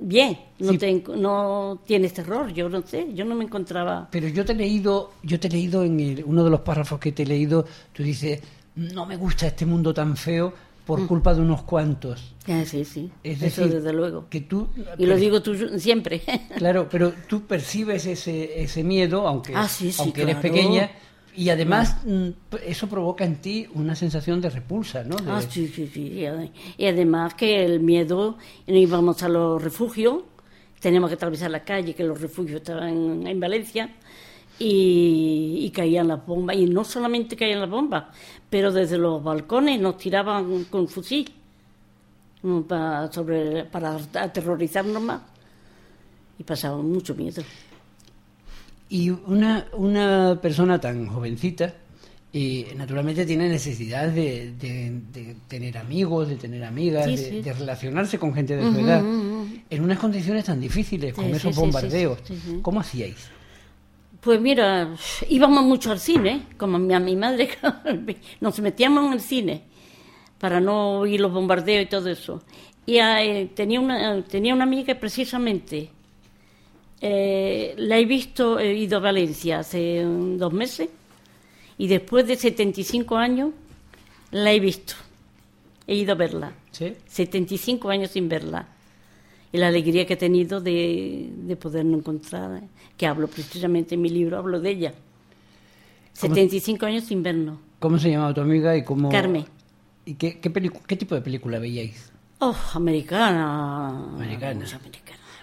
bien, 0.00 0.38
no, 0.60 0.70
Sí. 0.72 0.78
te- 0.78 1.04
no 1.16 1.80
tienes 1.84 2.12
terror, 2.14 2.52
yo 2.52 2.68
no 2.68 2.80
sé, 2.82 3.08
yo 3.12 3.24
no 3.24 3.34
me 3.34 3.42
encontraba... 3.44 4.06
Pero 4.12 4.28
yo 4.28 4.44
te 4.44 4.52
he 4.52 4.56
leído, 4.56 5.10
yo 5.24 5.40
te 5.40 5.48
he 5.48 5.50
leído 5.50 5.82
en 5.82 5.98
el- 5.98 6.22
uno 6.24 6.44
de 6.44 6.50
los 6.50 6.60
párrafos 6.60 7.00
que 7.00 7.10
te 7.10 7.24
he 7.24 7.26
leído, 7.26 7.64
tú 7.92 8.04
dices, 8.04 8.40
no 8.76 9.04
me 9.04 9.16
gusta 9.16 9.48
este 9.48 9.66
mundo 9.66 9.92
tan 9.92 10.16
feo 10.16 10.52
por 10.86 11.06
culpa 11.06 11.32
de 11.34 11.40
unos 11.40 11.62
cuantos. 11.62 12.34
Ah, 12.46 12.62
sí, 12.66 12.84
sí, 12.84 13.10
Es 13.22 13.40
eso 13.42 13.62
decir, 13.62 13.74
desde 13.76 13.92
luego. 13.92 14.26
que 14.28 14.42
tú... 14.42 14.68
Y 14.98 15.06
lo 15.06 15.16
digo 15.16 15.40
tú 15.42 15.54
siempre. 15.78 16.20
Claro, 16.58 16.88
pero 16.90 17.12
tú 17.28 17.42
percibes 17.42 18.04
ese, 18.06 18.62
ese 18.62 18.84
miedo, 18.84 19.26
aunque, 19.26 19.52
Ah, 19.56 19.66
sí, 19.68 19.90
sí, 19.92 20.02
aunque 20.02 20.22
eres 20.22 20.36
pequeña, 20.36 20.90
Y 21.36 21.48
además 21.48 21.96
mm, 22.06 22.28
eso 22.66 22.86
provoca 22.88 23.24
en 23.24 23.36
ti 23.36 23.66
una 23.74 23.94
sensación 23.96 24.40
de 24.40 24.50
repulsa, 24.50 25.02
¿no? 25.04 25.16
De- 25.16 25.30
Ah, 25.32 25.42
sí, 25.42 25.66
sí, 25.68 25.88
sí. 25.92 26.02
Y 26.12 26.24
ade- 26.26 26.52
Y 26.76 26.86
además 26.86 27.34
que 27.34 27.64
el 27.64 27.80
miedo, 27.80 28.38
no 28.66 28.76
íbamos 28.76 29.22
a 29.22 29.28
los 29.28 29.60
refugios, 29.62 30.22
teníamos 30.80 31.08
que 31.08 31.14
atravesar 31.14 31.50
la 31.50 31.64
calle, 31.64 31.94
que 31.94 32.04
los 32.04 32.20
refugios 32.20 32.60
estaban 32.60 32.88
en, 32.88 33.26
en 33.26 33.40
Valencia, 33.40 33.90
y, 34.58 35.58
y 35.62 35.70
caían 35.70 36.08
las 36.08 36.24
bombas. 36.24 36.56
Y 36.56 36.66
no 36.66 36.84
solamente 36.84 37.36
caían 37.36 37.60
las 37.60 37.70
bombas, 37.70 38.04
pero 38.50 38.72
desde 38.72 38.98
los 38.98 39.22
balcones 39.22 39.80
nos 39.80 39.96
tiraban 39.98 40.64
con 40.64 40.88
fusil 40.88 41.32
para, 42.68 43.10
sobre, 43.10 43.64
para 43.64 43.96
aterrorizarnos 44.14 45.02
más. 45.02 45.22
Y 46.38 46.42
pasábamos 46.44 46.84
mucho 46.86 47.14
miedo. 47.14 47.42
Y 48.88 49.10
una, 49.10 49.66
una 49.72 50.38
persona 50.40 50.80
tan 50.80 51.06
jovencita, 51.06 51.74
eh, 52.32 52.74
naturalmente 52.76 53.24
tiene 53.24 53.48
necesidad 53.48 54.08
de, 54.08 54.52
de- 54.58 55.00
de 55.12 55.36
tener 55.48 55.78
amigos, 55.78 56.28
de 56.28 56.36
tener 56.36 56.64
amigas, 56.64 57.06
Sí, 57.06 57.16
de, 57.16 57.30
sí. 57.30 57.42
de 57.42 57.52
relacionarse 57.52 58.18
con 58.18 58.34
gente 58.34 58.56
de 58.56 58.70
su 58.72 58.78
edad, 58.78 59.00
en 59.70 59.82
unas 59.82 59.98
condiciones 59.98 60.44
tan 60.44 60.60
difíciles, 60.60 61.14
con 61.14 61.24
Sí, 61.26 61.30
esos 61.30 61.42
sí, 61.42 61.52
sí, 61.54 61.60
bombardeos. 61.60 62.18
¿Cómo 62.62 62.80
hacíais? 62.80 63.28
Pues 64.24 64.40
mira, 64.40 64.96
íbamos 65.28 65.64
mucho 65.64 65.92
al 65.92 66.00
cine, 66.00 66.46
como 66.56 66.76
a 66.76 66.98
mi, 66.98 67.14
madre, 67.14 67.50
nos 68.40 68.58
metíamos 68.58 69.04
en 69.04 69.12
el 69.12 69.20
cine 69.20 69.62
para 70.38 70.62
no 70.62 71.00
oír 71.00 71.20
los 71.20 71.30
bombardeos 71.30 71.84
y 71.84 71.88
todo 71.90 72.08
eso. 72.08 72.42
Y 72.86 72.96
eh, 72.96 73.50
tenía, 73.54 73.80
una, 73.80 74.22
tenía 74.22 74.54
una 74.54 74.64
amiga 74.64 74.86
que 74.86 74.94
precisamente 74.94 75.90
eh, 77.02 77.74
la 77.76 77.98
he 77.98 78.06
visto, 78.06 78.58
he 78.58 78.72
ido 78.72 78.96
a 78.96 79.00
Valencia 79.00 79.58
hace 79.58 80.02
dos 80.02 80.52
meses 80.54 80.88
y 81.76 81.86
después 81.86 82.26
de 82.26 82.36
75 82.36 83.18
años 83.18 83.50
la 84.30 84.54
he 84.54 84.60
visto, 84.60 84.94
he 85.86 85.96
ido 85.96 86.12
a 86.12 86.16
verla. 86.16 86.52
¿Sí? 86.70 86.94
75 87.06 87.90
años 87.90 88.12
sin 88.12 88.30
verla. 88.30 88.73
Y 89.54 89.58
la 89.58 89.68
alegría 89.68 90.04
que 90.04 90.14
he 90.14 90.16
tenido 90.16 90.60
de, 90.60 91.30
de 91.32 91.54
podernos 91.56 92.00
encontrar, 92.00 92.56
¿eh? 92.60 92.66
que 92.96 93.06
hablo 93.06 93.28
precisamente 93.28 93.94
en 93.94 94.02
mi 94.02 94.08
libro, 94.08 94.36
hablo 94.36 94.58
de 94.60 94.70
ella. 94.70 94.92
¿Cómo- 96.20 96.34
75 96.34 96.86
años 96.86 97.04
sin 97.04 97.22
vernos. 97.22 97.58
¿Cómo 97.78 97.96
se 97.98 98.10
llamaba 98.10 98.34
tu 98.34 98.40
amiga 98.40 98.76
y 98.76 98.82
cómo... 98.82 99.10
Carmen. 99.10 99.44
¿Y 100.06 100.14
qué, 100.14 100.40
qué, 100.40 100.52
qué 100.52 100.96
tipo 100.96 101.14
de 101.14 101.20
película 101.20 101.60
veíais? 101.60 102.10
Oh, 102.40 102.56
americana. 102.74 104.08
Americana. 104.14 104.66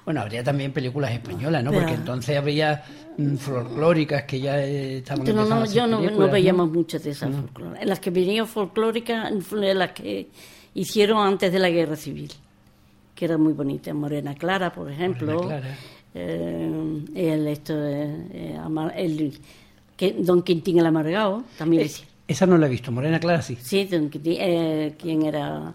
Bueno, 0.03 0.19
habría 0.21 0.43
también 0.43 0.73
películas 0.73 1.11
españolas, 1.13 1.63
¿no? 1.63 1.69
Pero- 1.71 1.83
Porque 1.83 1.95
entonces 1.95 2.37
había 2.37 2.83
mm, 3.17 3.35
folclóricas 3.35 4.23
que 4.23 4.41
ya 4.41 4.61
eh, 4.61 4.97
estaban 4.97 5.23
no, 5.23 5.45
no, 5.45 5.65
yo 5.71 5.87
no, 5.87 6.01
no 6.01 6.29
veíamos 6.29 6.69
muchas 6.69 7.03
de 7.05 7.11
esas 7.11 7.33
folclóricas. 7.33 7.81
En 7.83 7.87
las 7.87 7.99
que 8.01 8.09
venían 8.09 8.45
folclóricas, 8.45 9.31
las 9.53 9.91
que 9.93 10.27
hicieron 10.73 11.25
antes 11.25 11.53
de 11.53 11.59
la 11.59 11.69
guerra 11.69 11.95
civil, 11.95 12.31
que 13.21 13.25
eran 13.25 13.39
muy 13.39 13.53
bonitas. 13.53 13.93
Morena 13.93 14.33
Clara, 14.33 14.73
por 14.73 14.89
ejemplo. 14.89 15.41
Clara. 15.41 15.77
Eh, 16.15 17.03
el, 17.13 17.47
esto, 17.47 17.73
eh, 17.85 18.27
eh, 18.33 18.59
el, 18.95 19.39
que, 19.95 20.13
Don 20.13 20.41
Quintín 20.41 20.79
el 20.79 20.87
Amargado, 20.87 21.43
también 21.55 21.81
Eh, 21.81 21.85
decía. 21.85 22.05
esa 22.27 22.47
no 22.47 22.57
la 22.57 22.65
he 22.65 22.69
visto, 22.71 22.91
Morena 22.91 23.19
Clara 23.19 23.43
sí. 23.43 23.55
Sí, 23.61 23.85
Don 23.85 24.09
Quintín, 24.09 24.37
eh, 24.39 24.95
¿quién 24.97 25.21
era 25.21 25.71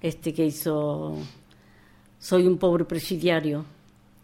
este 0.00 0.34
que 0.34 0.44
hizo 0.46 1.16
Soy 2.18 2.48
un 2.48 2.58
pobre 2.58 2.84
presidiario? 2.84 3.64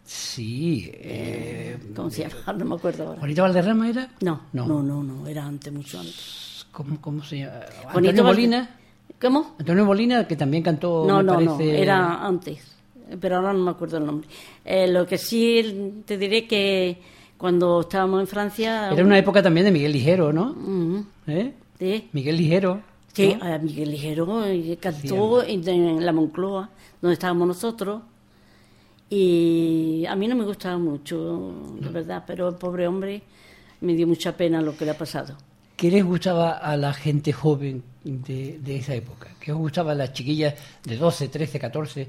Sí. 0.03 0.91
eh, 0.95 1.77
¿Cómo 1.95 2.09
se 2.09 2.23
llama? 2.27 2.53
No 2.59 2.65
me 2.65 2.75
acuerdo 2.75 3.07
ahora. 3.07 3.19
¿Juanito 3.19 3.41
Valderrama 3.43 3.89
era? 3.89 4.09
No, 4.19 4.41
No. 4.51 4.67
no, 4.67 4.83
no, 4.83 5.01
no, 5.01 5.27
era 5.27 5.45
antes, 5.45 5.71
mucho 5.71 5.97
antes. 6.01 6.67
¿Cómo, 6.73 6.99
cómo 6.99 7.23
se 7.23 7.37
llama? 7.39 7.53
Juanito 7.93 8.09
Antonio 8.09 8.23
Molina. 8.25 8.75
¿Cómo? 9.19 9.55
Antonio 9.59 9.85
Molina, 9.85 10.27
que 10.27 10.35
también 10.35 10.63
cantó, 10.63 11.05
No, 11.07 11.17
me 11.17 11.23
no, 11.23 11.39
no, 11.41 11.59
era 11.59 12.25
antes, 12.25 12.75
pero 13.19 13.37
ahora 13.37 13.53
no 13.53 13.59
me 13.59 13.71
acuerdo 13.71 13.97
el 13.97 14.05
nombre. 14.05 14.27
Eh, 14.63 14.87
lo 14.87 15.05
que 15.05 15.17
sí 15.17 16.01
te 16.05 16.17
diré 16.17 16.45
que 16.45 16.97
cuando 17.37 17.81
estábamos 17.81 18.21
en 18.21 18.27
Francia... 18.27 18.89
Era 18.91 19.03
una 19.03 19.17
época 19.17 19.41
también 19.41 19.65
de 19.65 19.71
Miguel 19.71 19.91
Ligero, 19.91 20.33
¿no? 20.33 20.51
Ujú, 20.51 21.05
¿Eh? 21.27 21.53
sí, 21.79 22.09
Miguel 22.11 22.37
Ligero. 22.37 22.81
sí, 23.13 23.35
¿no? 23.39 23.45
a 23.45 23.57
Miguel 23.57 23.91
Ligero 23.91 24.45
eh, 24.45 24.77
cantó 24.79 25.43
en, 25.43 25.67
en 25.67 26.05
la 26.05 26.11
Moncloa, 26.11 26.69
donde 27.01 27.13
estábamos 27.13 27.47
nosotros, 27.47 28.01
y 29.09 30.05
a 30.07 30.15
mí 30.15 30.27
no 30.27 30.35
me 30.35 30.45
gustaba 30.45 30.77
mucho, 30.77 31.53
de 31.79 31.89
verdad, 31.89 32.23
pero 32.25 32.49
el 32.49 32.55
pobre 32.55 32.87
hombre 32.87 33.21
me 33.81 33.93
dio 33.93 34.07
mucha 34.07 34.35
pena 34.35 34.61
lo 34.61 34.75
que 34.75 34.85
le 34.85 34.91
ha 34.91 34.97
pasado. 34.97 35.35
¿Qué 35.75 35.91
les 35.91 36.03
gustaba 36.05 36.51
a 36.51 36.77
la 36.77 36.93
gente 36.93 37.33
joven 37.33 37.83
de, 38.03 38.59
de 38.59 38.77
esa 38.77 38.93
época? 38.95 39.29
¿Qué 39.39 39.51
os 39.51 39.57
gustaba 39.57 39.91
a 39.91 39.95
las 39.95 40.13
chiquillas 40.13 40.53
de 40.83 40.95
12, 40.97 41.27
13, 41.27 41.59
14 41.59 42.07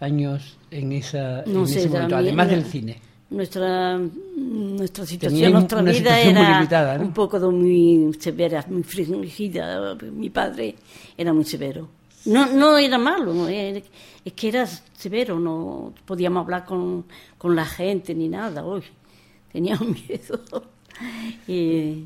años 0.00 0.56
en, 0.70 0.92
esa, 0.92 1.42
No 1.46 1.60
en 1.60 1.66
sé, 1.68 1.80
ese 1.80 1.88
momento, 1.88 2.16
además 2.16 2.48
del 2.50 2.64
cine? 2.64 3.00
Nuestra, 3.30 3.98
nuestra 3.98 5.04
situación, 5.04 5.52
nuestra 5.52 5.80
una 5.80 5.90
vida 5.90 5.98
situación 5.98 6.36
era 6.38 6.54
limitada, 6.56 6.96
¿no? 6.98 7.04
un 7.04 7.12
poco 7.12 7.38
de 7.38 7.48
muy 7.48 8.14
severa, 8.18 8.64
muy 8.68 8.82
fringida. 8.84 9.94
Mi 10.12 10.30
padre 10.30 10.76
era 11.16 11.32
muy 11.34 11.44
severo. 11.44 11.88
No, 12.24 12.46
no 12.46 12.78
era 12.78 12.98
malo, 12.98 13.48
era- 13.48 13.80
es 14.24 14.32
que 14.34 14.48
era 14.48 14.66
severo, 14.66 15.38
no 15.38 15.92
podíamos 16.06 16.42
hablar 16.44 16.64
con, 16.64 17.04
con 17.36 17.54
la 17.56 17.64
gente 17.66 18.14
ni 18.14 18.28
nada. 18.28 18.64
Uy, 18.64 18.82
teníamos 19.52 19.88
miedo. 20.08 20.40
y 21.46 22.04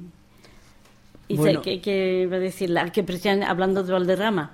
y 1.28 1.36
Bueno. 1.36 1.60
sé 1.60 1.62
que, 1.64 1.80
que 1.80 2.22
iba 2.22 2.36
a 2.36 2.40
decir, 2.40 2.70
la- 2.70 2.90
que 2.90 3.02
hablando 3.42 3.82
de 3.82 3.92
Valderrama, 3.92 4.50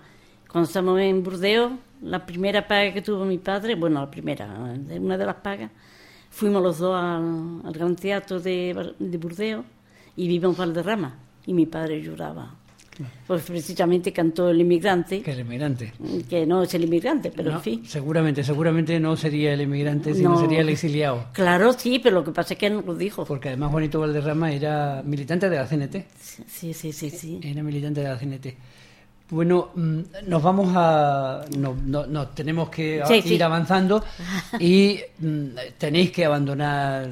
cuando 0.50 0.66
estamos 0.68 1.00
en 1.00 1.22
Burdeos, 1.22 1.72
la 2.02 2.24
primera 2.26 2.66
paga 2.68 2.92
que 2.92 3.02
tuvo 3.02 3.24
mi 3.24 3.38
padre, 3.38 3.74
bueno, 3.74 4.00
la 4.00 4.10
primera, 4.10 4.46
de- 4.76 4.98
una 4.98 5.18
de 5.18 5.26
las 5.26 5.36
pagas, 5.36 5.70
fuimos 6.30 6.62
los 6.62 6.78
dos 6.78 6.94
al, 6.96 7.60
al 7.66 7.72
Gran 7.72 7.96
Teatro 7.96 8.38
de, 8.40 8.94
de 8.98 9.18
Burdeos 9.18 9.64
y 10.16 10.28
vimos 10.28 10.56
Valderrama. 10.56 11.16
Y 11.46 11.54
mi 11.54 11.64
padre 11.66 12.02
lloraba. 12.02 12.54
Pues 13.26 13.42
precisamente 13.42 14.12
cantó 14.12 14.48
El 14.48 14.60
Inmigrante, 14.60 15.22
Que 15.22 15.32
el 15.32 15.40
inmigrante. 15.40 15.92
que 16.28 16.44
no 16.46 16.62
es 16.62 16.74
el 16.74 16.84
inmigrante, 16.84 17.30
pero 17.34 17.50
No, 17.50 17.56
en 17.58 17.62
fin. 17.62 17.82
Seguramente, 17.86 18.42
seguramente 18.42 18.98
no 18.98 19.16
sería 19.16 19.52
el 19.54 19.60
inmigrante, 19.60 20.14
sino 20.14 20.30
No. 20.30 20.40
sería 20.40 20.60
el 20.62 20.68
exiliado. 20.70 21.26
Claro, 21.32 21.72
sí, 21.74 22.00
pero 22.00 22.16
lo 22.16 22.24
que 22.24 22.32
pasa 22.32 22.54
es 22.54 22.58
que 22.58 22.70
no 22.70 22.80
lo 22.82 22.94
dijo. 22.94 23.24
Porque 23.24 23.48
además 23.48 23.70
Juanito 23.70 24.00
Valderrama 24.00 24.52
era 24.52 25.02
militante 25.04 25.48
de 25.48 25.56
la 25.56 25.66
CNT. 25.66 26.06
Sí, 26.46 26.72
sí, 26.74 26.92
sí, 26.92 27.10
sí. 27.10 27.40
Era 27.42 27.62
militante 27.62 28.00
de 28.00 28.08
la 28.08 28.16
CNT. 28.18 28.56
Bueno, 29.30 29.72
mm, 29.74 29.98
nos 30.26 30.42
vamos 30.42 30.72
a. 30.74 31.44
No, 31.58 31.76
no- 31.84 32.28
tenemos 32.28 32.70
que 32.70 33.02
Sí, 33.06 33.14
ir 33.16 33.22
sí. 33.22 33.42
avanzando 33.42 34.02
y 34.58 35.00
mm, 35.18 35.44
tenéis 35.76 36.10
que 36.12 36.24
abandonar 36.24 37.10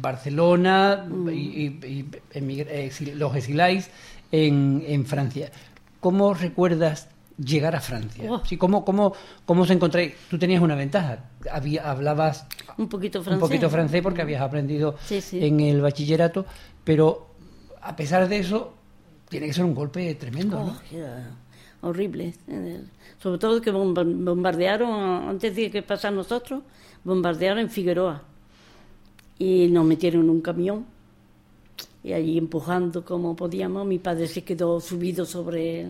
Barcelona 0.00 1.06
Mm. 1.08 1.28
y, 1.30 1.32
y- 1.34 2.06
y 2.34 3.14
los 3.14 3.34
exiláis 3.34 3.88
en, 4.32 4.82
en 4.86 5.04
Francia. 5.06 5.50
¿Cómo 6.00 6.34
recuerdas 6.34 7.08
llegar 7.38 7.74
a 7.76 7.80
Francia? 7.80 8.30
Oh. 8.30 8.42
Sí, 8.44 8.56
¿cómo, 8.56 8.84
cómo, 8.84 9.12
¿Cómo 9.44 9.62
os 9.62 9.70
encontráis? 9.70 10.14
Tú 10.30 10.38
tenías 10.38 10.62
una 10.62 10.74
ventaja. 10.74 11.18
Había, 11.50 11.90
hablabas 11.90 12.46
Un 12.78 12.88
poquito 12.88 13.18
un 13.20 13.24
francés. 13.24 13.40
poquito 13.48 13.70
francés 13.70 14.02
porque 14.02 14.22
habías 14.22 14.42
aprendido 14.42 14.96
Sí, 15.04 15.20
sí. 15.20 15.44
en 15.44 15.60
el 15.60 15.80
bachillerato, 15.80 16.46
pero 16.84 17.28
a 17.82 17.94
pesar 17.96 18.28
de 18.28 18.38
eso, 18.38 18.74
tiene 19.28 19.46
que 19.46 19.52
ser 19.52 19.64
un 19.64 19.74
golpe 19.74 20.14
tremendo, 20.16 20.58
¿no? 20.58 20.72
Oh, 20.72 20.94
era 20.96 21.30
horrible. 21.82 22.34
Sobre 23.18 23.38
todo 23.38 23.60
que 23.60 23.70
bomba- 23.72 24.04
bombardearon, 24.04 25.28
antes 25.28 25.54
de 25.54 25.70
que 25.70 25.82
pasara 25.82 26.14
nosotros, 26.14 26.62
bombardearon 27.04 27.58
en 27.60 27.70
Figueroa. 27.70 28.22
Y 29.38 29.68
nos 29.68 29.84
metieron 29.84 30.22
en 30.24 30.30
un 30.30 30.40
camión. 30.40 30.86
Y 32.06 32.12
allí 32.12 32.38
empujando 32.38 33.04
como 33.04 33.34
podíamos, 33.34 33.84
mi 33.84 33.98
padre 33.98 34.28
se 34.28 34.44
quedó 34.44 34.80
subido 34.80 35.26
sobre 35.26 35.88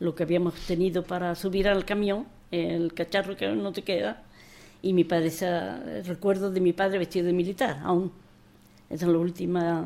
lo 0.00 0.14
que 0.14 0.22
habíamos 0.22 0.54
tenido 0.66 1.04
para 1.04 1.34
subir 1.34 1.68
al 1.68 1.84
camión, 1.84 2.24
el 2.50 2.94
cacharro 2.94 3.36
que 3.36 3.46
no 3.48 3.70
te 3.70 3.82
queda. 3.82 4.22
Y 4.80 4.94
mi 4.94 5.04
padre, 5.04 5.30
recuerdo 6.04 6.50
de 6.50 6.58
mi 6.58 6.72
padre 6.72 6.96
vestido 6.96 7.26
de 7.26 7.34
militar, 7.34 7.80
aún. 7.84 8.10
Esa 8.88 9.04
es 9.04 9.12
la 9.12 9.18
última 9.18 9.84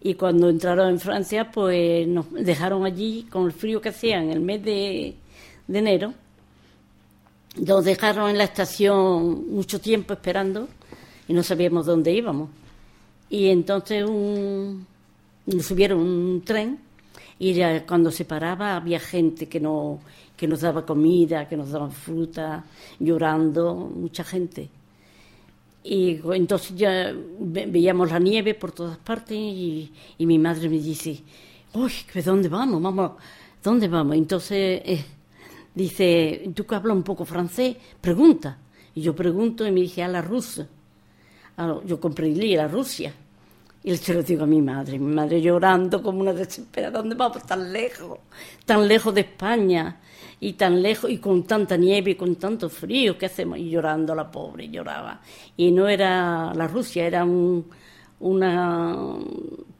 y 0.00 0.14
cuando 0.14 0.48
entraron 0.48 0.88
en 0.88 0.98
Francia, 0.98 1.50
pues 1.50 2.08
nos 2.08 2.32
dejaron 2.32 2.86
allí 2.86 3.26
con 3.30 3.44
el 3.44 3.52
frío 3.52 3.82
que 3.82 3.90
hacía 3.90 4.22
en 4.22 4.30
el 4.30 4.40
mes 4.40 4.64
de, 4.64 5.14
de 5.66 5.78
enero. 5.78 6.14
Nos 7.56 7.84
dejaron 7.84 8.30
en 8.30 8.38
la 8.38 8.44
estación 8.44 9.52
mucho 9.52 9.78
tiempo 9.78 10.14
esperando 10.14 10.68
y 11.26 11.34
no 11.34 11.42
sabíamos 11.42 11.84
dónde 11.84 12.12
íbamos. 12.12 12.48
Y 13.30 13.48
entonces 13.48 14.04
un, 14.08 14.86
subieron 15.60 16.00
un 16.00 16.42
tren 16.44 16.78
y 17.38 17.52
ya 17.54 17.86
cuando 17.86 18.10
se 18.10 18.24
paraba 18.24 18.76
había 18.76 19.00
gente 19.00 19.48
que, 19.48 19.60
no, 19.60 20.00
que 20.36 20.46
nos 20.48 20.60
daba 20.62 20.84
comida, 20.86 21.48
que 21.48 21.56
nos 21.56 21.70
daba 21.70 21.90
fruta, 21.90 22.64
llorando, 22.98 23.74
mucha 23.94 24.24
gente. 24.24 24.70
Y 25.84 26.20
entonces 26.34 26.76
ya 26.76 27.12
ve- 27.40 27.66
veíamos 27.66 28.10
la 28.10 28.18
nieve 28.18 28.54
por 28.54 28.72
todas 28.72 28.98
partes 28.98 29.36
y, 29.38 29.90
y 30.18 30.26
mi 30.26 30.38
madre 30.38 30.68
me 30.68 30.78
dice, 30.78 31.22
uy, 31.74 31.92
¿que 32.12 32.20
¿dónde 32.22 32.48
vamos? 32.48 32.82
Vamos, 32.82 33.12
¿dónde 33.62 33.88
vamos? 33.88 34.16
Entonces 34.16 34.82
eh, 34.84 35.04
dice, 35.74 36.50
tú 36.54 36.66
que 36.66 36.74
hablas 36.74 36.96
un 36.96 37.02
poco 37.04 37.24
francés, 37.24 37.76
pregunta. 38.00 38.58
Y 38.94 39.02
yo 39.02 39.14
pregunto 39.14 39.66
y 39.66 39.70
me 39.72 39.80
dice, 39.82 40.02
a 40.02 40.08
la 40.08 40.20
rusa. 40.22 40.66
Yo 41.84 42.00
comprendí 42.00 42.54
la 42.54 42.68
Rusia. 42.68 43.12
Y 43.82 43.96
se 43.96 44.12
lo 44.12 44.22
digo 44.22 44.44
a 44.44 44.46
mi 44.46 44.60
madre, 44.60 44.98
mi 44.98 45.14
madre 45.14 45.40
llorando 45.40 46.02
como 46.02 46.20
una 46.20 46.32
desesperada, 46.32 46.98
¿dónde 46.98 47.14
vamos 47.14 47.44
tan 47.46 47.72
lejos? 47.72 48.18
Tan 48.64 48.86
lejos 48.86 49.14
de 49.14 49.22
España 49.22 50.00
y 50.40 50.52
tan 50.54 50.82
lejos 50.82 51.10
y 51.10 51.18
con 51.18 51.44
tanta 51.44 51.76
nieve 51.76 52.12
y 52.12 52.14
con 52.14 52.36
tanto 52.36 52.68
frío, 52.68 53.16
¿qué 53.16 53.26
hacemos? 53.26 53.58
Y 53.58 53.70
llorando 53.70 54.14
la 54.14 54.30
pobre, 54.30 54.68
lloraba. 54.68 55.20
Y 55.56 55.70
no 55.70 55.88
era 55.88 56.52
la 56.54 56.66
Rusia, 56.66 57.06
era 57.06 57.24
un, 57.24 57.66
una... 58.20 59.16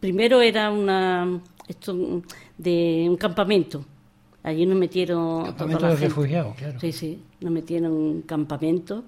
Primero 0.01 0.41
era 0.41 0.71
una... 0.71 1.41
Esto, 1.67 2.23
de 2.57 3.07
un 3.09 3.17
campamento. 3.17 3.85
Allí 4.43 4.65
nos 4.65 4.79
metieron... 4.79 5.41
a 5.41 5.57
toda 5.57 5.57
Campamento 5.57 5.87
la 5.87 5.95
de 5.95 5.97
refugiados, 5.97 6.57
claro. 6.57 6.81
Sí, 6.81 6.93
sí, 6.93 7.23
nos 7.41 7.53
metieron 7.53 7.93
en 7.93 7.99
un 7.99 8.23
campamento 8.23 9.05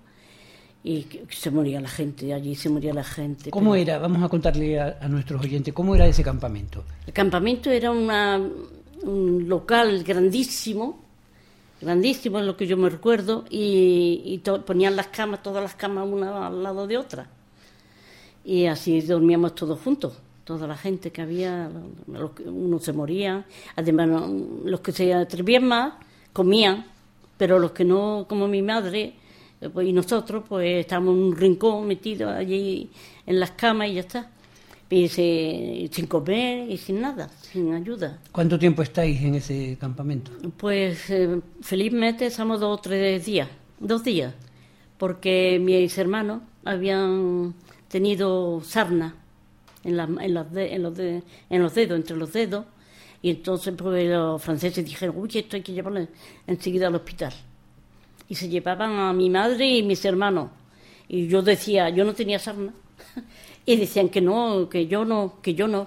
y 0.83 1.07
se 1.29 1.51
moría 1.51 1.81
la 1.81 1.89
gente, 1.89 2.33
allí 2.33 2.55
se 2.55 2.69
moría 2.71 2.95
la 2.95 3.05
gente. 3.05 3.51
¿Cómo 3.51 3.73
pero- 3.73 3.83
era? 3.83 3.99
Vamos 3.99 4.23
a 4.23 4.29
contarle 4.29 4.81
a, 4.81 4.99
a 5.01 5.09
nuestros 5.09 5.43
oyentes, 5.43 5.75
¿cómo 5.75 5.95
era 5.95 6.07
ese 6.07 6.23
campamento? 6.23 6.85
El 7.07 7.13
campamento 7.13 7.71
era 7.71 7.91
una, 7.91 8.41
un 9.03 9.49
local 9.49 10.03
grandísimo, 10.05 10.99
grandísimo 11.81 12.39
es 12.39 12.47
lo 12.47 12.57
que 12.57 12.67
yo 12.67 12.77
me 12.79 12.89
recuerdo, 12.89 13.45
y, 13.51 14.23
y 14.25 14.39
to- 14.39 14.65
ponían 14.65 14.97
las 14.97 15.09
camas, 15.09 15.43
todas 15.43 15.63
las 15.63 15.75
camas 15.75 16.09
una 16.09 16.47
al 16.47 16.63
lado 16.63 16.87
de 16.87 16.97
otra. 16.97 17.29
Y 18.45 18.65
así 18.67 19.01
dormíamos 19.03 19.55
todos 19.55 19.79
juntos, 19.81 20.15
toda 20.45 20.67
la 20.67 20.77
gente 20.77 21.11
que 21.13 21.21
había, 21.21 21.71
los 22.07 22.31
unos 22.47 22.83
se 22.83 22.93
morían, 22.95 23.45
además 23.77 24.09
los 24.65 24.81
que 24.81 24.93
se 24.93 25.13
atrevían 25.13 25.65
más 25.65 25.93
comían, 26.33 26.87
pero 27.37 27.59
los 27.59 27.73
que 27.73 27.85
no, 27.85 28.25
como 28.29 28.49
mi 28.49 28.63
madre 28.63 29.15
pues, 29.73 29.87
y 29.89 29.93
nosotros, 29.93 30.45
pues 30.49 30.81
estábamos 30.81 31.15
en 31.15 31.21
un 31.25 31.37
rincón 31.37 31.87
metidos 31.87 32.31
allí 32.33 32.91
en 33.27 33.39
las 33.41 33.51
camas 33.53 33.89
y 33.89 33.95
ya 33.95 34.01
está. 34.01 34.31
Y 34.93 35.07
se- 35.07 35.89
sin 35.93 36.07
comer 36.07 36.69
y 36.69 36.77
sin 36.77 37.01
nada, 37.01 37.29
sin 37.29 37.73
ayuda. 37.75 38.19
¿Cuánto 38.33 38.59
tiempo 38.59 38.83
estáis 38.83 39.21
en 39.23 39.37
ese 39.37 39.77
campamento? 39.81 40.33
Pues 40.57 41.09
eh, 41.11 41.41
felizmente 41.61 42.27
estamos 42.27 42.59
dos 42.59 42.79
o 42.79 42.81
tres 42.83 43.25
días, 43.25 43.49
dos 43.79 44.03
días, 44.03 44.35
porque 44.99 45.61
mis 45.63 45.97
hermanos 45.97 46.43
habían 46.65 47.55
tenido 47.89 48.61
sarna 48.65 49.15
en, 49.85 49.97
la- 49.97 50.09
en 50.21 50.35
las 50.35 50.53
de- 50.53 50.75
en 50.75 50.83
los 50.83 50.97
de- 50.97 51.23
en 51.51 51.63
los 51.63 51.73
dedos, 51.75 51.97
entre 51.97 52.17
los 52.17 52.33
dedos, 52.33 52.65
y 53.23 53.31
entonces 53.31 53.73
pues, 53.77 54.09
los 54.09 54.43
franceses 54.43 54.85
dijeron, 54.85 55.15
uy, 55.19 55.31
esto 55.35 55.55
hay 55.55 55.63
que 55.63 55.73
llevarlo 55.73 56.05
enseguida 56.49 56.89
al 56.89 56.97
hospital. 56.97 57.33
Y 58.31 58.37
se 58.37 58.49
llevaban 58.49 58.93
a 58.93 59.13
mi 59.13 59.29
madre 59.29 59.69
y 59.69 59.83
mis 59.83 60.05
hermanos. 60.05 60.51
Y 61.09 61.27
yo 61.27 61.43
decía, 61.43 61.91
yo 61.91 62.05
no 62.05 62.15
tenía 62.15 62.39
sarna. 62.39 62.73
Y 63.67 63.77
decían 63.77 64.09
que 64.09 64.23
no, 64.23 64.69
que 64.71 64.87
yo 64.87 65.05
no, 65.05 65.35
que 65.43 65.55
yo 65.55 65.69
no. 65.69 65.87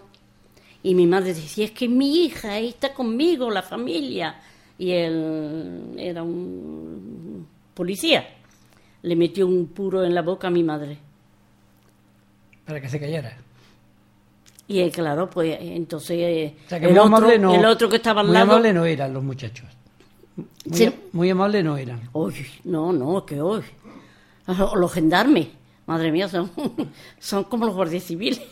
Y 0.83 0.93
mi 0.93 1.07
madre 1.07 1.33
decía, 1.33 1.65
es 1.65 1.71
que 1.71 1.87
mi 1.87 2.25
hija 2.25 2.51
ahí 2.53 2.69
está 2.69 2.93
conmigo, 2.93 3.49
la 3.49 3.63
familia. 3.63 4.39
Y 4.77 4.91
él 4.91 5.95
era 5.97 6.21
un 6.21 7.47
policía. 7.73 8.27
Le 9.01 9.15
metió 9.15 9.47
un 9.47 9.67
puro 9.67 10.03
en 10.03 10.13
la 10.13 10.21
boca 10.21 10.47
a 10.47 10.51
mi 10.51 10.63
madre. 10.63 10.97
Para 12.65 12.79
que 12.79 12.89
se 12.89 12.99
callara. 12.99 13.35
Y 14.67 14.81
eh, 14.81 14.91
claro, 14.91 15.29
pues 15.29 15.57
entonces 15.59 16.53
O 16.65 16.69
sea, 16.69 16.77
el, 16.77 16.97
otro, 16.97 17.37
no, 17.37 17.55
el 17.55 17.65
otro 17.65 17.89
que 17.89 17.97
estaba 17.97 18.21
al 18.21 18.27
muy 18.27 18.33
lado... 18.35 18.51
amable 18.51 18.71
no 18.71 18.85
eran 18.85 19.13
los 19.13 19.23
muchachos. 19.23 19.67
Muy, 20.35 20.47
Sí. 20.77 20.93
muy 21.11 21.29
amables 21.29 21.63
no 21.63 21.77
eran. 21.77 22.01
Uy, 22.13 22.33
no, 22.63 22.91
no, 22.93 23.25
que 23.25 23.39
hoy. 23.41 23.61
Los 24.75 24.91
gendarmes, 24.91 25.47
madre 25.85 26.11
mía, 26.11 26.27
son, 26.27 26.49
son 27.19 27.43
como 27.45 27.65
los 27.65 27.75
guardias 27.75 28.03
civiles. 28.03 28.41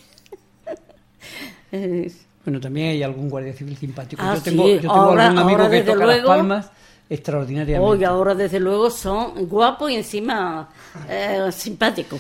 Bueno, 2.43 2.59
también 2.59 2.89
hay 2.89 3.03
algún 3.03 3.29
guardia 3.29 3.53
civil 3.53 3.77
simpático. 3.77 4.21
Ah, 4.25 4.33
yo 4.35 4.41
tengo, 4.41 4.63
sí. 4.65 4.73
yo 4.73 4.81
tengo 4.81 4.93
Ahora- 4.95 5.27
algún 5.27 5.39
amigo 5.43 5.59
ahora, 5.61 5.69
que 5.69 5.81
toca 5.83 6.05
luego- 6.05 6.27
las 6.27 6.37
palmas 6.37 6.71
extraordinariamente. 7.07 7.79
Hoy 7.87 8.03
ahora 8.03 8.33
desde 8.33 8.59
luego 8.59 8.89
son 8.89 9.45
guapos 9.47 9.91
y 9.91 9.95
encima 9.95 10.67
eh, 11.07 11.49
simpáticos. 11.51 12.19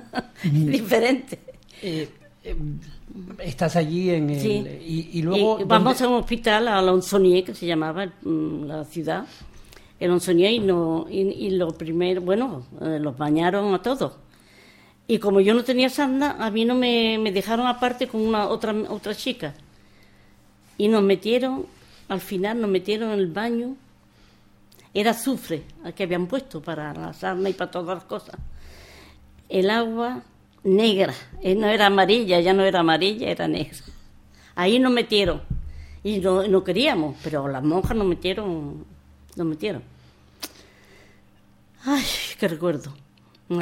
Diferentes. 0.42 1.38
Eh, 1.82 2.08
eh, 2.44 2.56
estás 3.38 3.76
allí 3.76 4.10
en 4.10 4.30
el... 4.30 4.40
Sí. 4.40 4.64
Y, 4.86 5.18
y 5.18 5.22
luego... 5.22 5.60
Y 5.60 5.64
vamos 5.64 5.98
¿dónde- 5.98 6.04
a 6.04 6.16
un 6.16 6.22
hospital, 6.22 6.68
a 6.68 6.82
Lonsonier, 6.82 7.44
que 7.44 7.54
se 7.54 7.66
llamaba 7.66 8.06
mm, 8.06 8.64
la 8.64 8.84
ciudad, 8.84 9.26
el 10.00 10.10
Lonsonier, 10.10 10.52
y, 10.52 10.58
no, 10.60 11.06
y, 11.10 11.20
y 11.20 11.50
lo 11.50 11.68
primero, 11.72 12.20
bueno, 12.20 12.64
eh, 12.80 12.98
los 13.00 13.16
bañaron 13.16 13.74
a 13.74 13.82
todos. 13.82 14.12
Y 15.06 15.18
como 15.18 15.40
yo 15.40 15.54
no 15.54 15.64
tenía 15.64 15.88
sarna, 15.88 16.36
a 16.38 16.50
mí 16.50 16.64
no 16.64 16.74
me, 16.74 17.18
me 17.18 17.32
dejaron 17.32 17.66
aparte 17.66 18.06
con 18.08 18.20
una 18.20 18.48
otra, 18.48 18.74
otra 18.90 19.14
chica. 19.14 19.54
Y 20.76 20.88
nos 20.88 21.02
metieron, 21.02 21.66
al 22.08 22.20
final 22.20 22.60
nos 22.60 22.70
metieron 22.70 23.12
en 23.12 23.18
el 23.18 23.28
baño, 23.28 23.74
era 24.94 25.12
azufre 25.12 25.62
al 25.84 25.94
que 25.94 26.02
habían 26.04 26.26
puesto 26.26 26.60
para 26.60 26.92
la 26.94 27.12
sarna 27.12 27.48
y 27.48 27.52
para 27.54 27.70
todas 27.70 27.96
las 27.96 28.04
cosas. 28.04 28.36
El 29.48 29.70
agua 29.70 30.22
negra, 30.64 31.14
eh, 31.42 31.54
no 31.54 31.66
era 31.68 31.86
amarilla, 31.86 32.40
ya 32.40 32.52
no 32.52 32.64
era 32.64 32.80
amarilla, 32.80 33.28
era 33.28 33.48
negra. 33.48 33.76
Ahí 34.54 34.78
nos 34.78 34.92
metieron. 34.92 35.42
Y 36.02 36.18
no, 36.18 36.46
no 36.46 36.64
queríamos, 36.64 37.16
pero 37.22 37.48
las 37.48 37.62
monjas 37.62 37.96
nos 37.96 38.06
metieron, 38.06 38.84
nos 39.36 39.46
metieron. 39.46 39.82
Ay, 41.84 42.04
qué 42.38 42.48
recuerdo. 42.48 42.92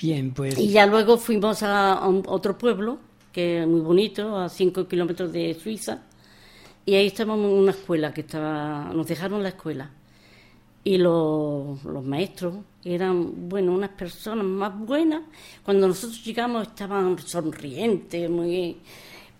Bien, 0.00 0.32
pues... 0.32 0.58
Y 0.58 0.70
ya 0.70 0.86
luego 0.86 1.18
fuimos 1.18 1.62
a, 1.62 2.00
otro 2.26 2.56
pueblo, 2.56 2.98
que 3.32 3.60
es 3.62 3.66
muy 3.66 3.80
bonito, 3.80 4.38
a 4.38 4.48
cinco 4.48 4.88
kilómetros 4.88 5.32
de 5.32 5.54
Suiza, 5.54 6.02
y 6.86 6.94
ahí 6.94 7.06
estábamos 7.06 7.50
en 7.50 7.58
una 7.58 7.72
escuela, 7.72 8.14
que 8.14 8.22
estaba, 8.22 8.90
nos 8.94 9.06
dejaron 9.06 9.42
la 9.42 9.50
escuela. 9.50 9.90
Y 10.82 10.96
los, 10.96 11.84
los 11.84 12.04
maestros 12.04 12.56
eran, 12.84 13.48
bueno, 13.48 13.72
unas 13.72 13.90
personas 13.90 14.44
más 14.44 14.78
buenas. 14.78 15.22
Cuando 15.62 15.86
nosotros 15.86 16.24
llegamos 16.24 16.68
estaban 16.68 17.18
sonrientes, 17.18 18.30
muy... 18.30 18.76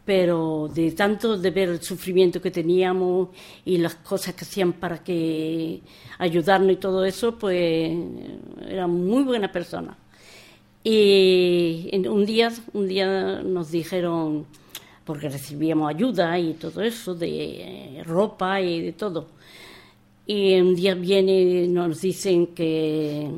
Pero 0.05 0.69
de 0.75 0.91
tanto 0.93 1.37
de 1.39 1.51
ver 1.51 1.69
el 1.69 1.83
sufrimiento 1.83 2.41
que 2.41 2.51
teníamos 2.51 3.29
y 3.65 3.79
las 3.79 3.95
cosas 3.97 4.35
que 4.35 4.45
hacían 4.45 4.73
para 4.73 5.05
que 5.05 5.83
ayudarnos 6.19 6.73
y 6.73 6.77
todo 6.77 7.05
eso, 7.05 7.39
pues 7.39 7.93
eran 8.67 8.91
muy 8.91 9.23
buenas 9.23 9.51
personas. 9.51 9.97
Y 10.83 11.91
un 12.09 12.25
día, 12.25 12.51
un 12.73 12.89
día 12.89 13.43
nos 13.43 13.71
dijeron, 13.71 14.47
porque 15.05 15.29
recibíamos 15.29 15.91
ayuda 15.91 16.39
y 16.39 16.55
todo 16.55 16.81
eso, 16.83 17.15
de 17.15 18.03
ropa 18.07 18.61
y 18.61 18.81
de 18.81 18.93
todo. 18.93 19.29
Y 20.33 20.61
un 20.61 20.75
día 20.77 20.95
viene 20.95 21.33
y 21.65 21.69
nos 21.69 22.01
dicen 22.03 22.49
que, 22.49 23.31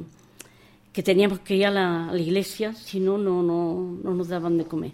que 0.92 1.02
teníamos 1.02 1.38
que 1.40 1.54
ir 1.56 1.66
a 1.66 1.70
la, 1.70 2.08
a 2.10 2.12
la 2.12 2.20
iglesia, 2.20 2.74
si 2.74 3.00
no, 3.00 3.16
no, 3.16 3.42
no, 3.42 3.96
no 4.04 4.14
nos 4.14 4.28
daban 4.28 4.58
de 4.58 4.64
comer. 4.64 4.92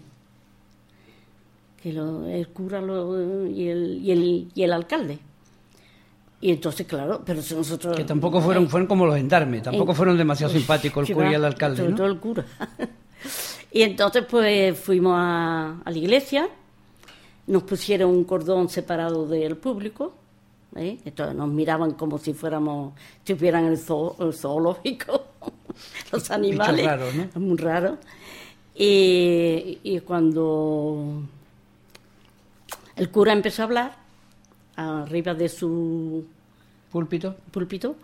Que 1.81 1.91
lo- 1.91 2.25
el 2.27 2.47
cura 2.49 2.79
lo- 2.81 3.45
y, 3.47 3.67
el, 3.67 3.99
y, 4.01 4.11
el, 4.11 4.47
y 4.55 4.63
el 4.63 4.71
alcalde. 4.73 5.17
Y 6.41 6.51
entonces, 6.51 6.87
claro, 6.87 7.21
pero 7.25 7.41
si 7.41 7.53
nosotros... 7.53 7.97
Que 7.97 8.05
tampoco 8.05 8.39
fueron, 8.39 8.69
fueron 8.69 8.87
como 8.87 9.05
los 9.05 9.15
gendarmes, 9.17 9.63
tampoco 9.63 9.91
Eh, 9.91 9.95
fueron 9.95 10.17
demasiado 10.17 10.53
pues, 10.53 10.61
simpáticos 10.61 11.09
el 11.09 11.15
cura 11.15 11.31
y 11.31 11.35
el 11.35 11.43
alcalde, 11.43 11.77
Sobre 11.77 11.91
¿no? 11.91 11.97
todo 11.97 12.07
el 12.07 12.17
cura. 12.19 12.45
y 13.73 13.81
entonces, 13.81 14.23
pues 14.29 14.77
fuimos 14.79 15.15
a, 15.17 15.81
a 15.83 15.91
la 15.91 15.97
iglesia, 15.97 16.47
nos 17.47 17.63
pusieron 17.63 18.11
un 18.11 18.23
cordón 18.23 18.69
separado 18.69 19.27
del 19.27 19.57
público, 19.57 20.13
¿eh? 20.75 20.97
entonces 21.05 21.35
nos 21.35 21.49
miraban 21.49 21.91
como 21.93 22.17
si 22.17 22.33
fuéramos, 22.33 22.93
si 23.23 23.33
estuvieran 23.33 23.65
en 23.65 23.71
el, 23.73 23.77
zoo- 23.79 24.15
el 24.19 24.33
zoológico, 24.33 25.25
los 26.11 26.31
animales. 26.31 26.85
raros, 26.85 27.13
¿no? 27.15 27.39
Muy 27.41 27.57
raro. 27.57 27.97
Y, 28.75 29.79
y 29.83 29.99
cuando 30.01 31.23
el 32.95 33.09
cura 33.09 33.33
empezó 33.33 33.63
a 33.63 33.65
hablar, 33.65 33.95
arriba 34.75 35.33
de 35.33 35.49
su 35.49 36.25
Púlpito. 36.91 37.35
púlpito, 37.51 37.95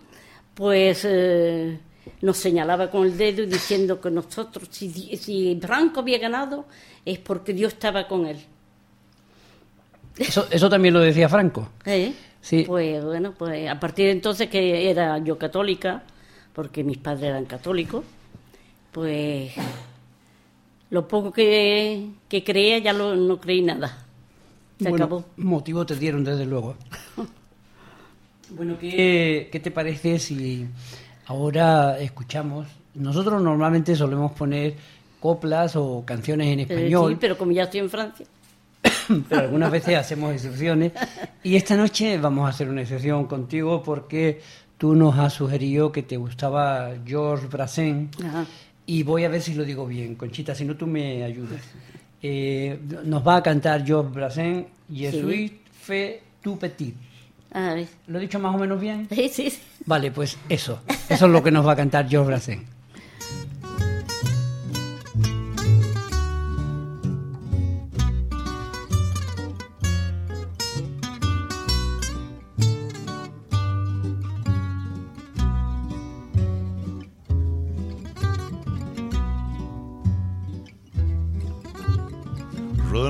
pues 0.53 1.01
eh, 1.05 1.79
nos 2.21 2.37
señalaba 2.37 2.91
con 2.91 3.05
el 3.05 3.17
dedo 3.17 3.45
diciendo 3.45 3.99
que 3.99 4.11
nosotros, 4.11 4.67
si, 4.69 4.89
si 5.17 5.57
Franco 5.61 6.01
había 6.01 6.19
ganado, 6.19 6.65
es 7.03 7.17
porque 7.19 7.51
Dios 7.53 7.73
estaba 7.73 8.07
con 8.07 8.25
él. 8.27 8.37
Eso, 10.17 10.47
eso 10.51 10.69
también 10.69 10.93
lo 10.93 10.99
decía 10.99 11.27
Franco. 11.27 11.69
¿Eh? 11.85 12.13
Sí. 12.45 12.63
Pues 12.63 13.03
bueno, 13.03 13.33
pues 13.35 13.67
a 13.67 13.79
partir 13.79 14.05
de 14.05 14.11
entonces 14.11 14.49
que 14.49 14.87
era 14.91 15.17
yo 15.17 15.35
católica, 15.39 16.03
porque 16.53 16.83
mis 16.83 16.99
padres 16.99 17.23
eran 17.29 17.45
católicos, 17.45 18.03
pues 18.91 19.51
lo 20.91 21.07
poco 21.07 21.31
que, 21.33 22.07
que 22.29 22.43
creía 22.43 22.77
ya 22.77 22.93
lo- 22.93 23.15
no 23.15 23.39
creí 23.39 23.63
nada. 23.63 23.97
Se 24.79 24.89
Bueno, 24.89 25.05
acabó. 25.05 25.25
motivo 25.37 25.87
te 25.87 25.95
dieron, 25.95 26.23
desde 26.23 26.45
luego. 26.45 26.75
bueno, 28.49 28.77
¿qué, 28.79 29.49
¿qué 29.51 29.59
te 29.59 29.71
parece 29.71 30.19
si 30.19 30.67
ahora 31.25 31.97
escuchamos? 31.99 32.67
Nosotros 32.93 33.41
normalmente 33.41 33.95
solemos 33.95 34.33
poner 34.33 34.75
coplas 35.19 35.75
o 35.75 36.03
canciones 36.05 36.47
en 36.47 36.67
Pero 36.67 36.79
español, 36.79 37.11
sí, 37.13 37.17
pero 37.19 37.37
como 37.37 37.51
ya 37.51 37.63
estoy 37.63 37.79
en 37.79 37.89
Francia. 37.89 38.25
pero 39.29 39.41
algunas 39.41 39.71
veces 39.71 39.95
hacemos 39.97 40.33
excepciones. 40.33 40.91
Y 41.43 41.55
esta 41.55 41.75
noche 41.75 42.17
vamos 42.17 42.45
a 42.45 42.49
hacer 42.49 42.69
una 42.69 42.81
excepción 42.81 43.25
contigo 43.25 43.81
porque 43.83 44.41
tú 44.77 44.95
nos 44.95 45.17
has 45.17 45.33
sugerido 45.33 45.91
que 45.91 46.03
te 46.03 46.17
gustaba 46.17 46.91
Georges 47.05 47.49
Brassens. 47.49 48.15
Y 48.85 49.03
voy 49.03 49.23
a 49.23 49.29
ver 49.29 49.41
si 49.41 49.53
lo 49.53 49.63
digo 49.63 49.87
bien, 49.87 50.15
Conchita, 50.15 50.53
si 50.53 50.63
no 50.65 50.75
tú 50.75 50.85
me 50.87 51.23
ayudas. 51.23 51.61
Eh, 52.21 52.79
nos 53.03 53.25
va 53.25 53.37
a 53.37 53.43
cantar 53.43 53.85
Georges 53.85 54.13
Brassens, 54.13 54.65
Je 54.89 55.11
Sí. 55.11 55.59
fait 55.71 56.21
tout 56.41 56.57
petit. 56.59 56.93
Ah. 57.51 57.75
¿Lo 58.07 58.19
he 58.19 58.21
dicho 58.21 58.37
más 58.39 58.53
o 58.53 58.57
menos 58.59 58.79
bien? 58.79 59.07
Sí, 59.09 59.29
sí. 59.29 59.51
Vale, 59.85 60.11
pues 60.11 60.37
eso. 60.49 60.81
Eso 61.09 61.25
es 61.25 61.31
lo 61.31 61.41
que 61.41 61.51
nos 61.51 61.65
va 61.65 61.71
a 61.71 61.75
cantar 61.75 62.07
Georges 62.07 62.27
Brassens. 62.27 62.63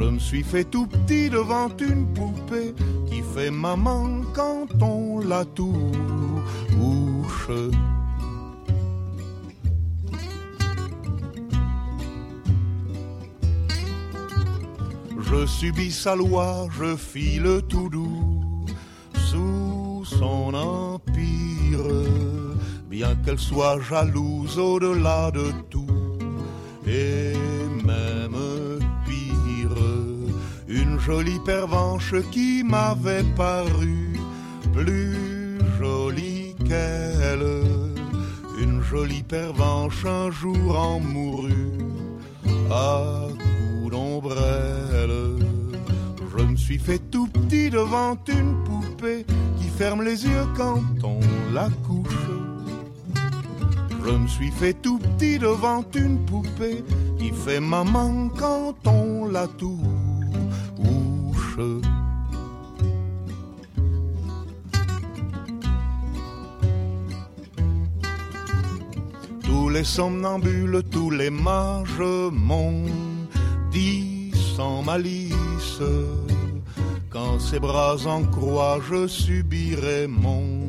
Je 0.00 0.04
me 0.04 0.18
suis 0.20 0.44
fait 0.44 0.62
tout 0.62 0.86
petit 0.86 1.28
devant 1.28 1.68
une 1.80 2.06
poupée 2.14 2.72
qui 3.08 3.20
fait 3.34 3.50
maman 3.50 4.20
quand 4.32 4.68
on 4.80 5.18
la 5.18 5.44
touche. 5.44 7.50
Je 15.20 15.46
subis 15.46 15.90
sa 15.90 16.14
loi, 16.14 16.68
je 16.78 16.96
file 16.96 17.60
tout 17.68 17.88
doux 17.88 18.66
sous 19.14 20.04
son 20.04 20.54
empire, 20.54 21.82
bien 22.88 23.16
qu'elle 23.24 23.38
soit 23.38 23.80
jalouse 23.80 24.58
au-delà 24.58 25.32
de 25.32 25.50
tout, 25.68 25.86
jolie 31.08 31.38
pervenche 31.38 32.14
qui 32.30 32.62
m'avait 32.62 33.24
paru 33.34 34.12
plus 34.74 35.58
jolie 35.78 36.54
qu'elle, 36.68 37.62
une 38.60 38.82
jolie 38.82 39.22
pervenche 39.22 40.04
un 40.04 40.30
jour 40.30 40.78
en 40.78 41.00
mourut 41.00 41.78
à 42.70 43.22
coups 43.38 43.90
d'ombrelle. 43.90 45.38
Je 46.30 46.44
me 46.44 46.56
suis 46.56 46.78
fait 46.78 46.98
tout 47.10 47.26
petit 47.26 47.70
devant 47.70 48.18
une 48.28 48.62
poupée 48.64 49.24
qui 49.58 49.68
ferme 49.78 50.02
les 50.02 50.26
yeux 50.26 50.46
quand 50.58 50.82
on 51.04 51.20
la 51.54 51.70
couche. 51.86 52.28
Je 54.04 54.10
me 54.10 54.28
suis 54.28 54.50
fait 54.50 54.74
tout 54.74 54.98
petit 54.98 55.38
devant 55.38 55.82
une 55.94 56.18
poupée 56.26 56.84
qui 57.18 57.30
fait 57.30 57.60
maman 57.60 58.28
quand 58.36 58.76
on 58.86 59.24
la 59.24 59.46
touche. 59.46 60.07
Tous 69.42 69.68
les 69.68 69.82
somnambules, 69.84 70.82
tous 70.90 71.10
les 71.10 71.30
mages 71.30 72.04
m'ont 72.32 72.84
dit 73.72 74.32
sans 74.56 74.82
malice 74.82 75.82
Quand 77.10 77.40
ses 77.40 77.58
bras 77.58 77.96
en 78.06 78.22
croix, 78.22 78.78
je 78.88 79.08
subirai 79.08 80.06
mon 80.06 80.68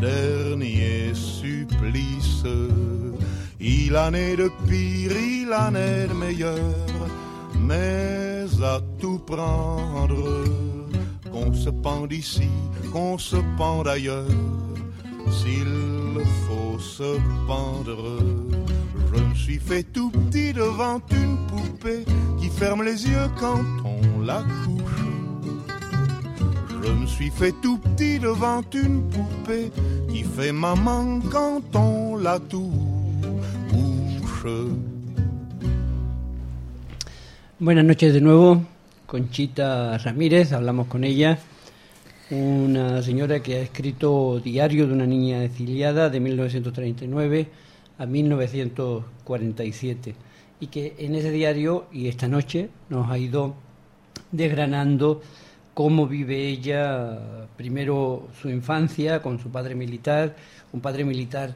dernier 0.00 1.14
supplice. 1.14 2.44
Il 3.60 3.96
en 3.96 4.12
est 4.14 4.36
de 4.36 4.50
pire, 4.68 5.12
il 5.12 5.52
en 5.52 5.74
est 5.74 6.08
de 6.08 6.14
meilleur, 6.14 6.97
mais 7.68 8.46
à 8.62 8.80
tout 8.98 9.18
prendre, 9.18 10.44
qu'on 11.30 11.52
se 11.52 11.68
pende 11.68 12.12
ici, 12.12 12.48
qu'on 12.92 13.18
se 13.18 13.36
pende 13.58 13.86
ailleurs, 13.88 14.24
s'il 15.30 15.74
faut 16.46 16.78
se 16.78 17.18
pendre. 17.46 18.18
Je 19.12 19.22
me 19.22 19.34
suis 19.34 19.58
fait 19.58 19.82
tout 19.82 20.10
petit 20.10 20.52
devant 20.54 21.00
une 21.10 21.36
poupée 21.46 22.04
qui 22.40 22.48
ferme 22.48 22.82
les 22.82 23.06
yeux 23.06 23.28
quand 23.38 23.64
on 23.84 24.22
la 24.22 24.42
couche. 24.64 25.04
Je 26.82 26.90
me 26.90 27.06
suis 27.06 27.30
fait 27.30 27.54
tout 27.62 27.78
petit 27.78 28.18
devant 28.18 28.62
une 28.72 29.02
poupée 29.10 29.70
qui 30.08 30.22
fait 30.22 30.52
maman 30.52 31.20
quand 31.30 31.76
on 31.76 32.16
la 32.16 32.38
touche. 32.38 32.78
Buenas 37.60 37.84
noches 37.84 38.14
de 38.14 38.20
nuevo, 38.20 38.62
Conchita 39.04 39.98
Ramírez, 39.98 40.52
hablamos 40.52 40.86
con 40.86 41.02
ella, 41.02 41.40
una 42.30 43.02
señora 43.02 43.42
que 43.42 43.56
ha 43.56 43.60
escrito 43.60 44.38
Diario 44.38 44.86
de 44.86 44.92
una 44.92 45.06
niña 45.06 45.42
exiliada 45.42 46.08
de 46.08 46.20
1939 46.20 47.48
a 47.98 48.06
1947 48.06 50.14
y 50.60 50.68
que 50.68 50.94
en 51.00 51.16
ese 51.16 51.32
diario 51.32 51.86
y 51.90 52.06
esta 52.06 52.28
noche 52.28 52.68
nos 52.90 53.10
ha 53.10 53.18
ido 53.18 53.56
desgranando 54.30 55.20
cómo 55.74 56.06
vive 56.06 56.46
ella 56.46 57.18
primero 57.56 58.28
su 58.40 58.50
infancia 58.50 59.20
con 59.20 59.40
su 59.40 59.50
padre 59.50 59.74
militar, 59.74 60.36
un 60.72 60.80
padre 60.80 61.04
militar 61.04 61.54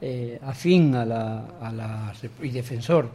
eh, 0.00 0.40
afín 0.42 0.96
a 0.96 1.04
la, 1.04 1.44
a 1.60 1.70
la 1.70 2.12
y 2.42 2.48
defensor 2.48 3.08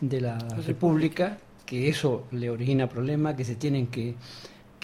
de 0.00 0.22
la 0.22 0.38
República, 0.66 1.38
que 1.66 1.88
eso 1.88 2.24
le 2.32 2.50
origina 2.50 2.88
problemas, 2.88 3.34
que 3.34 3.44
se 3.44 3.56
tienen 3.56 3.88
que, 3.88 4.14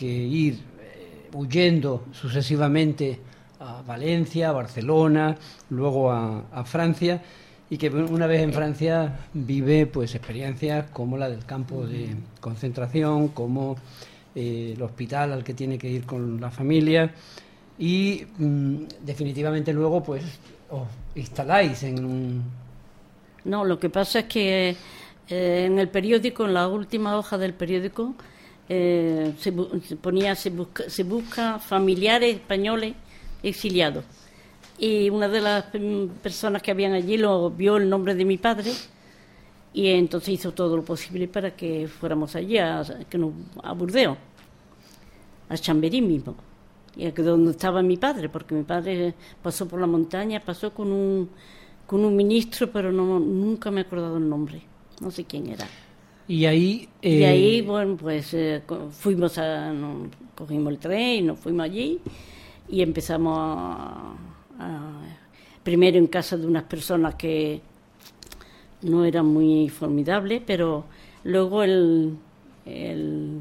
ir 0.02 0.54
eh, 0.54 1.28
huyendo 1.34 2.04
sucesivamente 2.12 3.18
a 3.58 3.82
Valencia, 3.82 4.48
a 4.48 4.52
Barcelona, 4.52 5.36
luego 5.68 6.10
a, 6.10 6.46
a 6.52 6.64
Francia, 6.64 7.22
y 7.68 7.76
que 7.76 7.88
una 7.88 8.26
vez 8.26 8.42
en 8.42 8.52
Francia 8.52 9.20
vive 9.32 9.86
pues 9.86 10.14
experiencias 10.14 10.90
como 10.90 11.16
la 11.16 11.28
del 11.28 11.44
campo 11.44 11.86
de 11.86 12.16
concentración, 12.40 13.28
como 13.28 13.76
eh, 14.34 14.74
el 14.76 14.82
hospital 14.82 15.32
al 15.32 15.42
que 15.42 15.54
tiene 15.54 15.76
que 15.76 15.88
ir 15.88 16.06
con 16.06 16.40
la 16.40 16.52
familia 16.52 17.12
y 17.76 18.24
mm, 18.38 18.84
definitivamente 19.04 19.72
luego 19.72 20.04
pues 20.04 20.22
os 20.70 20.86
instaláis 21.16 21.82
en 21.82 22.04
un 22.04 22.44
No, 23.44 23.64
lo 23.64 23.80
que 23.80 23.90
pasa 23.90 24.20
es 24.20 24.24
que 24.26 24.76
eh, 25.30 25.64
en 25.66 25.78
el 25.78 25.88
periódico, 25.88 26.44
en 26.44 26.54
la 26.54 26.68
última 26.68 27.16
hoja 27.16 27.38
del 27.38 27.54
periódico, 27.54 28.14
eh, 28.68 29.34
se, 29.38 29.52
ponía 29.96 30.34
se 30.34 30.50
busca, 31.04 31.58
familiares 31.58 32.36
españoles 32.36 32.94
exiliados. 33.42 34.04
Y 34.78 35.10
una 35.10 35.28
de 35.28 35.40
las 35.40 35.66
mm, 35.72 36.06
personas 36.22 36.62
que 36.62 36.70
habían 36.70 36.92
allí 36.92 37.16
lo 37.16 37.50
vio 37.50 37.76
el 37.76 37.88
nombre 37.88 38.14
de 38.14 38.24
mi 38.24 38.38
padre 38.38 38.72
y 39.72 39.88
entonces 39.88 40.30
hizo 40.30 40.52
todo 40.52 40.76
lo 40.76 40.84
posible 40.84 41.28
para 41.28 41.54
que 41.54 41.86
fuéramos 41.88 42.34
allí 42.34 42.58
a, 42.58 42.82
Burdeos, 43.76 44.18
a 45.48 45.56
Chamberí 45.56 46.02
mismo, 46.02 46.34
y 46.96 47.06
a 47.06 47.12
donde 47.12 47.52
estaba 47.52 47.82
mi 47.82 47.96
padre, 47.96 48.28
porque 48.28 48.54
mi 48.54 48.64
padre 48.64 49.14
pasó 49.42 49.68
por 49.68 49.80
la 49.80 49.86
montaña, 49.86 50.40
pasó 50.40 50.72
con 50.74 50.90
un 50.90 51.30
con 51.86 52.04
un 52.04 52.14
ministro, 52.14 52.70
pero 52.70 52.92
no 52.92 53.18
nunca 53.18 53.70
me 53.72 53.80
he 53.80 53.84
acordado 53.84 54.16
el 54.16 54.28
nombre, 54.28 54.62
no 55.00 55.10
sé 55.10 55.24
quién 55.26 55.48
era. 55.48 55.70
y 56.26 56.44
ahí 56.46 56.88
Y 57.08 57.24
eh, 57.24 57.24
ahí, 57.24 57.60
bueno, 57.62 57.96
pues 57.96 58.32
eh, 58.34 58.62
fuimos 58.92 59.36
a, 59.38 59.72
no- 59.72 60.10
cogimos 60.36 60.72
el 60.72 60.78
tren 60.78 61.00
y 61.18 61.22
nos 61.22 61.38
fuimos 61.40 61.64
allí 61.64 62.00
y 62.68 62.82
empezamos 62.82 63.36
a, 63.38 64.14
a- 64.58 65.18
primero 65.64 65.98
en 65.98 66.06
casa 66.06 66.36
de 66.36 66.46
unas 66.46 66.64
personas 66.64 67.16
que 67.16 67.62
no 68.82 69.04
eran 69.04 69.26
muy 69.26 69.68
formidables, 69.68 70.42
pero 70.46 70.84
luego 71.24 71.62
el, 71.62 72.16
el- 72.64 73.40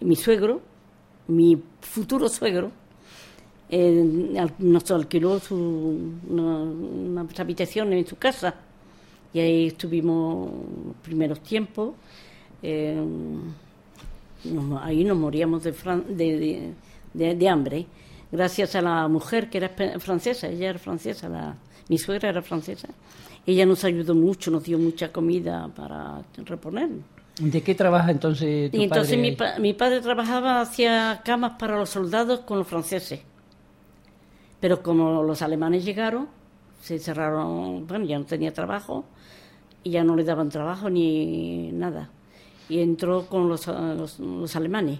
mi 0.00 0.16
suegro, 0.16 0.60
mi 1.28 1.62
futuro 1.80 2.28
suegro, 2.28 2.70
eh, 3.68 4.04
nos 4.58 4.90
alquiló 4.90 5.40
su, 5.40 5.56
una, 6.28 6.58
unas 6.62 7.40
habitaciones 7.40 8.00
en 8.00 8.06
su 8.06 8.16
casa 8.16 8.54
y 9.32 9.40
ahí 9.40 9.66
estuvimos 9.68 10.50
los 10.86 10.96
primeros 11.02 11.40
tiempos. 11.42 11.94
eh, 12.62 12.96
nos- 14.44 14.82
ahí 14.82 15.04
nos 15.04 15.16
moríamos 15.16 15.62
de, 15.62 15.72
fran- 15.72 16.04
de, 16.06 16.72
de- 17.12 17.48
hambre, 17.48 17.86
gracias 18.32 18.74
a 18.76 18.82
la 18.82 19.08
mujer 19.08 19.50
que 19.50 19.58
era 19.58 19.70
francesa, 19.98 20.48
ella 20.48 20.70
era 20.70 20.78
francesa, 20.78 21.28
la, 21.28 21.54
mi 21.88 21.98
suegra 21.98 22.28
era 22.30 22.42
francesa. 22.42 22.88
Ella 23.46 23.64
nos 23.66 23.84
ayudó 23.84 24.14
mucho, 24.14 24.50
nos 24.50 24.64
dio 24.64 24.78
mucha 24.78 25.12
comida 25.12 25.68
para 25.74 26.22
reponer. 26.44 26.88
¿de 27.38 27.62
qué 27.62 27.74
trabaja 27.74 28.10
entonces 28.10 28.70
tu 28.70 28.78
Y 28.78 28.84
entonces 28.84 29.14
padre 29.16 29.30
mi, 29.30 29.36
pa- 29.36 29.58
mi 29.58 29.72
padre 29.74 30.00
trabajaba, 30.00 30.60
hacía 30.62 31.20
camas 31.24 31.52
para 31.58 31.76
los 31.78 31.90
soldados 31.90 32.40
con 32.40 32.58
los 32.58 32.66
franceses. 32.66 33.20
Pero 34.60 34.82
como 34.82 35.22
los 35.22 35.42
alemanes 35.42 35.84
llegaron, 35.84 36.28
se 36.80 36.98
cerraron, 36.98 37.86
bueno, 37.86 38.04
ya 38.06 38.18
no 38.18 38.24
tenía 38.24 38.52
trabajo 38.54 39.04
y 39.86 39.90
ya 39.90 40.02
no 40.02 40.16
le 40.16 40.24
daban 40.24 40.48
trabajo 40.48 40.90
ni 40.90 41.70
nada. 41.72 42.10
Y 42.68 42.80
entró 42.80 43.26
con 43.26 43.48
los, 43.48 43.68
los- 43.68 44.18
los 44.18 44.56
alemanes. 44.56 44.98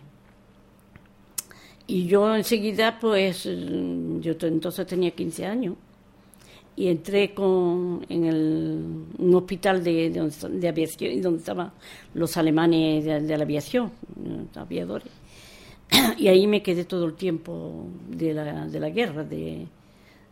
Y 1.88 2.06
yo 2.06 2.34
enseguida, 2.36 2.98
pues, 3.00 3.46
eh, 3.46 3.66
yo 4.20 4.34
entonces 4.42 4.86
tenía 4.86 5.10
15 5.10 5.46
años 5.46 5.74
y 6.76 6.88
entré 6.88 7.32
con, 7.34 8.04
en 8.08 8.24
el, 8.26 8.84
un 9.18 9.34
hospital 9.34 9.82
de, 9.82 10.10
de, 10.10 10.30
de 10.60 10.68
aviación, 10.68 11.20
donde 11.22 11.38
estaban 11.40 11.72
los 12.14 12.36
alemanes 12.36 13.04
de, 13.04 13.36
la 13.36 13.42
aviación, 13.44 13.90
eh, 14.24 14.44
aviadores. 14.54 15.08
Y 16.18 16.28
ahí 16.28 16.46
me 16.46 16.62
quedé 16.62 16.84
todo 16.84 17.04
el 17.06 17.14
tiempo 17.14 17.86
de 18.08 18.34
la, 18.34 18.66
de 18.66 18.78
la 18.80 18.90
guerra, 18.90 19.24
de, 19.24 19.66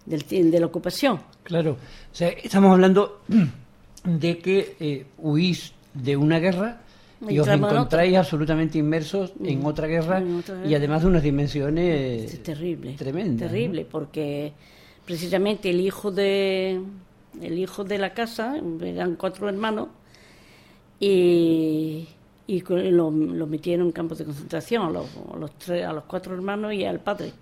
de 0.07 0.61
la 0.61 0.67
ocupación. 0.67 1.19
Claro, 1.45 1.73
o 1.73 2.15
sea, 2.15 2.29
estamos 2.29 2.71
hablando 2.73 3.21
de 4.05 4.39
que 4.39 4.77
eh, 4.81 5.07
huís 5.19 5.73
de 5.95 6.17
una 6.17 6.39
guerra 6.39 6.81
y 7.29 7.39
os 7.39 7.49
encontráis 7.49 8.17
absolutamente 8.17 8.77
inmersos 8.79 9.33
en 9.43 9.65
otra 9.65 9.87
guerra 9.87 10.19
en 10.19 10.37
otra 10.37 10.67
y 10.67 10.75
además 10.75 11.03
de 11.03 11.09
unas 11.09 11.23
dimensiones 11.23 12.35
Es 12.35 12.43
terrible. 12.43 12.95
tremendas. 12.99 13.47
¿no? 13.47 13.53
Terrible, 13.53 13.87
porque 13.91 14.53
precisamente 15.07 15.71
el 15.71 15.81
hijo 15.81 16.11
de 16.11 16.81
el 17.41 17.59
hijo 17.59 17.83
de 17.83 17.99
la 17.99 18.13
casa, 18.15 18.57
eran 18.83 19.17
cuatro 19.17 19.49
hermanos, 19.49 19.89
y, 21.01 22.07
y 22.47 22.61
co- 22.61 22.77
lo, 22.77 23.11
lo 23.11 23.47
metieron 23.47 23.87
en 23.87 23.93
campos 23.93 24.19
de 24.19 24.25
concentración, 24.25 24.83
a 24.87 24.91
los, 24.91 25.07
a 25.33 25.37
los 25.37 25.53
tres, 25.59 25.85
a 25.85 25.93
los 25.93 26.05
cuatro 26.05 26.35
hermanos 26.35 26.73
y 26.75 26.85
al 26.85 27.01
padre. 27.01 27.33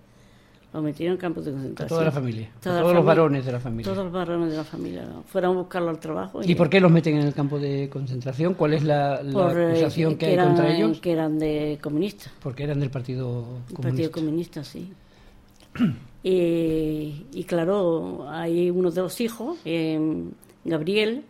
Lo 0.72 0.80
metieron 0.80 1.14
en 1.16 1.20
campos 1.20 1.44
de 1.44 1.50
A 1.50 1.54
concentración. 1.54 1.88
toda 1.88 2.04
la 2.04 2.10
familia, 2.12 2.46
a 2.46 2.54
la 2.54 2.60
todos 2.60 2.76
los 2.76 2.86
familia. 2.86 3.02
varones 3.04 3.44
de 3.44 3.52
la 3.52 3.60
familia. 3.60 3.84
Todos 3.92 4.04
los 4.04 4.12
varones 4.12 4.50
de 4.50 4.56
la 4.56 4.64
familia. 4.64 5.08
Fueron 5.26 5.50
a 5.56 5.60
buscarlo 5.60 5.90
al 5.90 5.98
trabajo. 5.98 6.40
¿Y 6.42 6.54
por 6.54 6.70
qué 6.70 6.80
los 6.80 6.90
meten 6.90 7.16
en 7.18 7.26
el 7.26 7.34
campo 7.34 7.58
de 7.58 7.90
concentración? 7.90 8.54
¿Cuál 8.54 8.72
es 8.74 8.82
la, 8.82 9.22
la 9.22 9.32
por, 9.32 9.58
eh, 9.60 9.66
acusación 9.72 10.16
que, 10.16 10.26
hay 10.26 10.32
eran, 10.32 10.46
contra 10.48 10.74
ellos? 10.74 11.00
Que 11.00 11.12
eran 11.12 11.38
de 11.38 11.78
comunistas. 11.82 12.32
Porque 12.42 12.62
eran 12.64 12.80
del 12.80 12.90
Partido 12.90 13.40
El 13.68 13.74
Comunista. 13.74 13.82
Partido 13.82 14.10
Comunista, 14.12 14.64
sí. 14.64 14.92
y, 16.22 17.26
y 17.32 17.44
claro, 17.44 18.26
hay 18.30 18.70
uno 18.70 18.90
de 18.90 19.00
los 19.02 19.20
hijos, 19.20 19.58
eh, 19.64 19.98
Gabriel, 20.64 21.24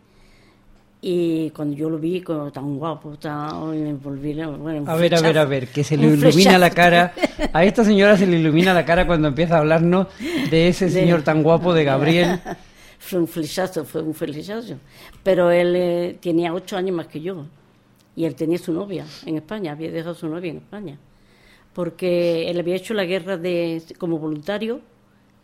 y 1.05 1.49
cuando 1.49 1.75
yo 1.75 1.89
lo 1.89 1.97
vi 1.99 2.21
como 2.21 2.49
tan 2.49 2.77
guapo, 2.77 3.17
tan, 3.17 3.99
volví, 4.01 4.33
bueno, 4.35 4.89
A 4.89 4.95
ver, 4.95 5.13
a 5.15 5.19
ver, 5.19 5.37
a 5.37 5.43
ver, 5.43 5.67
que 5.67 5.83
se 5.83 5.97
le 5.97 6.07
ilumina 6.07 6.57
la 6.57 6.69
cara. 6.69 7.13
A 7.51 7.65
esta 7.65 7.83
señora 7.83 8.15
se 8.15 8.25
le 8.25 8.39
ilumina 8.39 8.73
la 8.73 8.85
cara 8.85 9.05
cuando 9.05 9.27
empieza 9.27 9.57
a 9.57 9.59
hablarnos 9.59 10.07
de 10.49 10.69
ese 10.69 10.85
De- 10.85 10.91
señor 10.91 11.21
tan 11.21 11.43
guapo 11.43 11.73
de 11.73 11.83
Gabriel. 11.83 12.39
fue 12.99 13.19
un 13.19 13.27
flechazo, 13.27 13.83
fue 13.83 14.01
un 14.01 14.13
flechazo. 14.13 14.75
Pero 15.23 15.51
él 15.51 15.75
eh, 15.75 16.17
tenía 16.21 16.53
ocho 16.53 16.77
años 16.77 16.95
más 16.95 17.07
que 17.07 17.19
yo. 17.19 17.47
Y 18.15 18.23
él 18.23 18.35
tenía 18.35 18.57
su 18.57 18.71
novia 18.71 19.05
en 19.25 19.35
España, 19.35 19.73
había 19.73 19.91
dejado 19.91 20.15
su 20.15 20.29
novia 20.29 20.51
en 20.51 20.57
España. 20.57 20.97
Porque 21.73 22.49
él 22.49 22.57
había 22.59 22.75
hecho 22.75 22.93
la 22.93 23.03
guerra 23.03 23.35
de, 23.35 23.81
como 23.97 24.19
voluntario 24.19 24.79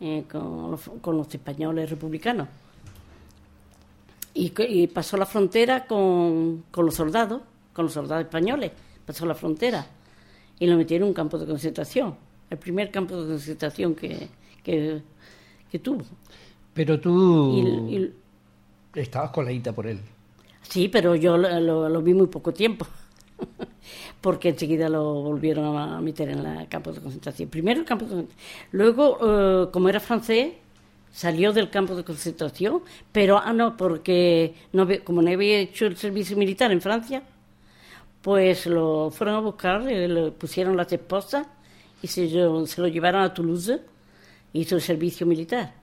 eh, 0.00 0.24
con, 0.30 0.70
los, 0.70 0.80
con 1.02 1.18
los 1.18 1.34
españoles 1.34 1.90
republicanos. 1.90 2.48
Y, 4.32 4.86
pasó 4.88 5.16
la 5.16 5.26
frontera 5.26 5.86
con, 5.86 6.64
con 6.70 6.86
los 6.86 6.94
soldados, 6.94 7.42
con 7.72 7.86
los 7.86 7.92
soldados 7.94 8.24
españoles. 8.24 8.70
Pasó 9.04 9.26
la 9.26 9.34
frontera. 9.34 9.86
Y 10.58 10.66
lo 10.66 10.76
metieron 10.76 11.06
en 11.06 11.10
un 11.10 11.14
campo 11.14 11.38
de 11.38 11.46
concentración. 11.46 12.14
El 12.48 12.58
primer 12.58 12.90
campo 12.90 13.20
de 13.20 13.28
concentración 13.32 13.94
que, 13.94 14.28
que, 14.62 15.02
que 15.70 15.78
tuvo. 15.78 16.02
Pero 16.74 17.00
tú 17.00 17.88
Y- 17.88 17.96
y- 17.96 18.14
estabas 18.94 19.30
coladita 19.30 19.72
por 19.72 19.86
él. 19.86 20.00
Sí, 20.62 20.88
pero 20.88 21.14
yo 21.16 21.36
lo, 21.36 21.58
lo- 21.60 21.88
lo 21.88 22.02
vi 22.02 22.14
muy 22.14 22.26
poco 22.28 22.52
tiempo, 22.52 22.86
porque 24.20 24.50
enseguida 24.50 24.88
lo 24.88 25.14
volvieron 25.22 25.76
a 25.76 26.00
meter 26.00 26.28
en 26.30 26.44
el 26.46 26.68
campo 26.68 26.92
de 26.92 27.00
concentración. 27.00 27.48
Primero 27.48 27.80
el 27.80 27.86
campo 27.86 28.04
de 28.04 28.10
concentración. 28.10 28.46
Luego, 28.72 29.18
eh, 29.22 29.70
como 29.72 29.88
era 29.88 30.00
francés, 30.00 30.54
salió 31.12 31.52
del 31.52 31.70
campo 31.70 31.94
de 31.96 32.04
concentración, 32.04 32.82
pero 33.12 33.38
ah, 33.38 33.52
no, 33.52 33.76
porque 33.76 34.54
no, 34.72 34.86
como 35.04 35.22
no 35.22 35.30
había 35.30 35.58
hecho 35.58 35.86
el 35.86 35.96
servicio 35.96 36.36
militar 36.36 36.70
en 36.72 36.80
Francia, 36.80 37.22
pues 38.22 38.66
lo 38.66 39.10
fueron 39.10 39.36
a 39.36 39.40
buscar, 39.40 39.88
eh, 39.90 40.06
le 40.08 40.30
pusieron 40.32 40.76
las 40.76 40.92
esposas 40.92 41.46
y 42.02 42.06
se, 42.06 42.28
lo- 42.30 42.66
se 42.66 42.80
lo 42.80 42.88
llevaron 42.88 43.22
a 43.22 43.32
Toulouse, 43.32 43.80
hizo 44.52 44.76
el 44.76 44.82
servicio 44.82 45.26
militar. 45.26 45.74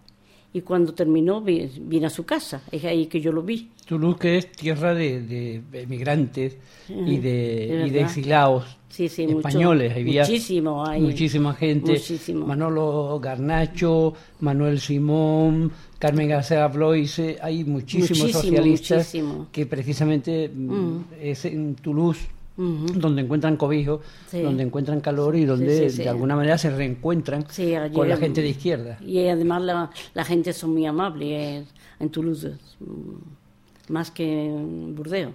Y 0.53 0.61
cuando 0.61 0.93
terminó, 0.93 1.41
vi- 1.41 1.69
vino 1.82 2.07
a 2.07 2.09
su 2.09 2.25
casa, 2.25 2.61
es 2.71 2.84
ahí 2.86 3.07
que 3.07 3.19
yo 3.19 3.32
lo 3.32 3.41
vi. 3.43 3.71
Toulouse, 3.86 4.17
que 4.19 4.38
es 4.38 4.51
tierra 4.51 4.93
de, 4.93 5.21
de 5.21 5.82
emigrantes 5.82 6.57
y 6.89 7.17
de, 7.17 7.67
de 7.80 7.88
y 7.88 7.89
de 7.89 8.01
exilados 8.01 8.76
Sí, 8.90 9.10
sí, 9.10 9.28
mucho- 9.28 9.40
españoles. 9.48 9.94
Había 9.96 10.22
muchísimo 10.24 10.86
hay. 10.86 11.02
muchísima 11.02 11.54
gente. 11.54 11.92
Muchísimo. 11.94 12.46
Manolo 12.48 13.20
Garnacho, 13.22 14.14
Manuel 14.40 14.80
Simón, 14.80 15.72
Carmen 16.00 16.30
García 16.30 16.68
Bloise. 16.68 17.38
Hay 17.42 17.64
muchísimos 17.64 18.12
Muchísimo, 18.22 18.42
socialistas 18.42 18.98
muchísimo. 19.00 19.48
que 19.52 19.66
precisamente 19.66 20.50
mm, 20.54 20.98
es 21.22 21.46
en 21.46 21.76
Toulouse 21.76 22.28
donde 22.60 23.22
encuentran 23.22 23.56
cobijo, 23.56 24.02
Sí. 24.32 24.42
donde 24.42 24.64
encuentran 24.64 25.00
calor 25.00 25.36
y 25.36 25.46
donde 25.46 25.90
sí, 25.92 25.98
sí. 25.98 26.02
de 26.04 26.10
alguna 26.10 26.36
manera 26.36 26.58
se 26.58 26.72
reencuentran 26.72 27.46
allí- 27.56 27.94
con 27.94 28.10
la 28.10 28.18
gente 28.18 28.42
de 28.42 28.50
izquierda. 28.50 28.98
Y 29.06 29.28
además 29.28 29.62
la, 29.62 29.92
la 30.16 30.26
gente 30.26 30.54
son 30.54 30.72
muy 30.72 30.88
amables 30.88 31.30
eh, 31.30 31.64
en 32.00 32.10
Toulouse, 32.10 32.54
mm, 32.80 33.94
más 33.94 34.10
que 34.10 34.46
en 34.48 34.96
Burdeos. 34.96 35.34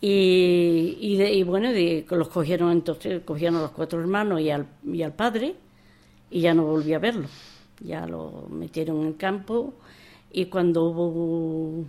Y, 0.00 0.96
y, 1.00 1.16
de- 1.16 1.32
y 1.34 1.42
bueno, 1.42 1.72
de- 1.72 2.06
los 2.10 2.28
cogieron 2.28 2.70
entonces, 2.72 3.22
cogieron 3.24 3.56
a 3.56 3.62
los 3.62 3.70
cuatro 3.72 4.00
hermanos 4.00 4.40
y 4.40 4.50
al, 4.50 4.66
y 4.86 5.02
al 5.02 5.12
padre 5.12 5.56
y 6.30 6.40
ya 6.40 6.54
no 6.54 6.64
volví 6.64 6.94
a 6.94 6.98
verlo. 6.98 7.28
Ya 7.80 8.06
lo 8.06 8.46
metieron 8.50 9.02
en 9.02 9.08
el 9.08 9.16
campo 9.16 9.74
y 10.32 10.46
cuando 10.46 10.84
hubo 10.84 11.84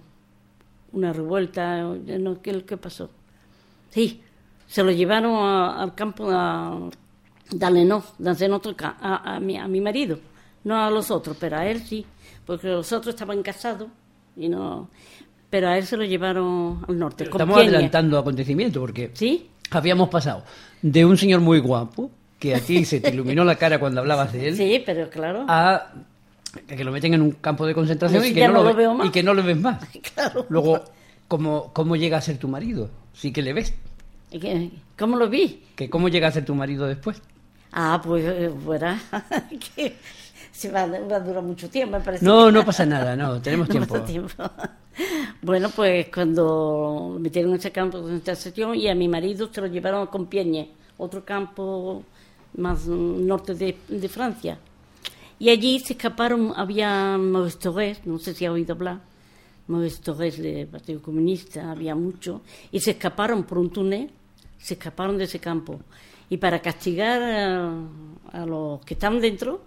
una 0.92 1.14
revuelta, 1.14 1.84
no, 1.84 2.42
¿qué, 2.42 2.54
pasó? 2.78 3.10
Sí, 3.90 4.22
se 4.68 4.84
lo 4.84 4.92
llevaron 4.92 5.36
a- 5.36 5.82
al 5.82 5.96
campo 5.96 6.30
a 6.32 6.90
darle 7.52 7.86
no, 7.86 8.04
a 9.02 9.40
mi, 9.40 9.58
a 9.58 9.68
mi 9.68 9.82
marido, 9.82 10.20
no 10.64 10.78
a 10.78 10.90
los 10.92 11.12
otros, 11.12 11.38
pero 11.40 11.58
a 11.58 11.66
él 11.68 11.82
sí, 11.82 12.06
porque 12.46 12.68
los 12.70 12.92
otros 12.94 13.16
estaban 13.16 13.42
casados 13.44 13.90
y 14.38 14.50
no, 14.50 14.90
pero 15.50 15.70
a 15.70 15.78
él 15.78 15.86
se 15.86 15.98
lo 15.98 16.04
llevaron 16.04 16.84
al 16.88 16.98
norte. 17.00 17.26
con 17.30 17.42
Estamos 17.42 17.58
Kenia. 17.58 17.72
adelantando 17.74 18.18
acontecimientos 18.18 18.80
porque 18.80 19.12
¿Sí? 19.14 19.50
habíamos 19.72 20.10
pasado 20.10 20.44
de 20.82 21.06
un 21.06 21.18
señor 21.18 21.42
muy 21.42 21.60
guapo, 21.60 22.10
que 22.38 22.56
a 22.56 22.60
ti 22.60 22.86
se 22.86 23.00
te 23.02 23.10
iluminó 23.10 23.44
la 23.44 23.56
cara 23.56 23.80
cuando 23.80 24.00
hablabas 24.02 24.32
de 24.34 24.48
él, 24.50 24.56
Sí, 24.58 24.82
pero 24.86 25.10
claro. 25.10 25.46
a 25.48 25.92
que 26.68 26.84
lo 26.84 26.92
meten 26.92 27.14
en 27.14 27.22
un 27.22 27.32
campo 27.32 27.66
de 27.68 27.74
concentración 27.76 28.22
Pues 28.22 28.32
y 28.32 28.34
que, 28.34 28.48
no 28.48 28.64
no 28.64 28.74
lo, 28.74 29.06
y 29.06 29.12
que 29.12 29.22
no 29.24 29.34
lo 29.34 29.44
ves 29.44 29.58
más. 29.60 29.80
Claro. 30.16 30.46
Luego, 30.50 30.84
¿cómo, 31.28 31.72
¿cómo 31.74 31.96
llega 31.96 32.18
a 32.18 32.22
ser 32.22 32.38
tu 32.38 32.48
marido? 32.48 32.90
Sí 33.14 33.32
que 33.32 33.42
le 33.42 33.54
ves. 33.54 33.74
¿Cómo 34.98 35.18
lo 35.18 35.30
vi? 35.30 35.64
que 35.76 35.90
¿Cómo 35.90 36.08
llega 36.10 36.28
a 36.28 36.32
ser 36.32 36.46
tu 36.46 36.56
marido 36.56 36.86
después? 36.88 37.22
Ah, 37.72 38.02
pues 38.04 38.24
eh, 38.26 38.52
que 39.76 39.96
se 40.60 40.70
va, 40.70 40.86
va 40.86 41.16
a 41.16 41.20
durar 41.22 41.42
mucho 41.42 41.70
tiempo, 41.70 41.98
me 41.98 42.04
parece. 42.04 42.26
No, 42.26 42.52
no 42.52 42.66
pasa 42.66 42.86
nada, 42.86 43.16
no, 43.16 43.42
tenemos 43.42 43.68
No 43.70 43.72
tiempo. 43.72 43.94
pasa 43.94 44.06
tiempo. 44.06 44.30
Bueno, 45.42 45.70
pues 45.74 46.08
cuando 46.14 47.16
metieron 47.22 47.52
en 47.52 47.60
ese 47.60 47.72
campo 47.72 47.98
de 47.98 48.04
concentración 48.04 48.76
y 48.76 48.90
a 48.90 48.96
mi 48.96 49.08
marido 49.08 49.48
se 49.50 49.62
lo 49.62 49.68
llevaron 49.68 50.06
a 50.06 50.12
Compiègne, 50.12 50.72
otro 50.98 51.24
campo 51.24 52.04
más 52.58 52.86
norte 52.86 53.56
de, 53.56 53.78
de 53.88 54.10
Francia. 54.10 54.60
Y 55.40 55.50
allí 55.50 55.80
se 55.80 55.94
escaparon, 55.94 56.52
había 56.58 57.18
Maurice 57.18 57.58
Torres, 57.60 58.02
no 58.06 58.20
sé 58.20 58.34
si 58.34 58.46
ha 58.46 58.52
oído 58.52 58.74
hablar, 58.74 59.00
Maurice 59.68 60.02
Torres 60.04 60.38
del 60.38 60.68
Partido 60.68 61.02
Comunista, 61.02 61.72
había 61.72 61.96
mucho, 61.96 62.42
y 62.70 62.82
se 62.82 62.92
escaparon 62.92 63.44
por 63.46 63.60
un 63.60 63.70
túnel, 63.70 64.12
se 64.58 64.74
escaparon 64.74 65.18
de 65.18 65.24
ese 65.24 65.40
campo. 65.40 65.80
Y 66.30 66.36
para 66.36 66.60
castigar 66.62 67.22
a, 67.22 67.72
a 68.34 68.46
los 68.46 68.82
que 68.82 68.96
estaban 68.96 69.22
dentro, 69.22 69.62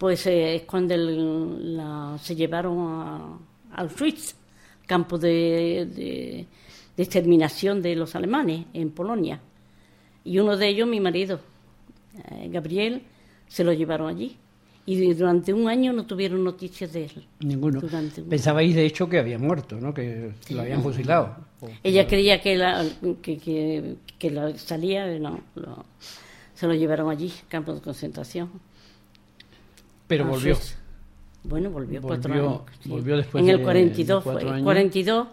pues 0.00 0.26
eh, 0.26 0.54
es 0.56 0.62
cuando 0.62 0.94
el- 0.94 1.76
la- 1.76 2.16
se 2.22 2.34
llevaron 2.34 2.78
a, 2.80 3.38
al 3.74 3.86
Auschwitz, 3.88 4.34
campo 4.86 5.18
de, 5.18 5.86
de- 5.94 6.46
de 6.96 7.02
exterminación 7.02 7.82
de 7.82 7.94
los 7.96 8.14
alemanes 8.14 8.64
en 8.72 8.90
Polonia. 8.92 9.38
Y 10.24 10.38
uno 10.38 10.56
de 10.56 10.68
ellos, 10.68 10.88
mi 10.88 11.00
marido, 11.00 11.38
eh, 12.30 12.48
Gabriel, 12.50 13.02
se 13.46 13.62
lo 13.62 13.74
llevaron 13.74 14.08
allí. 14.08 14.36
Y 14.86 15.12
durante 15.12 15.52
un 15.52 15.68
año 15.68 15.92
no 15.92 16.06
tuvieron 16.06 16.42
noticias 16.42 16.92
de 16.94 17.04
él. 17.04 17.26
Ninguno. 17.40 17.78
Un- 18.24 18.30
Pensabais, 18.30 18.74
de 18.74 18.86
hecho, 18.86 19.06
que 19.06 19.18
había 19.18 19.38
muerto, 19.38 19.78
¿no? 19.78 19.92
Que 19.92 20.32
lo 20.54 20.62
habían 20.62 20.82
fusilado. 20.82 21.36
Ella 21.84 22.06
creía 22.08 22.40
que, 22.40 22.56
la, 22.56 22.86
que, 23.20 23.36
que, 23.36 23.96
que 24.18 24.30
la 24.30 24.56
salía, 24.56 25.06
no, 25.18 25.40
lo- 25.56 25.84
se 26.54 26.66
lo 26.66 26.72
llevaron 26.74 27.10
allí, 27.10 27.30
campo 27.48 27.74
de 27.74 27.82
concentración. 27.82 28.48
Pero 30.10 30.26
volvió. 30.26 30.58
Bueno, 31.44 31.70
volvió, 31.70 32.02
cuatro 32.02 32.34
Volvió- 32.34 32.48
años. 32.50 32.62
sí. 32.82 32.88
volvió 32.90 33.16
después 33.16 33.42
En 33.42 33.48
el 33.50 33.56
de 33.58 33.62
42 33.62 34.22
cuatro 34.24 34.42
fue. 34.42 34.50
años. 34.56 34.64
42 34.64 35.28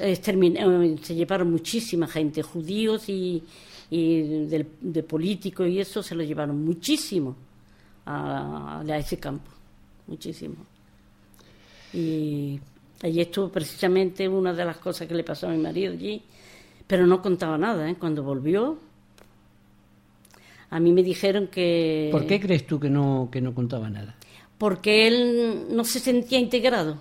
eh, 0.00 0.96
se 1.02 1.14
llevaron 1.16 1.50
muchísima 1.50 2.06
gente, 2.06 2.42
judíos 2.42 3.08
y, 3.08 3.42
y 3.90 4.46
del- 4.46 4.68
de 4.80 5.02
políticos 5.02 5.66
y 5.68 5.80
eso 5.80 6.00
se 6.02 6.14
lo 6.14 6.22
llevaron 6.22 6.64
muchísimo 6.64 7.34
a, 8.06 8.82
a 8.86 8.98
ese 8.98 9.18
campo, 9.18 9.50
muchísimo. 10.06 10.54
Y 11.92 12.60
allí 13.02 13.20
estuvo 13.20 13.48
precisamente 13.48 14.28
una 14.28 14.52
de 14.52 14.64
las 14.64 14.76
cosas 14.76 15.08
que 15.08 15.14
le 15.14 15.24
pasó 15.24 15.48
a 15.48 15.50
mi 15.52 15.58
marido 15.58 15.92
allí, 15.92 16.22
pero 16.86 17.06
no 17.06 17.20
contaba 17.20 17.58
nada, 17.58 17.90
¿eh? 17.90 17.96
Cuando 17.98 18.22
volvió, 18.22 18.78
a 20.70 20.78
mí 20.80 20.92
me 20.92 21.02
dijeron 21.02 21.46
que 21.48 22.08
¿Por 22.12 22.26
qué 22.26 22.38
crees 22.38 22.66
tú 22.66 22.78
que 22.78 22.90
no, 22.90 23.28
que 23.32 23.40
no 23.40 23.54
contaba 23.54 23.88
nada? 23.90 24.14
Porque 24.58 25.06
él 25.06 25.66
no 25.70 25.84
se 25.84 26.00
sentía 26.00 26.38
integrado 26.38 26.98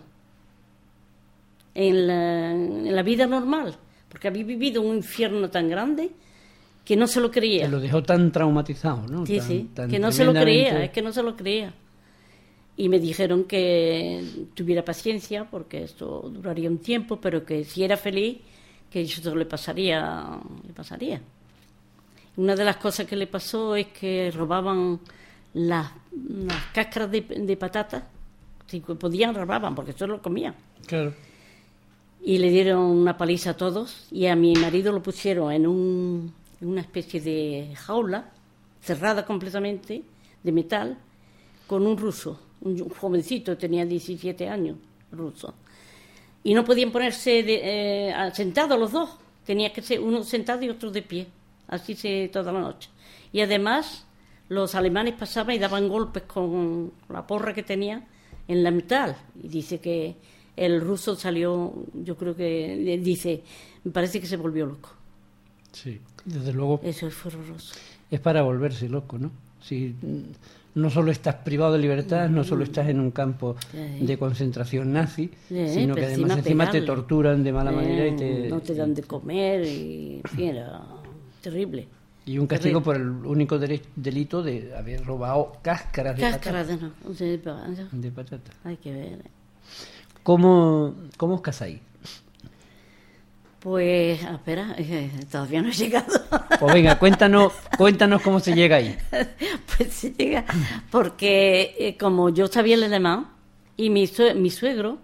en 1.76 2.08
la, 2.08 2.52
en 2.52 2.96
la 2.96 3.04
vida 3.04 3.28
normal, 3.28 3.76
porque 4.10 4.28
había 4.28 4.44
vivido 4.44 4.82
un 4.82 4.98
infierno 4.98 5.50
tan 5.50 5.70
grande 5.70 6.12
que 6.86 6.96
no 6.96 7.06
se 7.08 7.20
lo 7.20 7.30
creía. 7.30 7.66
Te 7.66 7.72
lo 7.72 7.80
dejó 7.80 8.02
tan 8.02 8.32
traumatizado, 8.32 9.06
¿no? 9.08 9.26
Sí, 9.26 9.38
Tan- 9.38 9.48
sí, 9.48 9.70
tan 9.74 9.90
que 9.90 10.00
no 10.00 10.12
se 10.12 10.24
lo 10.26 10.34
creía, 10.34 10.84
es 10.86 10.92
que 10.92 11.02
no 11.02 11.12
se 11.12 11.22
lo 11.24 11.36
creía. 11.36 11.74
Y 12.78 12.90
me 12.90 13.00
dijeron 13.00 13.44
que 13.46 14.24
tuviera 14.54 14.86
paciencia, 14.86 15.46
porque 15.50 15.84
esto 15.84 16.30
duraría 16.32 16.70
un 16.70 16.78
tiempo, 16.78 17.20
pero 17.20 17.44
que 17.44 17.64
si 17.66 17.84
era 17.84 17.98
feliz, 17.98 18.38
que 18.90 19.02
eso 19.02 19.36
le 19.36 19.46
pasaría, 19.46 20.40
le 20.66 20.74
pasaría. 20.74 21.20
Una 22.38 22.56
de 22.56 22.64
las 22.64 22.78
cosas 22.78 23.08
que 23.08 23.16
le 23.16 23.26
pasó 23.28 23.76
es 23.76 23.88
que 23.88 24.32
robaban 24.32 25.00
las, 25.56 25.92
las 26.48 26.66
cáscaras 26.74 27.12
de, 27.12 27.22
de 27.22 27.58
patata, 27.58 28.08
si 28.68 28.80
podían 28.80 29.34
robaban, 29.34 29.76
porque 29.76 29.92
eso 29.92 30.08
lo 30.08 30.22
comían. 30.22 30.56
Claro. 30.86 31.14
Y 32.22 32.38
le 32.40 32.50
dieron 32.50 32.82
una 32.82 33.18
paliza 33.18 33.52
a 33.52 33.58
todos 33.58 34.08
y 34.12 34.28
a 34.28 34.36
mi 34.36 34.54
marido 34.56 34.92
lo 34.92 35.02
pusieron 35.02 35.52
en, 35.52 35.68
un, 35.68 36.34
en 36.62 36.68
una 36.68 36.82
especie 36.82 37.22
de 37.22 37.74
jaula 37.76 38.32
cerrada 38.82 39.26
completamente 39.26 40.04
de 40.44 40.52
metal 40.52 40.98
con 41.68 41.86
un 41.86 41.98
ruso, 41.98 42.40
un 42.62 42.90
jovencito, 42.90 43.58
tenía 43.58 43.86
17 43.86 44.48
años, 44.48 44.78
ruso. 45.12 45.54
Y 46.44 46.54
no 46.54 46.64
podían 46.64 46.92
ponerse 46.92 47.44
de, 47.44 48.10
eh, 48.10 48.14
sentados 48.34 48.80
los 48.80 48.92
dos, 48.92 49.10
tenía 49.46 49.72
que 49.74 49.82
ser 49.82 50.00
uno 50.00 50.24
sentado 50.24 50.64
y 50.64 50.70
otro 50.70 50.90
de 50.92 51.02
pie, 51.02 51.28
así 51.68 51.96
se 51.96 52.30
toda 52.30 52.52
la 52.52 52.62
noche. 52.62 52.90
Y 53.34 53.42
además 53.42 54.07
los 54.50 54.76
alemanes 54.76 55.14
pasaban 55.16 55.56
y 55.56 55.60
daban 55.60 55.90
golpes 55.90 56.24
con 56.24 56.92
la 57.10 57.26
porra 57.28 57.54
que 57.54 57.64
tenía 57.64 58.06
en 58.48 58.64
la 58.64 58.72
metal. 58.72 59.16
Y 59.44 59.48
dice 59.48 59.80
que 59.80 60.16
el 60.56 60.82
ruso 60.82 61.16
salió, 61.16 61.74
yo 61.94 62.16
creo 62.18 62.36
que 62.36 63.00
dice, 63.04 63.44
me 63.84 63.92
parece 63.92 64.20
que 64.20 64.28
se 64.28 64.38
volvió 64.38 64.66
loco. 64.66 64.90
Sí, 65.72 66.00
desde 66.26 66.54
luego 66.54 66.80
Eso 66.84 67.10
fue 67.12 67.32
horroroso. 67.32 67.76
es 68.10 68.20
para 68.20 68.42
volverse 68.42 68.90
loco, 68.90 69.20
¿no? 69.20 69.32
Si 69.62 69.94
mm, 70.02 70.80
no 70.80 70.90
solo 70.90 71.12
estás 71.12 71.36
privado 71.36 71.74
de 71.74 71.80
libertad, 71.80 72.30
no 72.30 72.44
solo 72.44 72.64
estás 72.64 72.88
en 72.88 73.00
un 73.00 73.12
campo 73.12 73.56
Sí. 73.72 74.06
de 74.06 74.18
concentración 74.18 74.94
nazi, 74.94 75.30
Sí, 75.50 75.68
sino 75.70 75.94
que 75.94 76.06
además 76.06 76.38
encima 76.38 76.64
encima 76.66 76.72
te 76.72 76.82
torturan 76.82 77.44
de 77.44 77.52
mala 77.52 77.72
manera 77.72 78.08
y 78.08 78.16
te... 78.16 78.48
No 78.50 78.60
te 78.62 78.74
dan 78.76 78.94
de 78.94 79.04
comer 79.04 79.66
y, 79.66 80.22
era 80.38 80.82
terrible. 81.42 81.88
Y 82.28 82.38
un 82.38 82.46
castigo 82.46 82.82
por 82.84 82.96
el 82.98 83.08
único 83.10 83.58
delito 83.58 84.44
de 84.44 84.76
haber 84.78 85.04
robado 85.06 85.54
cáscaras 85.64 86.16
de 86.18 86.22
Cáscara 86.22 86.60
patata. 86.64 86.76
de 86.76 86.82
no. 86.82 87.14
de 87.14 87.38
pa- 87.40 87.88
De 87.92 88.12
patata. 88.12 88.52
Hay 88.66 88.78
que 88.78 88.92
ver. 88.92 89.20
¿Cómo, 90.24 90.94
¿Cómo 91.18 91.36
os 91.36 91.42
casáis? 91.42 91.80
Pues, 93.60 94.22
espera, 94.22 94.76
eh, 94.78 95.10
todavía 95.32 95.62
no 95.62 95.70
he 95.70 95.74
llegado. 95.74 96.14
Pues 96.60 96.74
venga, 96.74 97.00
cuéntanos, 97.00 97.54
cuéntanos 97.78 98.22
cómo 98.22 98.40
se 98.40 98.54
llega 98.54 98.76
ahí. 98.78 98.96
pues 99.78 99.94
se 99.94 100.12
llega. 100.12 100.46
Porque 100.92 101.76
eh, 101.80 101.98
como 101.98 102.30
yo 102.30 102.48
sabía 102.48 102.76
el 102.76 102.84
alemán 102.84 103.30
y 103.76 103.90
mi, 103.90 104.06
sue- 104.08 104.36
mi 104.36 104.50
suegro 104.50 105.00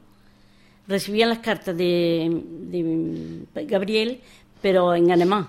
recibía 0.88 1.26
las 1.26 1.40
cartas 1.40 1.76
de, 1.78 2.42
de 2.70 3.66
Gabriel, 3.66 4.20
pero 4.62 4.94
en 4.94 5.12
alemán. 5.12 5.48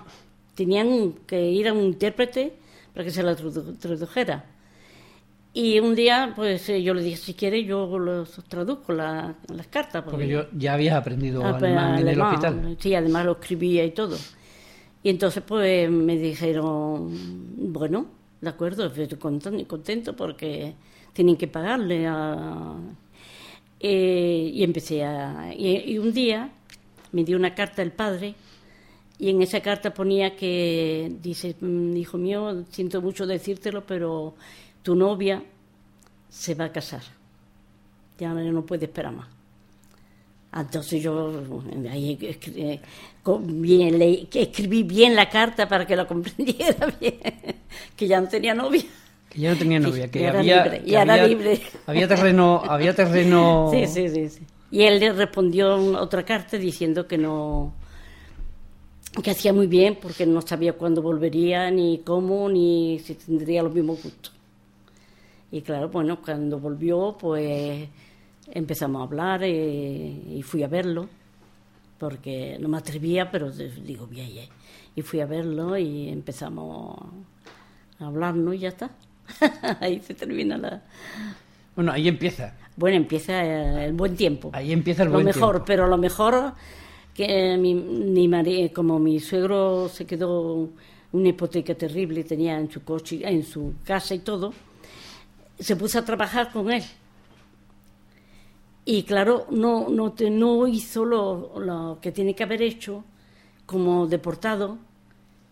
Tenían 0.55 1.13
que 1.27 1.51
ir 1.51 1.67
a 1.67 1.73
un 1.73 1.83
intérprete 1.83 2.53
para 2.93 3.03
que 3.05 3.11
se 3.11 3.21
la 3.23 3.35
tradu- 3.37 3.77
tradujera. 3.77 4.45
Y 5.53 5.79
un 5.79 5.95
día, 5.95 6.33
pues 6.35 6.67
eh, 6.69 6.83
yo 6.83 6.93
le 6.93 7.01
dije, 7.01 7.17
si 7.17 7.33
quiere, 7.33 7.63
yo 7.63 7.97
los 7.97 8.31
traduzco 8.49 8.91
la- 8.93 9.35
las 9.53 9.67
cartas. 9.67 10.03
Porque 10.03 10.27
yo 10.27 10.47
ya 10.57 10.73
habías 10.73 10.95
aprendido 10.95 11.41
Ah, 11.45 11.51
pues, 11.51 11.63
alemán 11.63 11.99
en 11.99 12.07
el 12.09 12.21
hospital. 12.21 12.77
Sí, 12.79 12.93
además 12.95 13.25
lo 13.25 13.33
escribía 13.33 13.85
y 13.85 13.91
todo. 13.91 14.17
Y 15.03 15.09
entonces 15.09 15.43
pues 15.45 15.89
me 15.89 16.17
dijeron, 16.17 17.11
bueno, 17.57 18.07
de 18.41 18.49
acuerdo, 18.49 18.87
estoy 18.87 19.17
contento, 19.19 19.67
contento 19.67 20.15
porque 20.15 20.73
tienen 21.13 21.37
que 21.37 21.47
pagarle 21.47 22.07
a... 22.07 22.73
Eh, 23.79 24.51
y 24.53 24.63
empecé 24.63 25.03
a... 25.03 25.53
Y, 25.55 25.91
y 25.93 25.97
un 25.99 26.11
día 26.11 26.49
me 27.11 27.23
dio 27.23 27.37
una 27.37 27.53
carta 27.53 27.81
el 27.81 27.91
padre 27.91 28.35
Y 29.17 29.29
en 29.29 29.41
esa 29.41 29.61
carta 29.61 29.93
ponía 29.93 30.35
que, 30.35 31.11
dice, 31.21 31.55
"Mm, 31.61 31.95
hijo 31.95 32.17
mío, 32.17 32.65
siento 32.69 33.01
mucho 33.01 33.25
decírtelo, 33.25 33.85
pero 33.85 34.35
tu 34.83 34.95
novia 34.95 35.41
se 36.29 36.53
va 36.53 36.65
a 36.65 36.71
casar. 36.71 37.01
Ya 38.19 38.33
no 38.33 38.65
puede 38.65 38.85
esperar 38.85 39.13
más. 39.13 39.27
Entonces 40.53 41.01
yo 41.03 41.43
ahí 41.89 42.17
escri- 42.17 42.79
con- 43.23 43.61
bien, 43.61 43.99
le- 43.99 44.25
que 44.27 44.43
escribí 44.43 44.83
bien 44.83 45.13
la 45.15 45.29
carta 45.29 45.67
para 45.67 45.85
que 45.85 45.95
lo 45.97 46.07
comprendiera 46.07 46.87
bien, 46.99 47.15
que 47.95 48.07
ya 48.07 48.21
no 48.21 48.27
tenía 48.29 48.53
novia. 48.53 48.83
Que 49.29 49.39
ya 49.41 49.51
no 49.51 49.57
tenía 49.57 49.79
novia, 49.81 50.09
que 50.09 50.19
ya 50.19 50.29
era 50.29 50.39
había, 50.39 50.63
libre, 50.63 50.79
que 50.83 50.91
ya 50.91 51.01
era 51.01 51.13
había- 51.15 51.27
libre. 51.27 51.61
había 51.87 52.07
terreno, 52.07 52.61
había 52.65 52.93
terreno. 52.95 53.69
Sí, 53.73 53.85
sí, 53.87 54.07
sí, 54.09 54.29
sí. 54.29 54.41
Y 54.71 54.83
él 54.83 54.99
le 54.99 55.11
respondió 55.11 55.75
otra 55.99 56.23
carta 56.23 56.57
diciendo 56.57 57.05
que 57.05 57.17
no, 57.17 57.73
que 59.21 59.31
hacía 59.31 59.53
muy 59.53 59.67
bien 59.67 59.97
porque 60.01 60.25
no 60.25 60.41
sabía 60.41 60.73
cuándo 60.73 61.01
volvería, 61.01 61.71
ni 61.71 61.99
cómo, 61.99 62.49
ni 62.49 62.99
si 62.99 63.15
tendría 63.15 63.63
los 63.63 63.73
mismos 63.73 64.03
gustos. 64.03 64.33
Y 65.51 65.61
claro, 65.61 65.89
bueno, 65.89 66.19
cuando 66.21 66.59
volvió, 66.59 67.15
pues 67.17 67.87
empezamos 68.51 69.01
a 69.01 69.03
hablar 69.05 69.41
eh, 69.43 70.21
y 70.29 70.41
fui 70.41 70.63
a 70.63 70.67
verlo, 70.67 71.07
porque 71.97 72.57
no 72.59 72.67
me 72.67 72.77
atrevía, 72.77 73.31
pero 73.31 73.51
digo, 73.51 74.07
bien, 74.07 74.27
bien. 74.33 74.49
Y 74.95 75.01
fui 75.01 75.19
a 75.21 75.25
verlo 75.25 75.77
y 75.77 76.09
empezamos 76.09 76.97
a 77.99 78.05
hablarnos 78.05 78.55
y 78.55 78.59
ya 78.59 78.69
está. 78.69 78.91
Ahí 79.79 80.01
se 80.01 80.13
termina 80.13 80.57
la... 80.57 80.81
Bueno, 81.75 81.91
ahí 81.91 82.07
empieza. 82.07 82.53
Bueno, 82.77 82.95
empieza 82.95 83.43
eh, 83.43 83.85
el 83.87 83.93
buen 83.93 84.15
tiempo. 84.15 84.49
Ahí 84.53 84.71
empieza 84.71 85.03
el 85.03 85.09
lo 85.09 85.15
buen 85.15 85.25
mejor, 85.25 85.55
tiempo. 85.55 85.65
pero 85.65 85.87
lo 85.87 85.97
mejor 85.97 86.53
que 87.15 87.57
mi, 87.57 87.73
mi 87.73 88.27
mari- 88.27 88.69
como 88.71 88.99
mi 88.99 89.19
suegro 89.19 89.87
se 89.89 90.05
quedó 90.05 90.69
una 91.13 91.29
hipoteca 91.29 91.73
terrible, 91.73 92.23
tenía 92.25 92.59
en 92.59 92.69
su 92.69 92.83
coche, 92.83 93.21
en 93.23 93.43
su 93.43 93.73
casa 93.85 94.13
y 94.13 94.19
todo, 94.19 94.53
se 95.57 95.75
puso 95.77 95.97
a 95.99 96.05
trabajar 96.05 96.51
con 96.51 96.69
él. 96.71 96.83
Y 98.83 99.03
claro, 99.03 99.47
no, 99.49 99.87
no, 99.89 100.11
te- 100.11 100.29
no 100.29 100.67
hizo 100.67 101.05
lo, 101.05 101.59
lo 101.59 101.97
que 102.01 102.11
tiene 102.11 102.35
que 102.35 102.43
haber 102.43 102.61
hecho 102.61 103.03
como 103.65 104.05
deportado, 104.07 104.77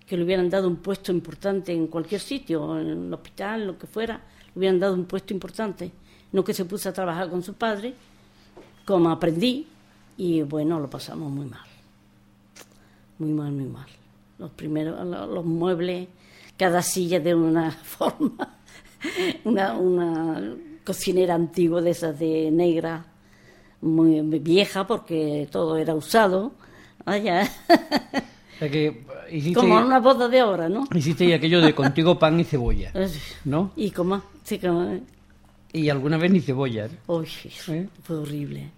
que 0.06 0.18
le 0.18 0.24
hubieran 0.26 0.50
dado 0.50 0.68
un 0.68 0.76
puesto 0.76 1.12
importante 1.14 1.72
en 1.72 1.88
cualquier 1.88 2.20
sitio, 2.22 2.78
en 2.78 2.88
el 2.90 3.14
hospital, 3.14 3.66
lo 3.66 3.78
que 3.80 3.88
fuera, 3.88 4.22
le 4.54 4.60
hubieran 4.60 4.80
dado 4.80 4.94
un 4.94 5.06
puesto 5.06 5.34
importante. 5.34 5.92
No 6.34 6.44
que 6.44 6.54
se 6.54 6.66
puso 6.66 6.90
a 6.90 6.94
trabajar 6.94 7.30
con 7.30 7.42
su 7.42 7.54
padre, 7.54 7.94
como 8.86 9.10
aprendí, 9.10 9.66
y 10.18 10.42
bueno, 10.44 10.80
lo 10.80 10.90
pasamos 10.90 11.32
muy 11.32 11.46
mal. 11.46 11.62
Muy 13.20 13.32
mal, 13.32 13.52
muy 13.52 13.66
mal. 13.66 13.88
Los 14.40 14.52
primeros, 14.52 15.06
lo- 15.06 15.28
los 15.28 15.46
muebles, 15.46 16.08
cada 16.58 16.82
silla 16.82 17.20
de 17.20 17.34
una 17.36 17.72
forma, 17.84 18.56
una, 19.44 19.74
una 19.78 20.54
cocinera 20.86 21.36
antigua 21.36 21.82
de 21.82 21.92
esas 21.92 22.18
de 22.20 22.50
negra, 22.52 23.06
muy 23.82 24.22
vieja 24.40 24.86
porque 24.88 25.48
todo 25.52 25.78
era 25.78 25.94
usado. 25.94 26.52
Vaya, 27.06 27.50
que 28.60 29.04
hiciste, 29.30 29.60
como 29.60 29.78
una 29.78 30.00
boda 30.00 30.30
de 30.30 30.40
ahora, 30.40 30.70
¿no? 30.70 30.88
hiciste 30.96 31.34
aquello 31.34 31.60
de 31.60 31.76
contigo 31.76 32.18
pan 32.18 32.40
y 32.40 32.46
cebolla, 32.46 32.94
¿no? 33.46 33.72
Y 33.76 33.92
como, 33.92 34.22
sí, 34.44 34.58
como, 34.58 35.00
Y 35.74 35.90
alguna 35.90 36.18
vez 36.18 36.32
ni 36.32 36.40
cebolla. 36.40 36.86
¿eh? 36.86 36.92
uy, 37.08 37.28
¿Eh? 37.68 37.90
fue 38.04 38.16
horrible. 38.18 38.70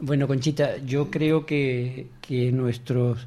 Bueno, 0.00 0.26
Conchita, 0.26 0.78
yo 0.78 1.10
creo 1.10 1.46
que, 1.46 2.08
que 2.20 2.50
nuestros 2.52 3.26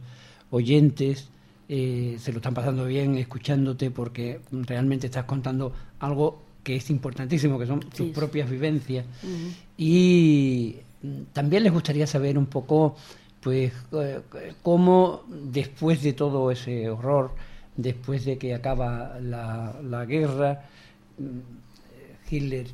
oyentes 0.52 1.30
eh, 1.70 2.18
se 2.20 2.32
lo 2.32 2.38
están 2.38 2.54
pasando 2.54 2.86
bien 2.86 3.18
escuchándote 3.18 3.92
porque 3.92 4.40
realmente 4.52 5.08
estás 5.08 5.26
contando 5.26 5.74
algo 6.00 6.42
que 6.64 6.76
es 6.78 6.90
importantísimo, 6.90 7.58
que 7.60 7.66
son 7.66 7.80
tus 7.80 8.10
propias 8.10 8.50
vivencias. 8.50 9.06
Y 9.78 10.76
mm, 11.02 11.22
también 11.34 11.64
les 11.64 11.72
gustaría 11.72 12.08
saber 12.08 12.38
un 12.38 12.46
poco, 12.46 12.96
pues, 13.42 13.74
eh, 13.94 14.22
cómo 14.62 15.24
después 15.30 16.04
de 16.04 16.14
todo 16.14 16.52
ese 16.52 16.90
horror, 16.90 17.32
después 17.76 18.26
de 18.26 18.38
que 18.38 18.54
acaba 18.54 19.18
la, 19.22 19.76
la 19.82 20.06
guerra, 20.06 20.66
mm, 21.18 22.34
Hitler 22.34 22.68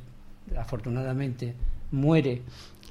afortunadamente 0.56 1.54
muere 1.90 2.42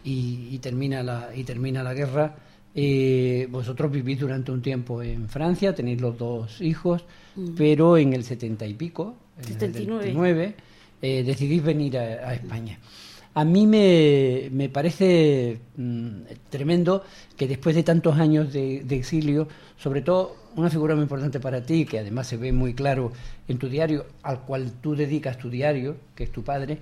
y, 0.03 0.49
y 0.51 0.59
termina 0.59 1.03
la 1.03 1.29
y 1.35 1.43
termina 1.43 1.83
la 1.83 1.93
guerra. 1.93 2.35
Eh, 2.75 3.47
vosotros 3.51 3.91
vivís 3.91 4.19
durante 4.19 4.51
un 4.51 4.61
tiempo 4.61 5.03
en 5.03 5.29
Francia 5.29 5.75
tenéis 5.75 6.01
los 6.01 6.17
dos 6.17 6.59
hijos 6.59 7.05
pero 7.55 7.97
en 7.97 8.13
el 8.13 8.23
setenta 8.23 8.65
y 8.65 8.73
pico 8.73 9.15
en 9.37 9.43
el 9.43 9.53
79. 9.59 10.03
79, 10.03 10.55
eh, 11.03 11.23
decidís 11.23 11.63
venir 11.63 11.99
a, 11.99 12.01
a 12.29 12.33
España. 12.33 12.79
A 13.35 13.45
mí 13.45 13.65
me, 13.67 14.49
me 14.51 14.69
parece 14.69 15.59
mm, 15.75 16.09
tremendo 16.49 17.03
que 17.35 17.47
después 17.47 17.75
de 17.75 17.83
tantos 17.83 18.17
años 18.17 18.53
de, 18.53 18.83
de 18.83 18.95
exilio, 18.95 19.47
sobre 19.77 20.01
todo 20.01 20.35
una 20.55 20.69
figura 20.69 20.95
muy 20.95 21.03
importante 21.03 21.39
para 21.39 21.61
ti, 21.61 21.85
que 21.85 21.99
además 21.99 22.27
se 22.27 22.37
ve 22.37 22.51
muy 22.51 22.73
claro 22.73 23.11
en 23.47 23.57
tu 23.57 23.67
diario, 23.69 24.05
al 24.21 24.41
cual 24.41 24.71
tú 24.81 24.95
dedicas 24.95 25.37
tu 25.37 25.49
diario, 25.49 25.95
que 26.15 26.25
es 26.25 26.31
tu 26.31 26.43
padre, 26.43 26.79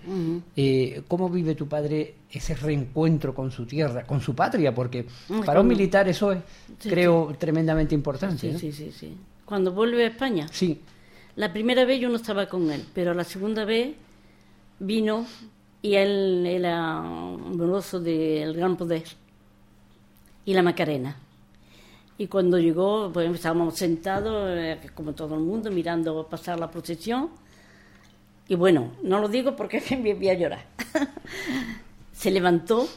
eh, 0.55 1.01
¿cómo 1.07 1.29
vive 1.29 1.55
tu 1.55 1.67
padre 1.67 2.15
ese 2.31 2.55
reencuentro 2.55 3.33
con 3.33 3.51
su 3.51 3.65
tierra, 3.65 4.03
con 4.05 4.21
su 4.21 4.35
patria? 4.35 4.73
Porque 4.73 5.05
para 5.45 5.61
un 5.61 5.67
militar 5.67 6.07
eso 6.07 6.31
es, 6.31 6.39
Sí, 6.79 6.89
creo, 6.89 7.35
tremendamente 7.37 7.93
importante. 7.93 8.37
Sí, 8.39 8.51
¿no? 8.53 8.59
sí, 8.59 8.71
sí, 8.71 8.91
sí. 8.91 9.15
Cuando 9.45 9.71
vuelve 9.71 10.05
a 10.05 10.07
España, 10.07 10.47
Sí, 10.51 10.81
la 11.35 11.53
primera 11.53 11.85
vez 11.85 11.99
yo 11.99 12.09
no 12.09 12.15
estaba 12.15 12.47
con 12.47 12.69
él, 12.71 12.83
pero 12.93 13.13
la 13.13 13.23
segunda 13.23 13.65
vez 13.65 13.93
vino 14.79 15.25
y 15.81 15.95
él 15.95 16.45
era 16.45 16.99
moroso 17.01 17.99
del 17.99 18.53
Gran 18.53 18.77
Poder 18.77 19.03
y 20.45 20.53
la 20.53 20.61
Macarena. 20.61 21.15
Y 22.21 22.27
cuando 22.27 22.59
llegó, 22.59 23.09
pues 23.11 23.33
estábamos 23.33 23.75
sentados, 23.75 24.47
eh, 24.55 24.79
como 24.93 25.13
todo 25.13 25.33
el 25.33 25.41
mundo, 25.41 25.71
mirando 25.71 26.27
pasar 26.29 26.59
la 26.59 26.69
procesión. 26.69 27.29
Y 28.47 28.53
bueno, 28.53 28.91
no 29.01 29.19
lo 29.19 29.27
digo 29.27 29.55
porque 29.55 29.81
me 30.03 30.13
voy 30.13 30.29
a 30.29 30.35
llorar. 30.35 30.65
se 32.13 32.29
levantó, 32.29 32.87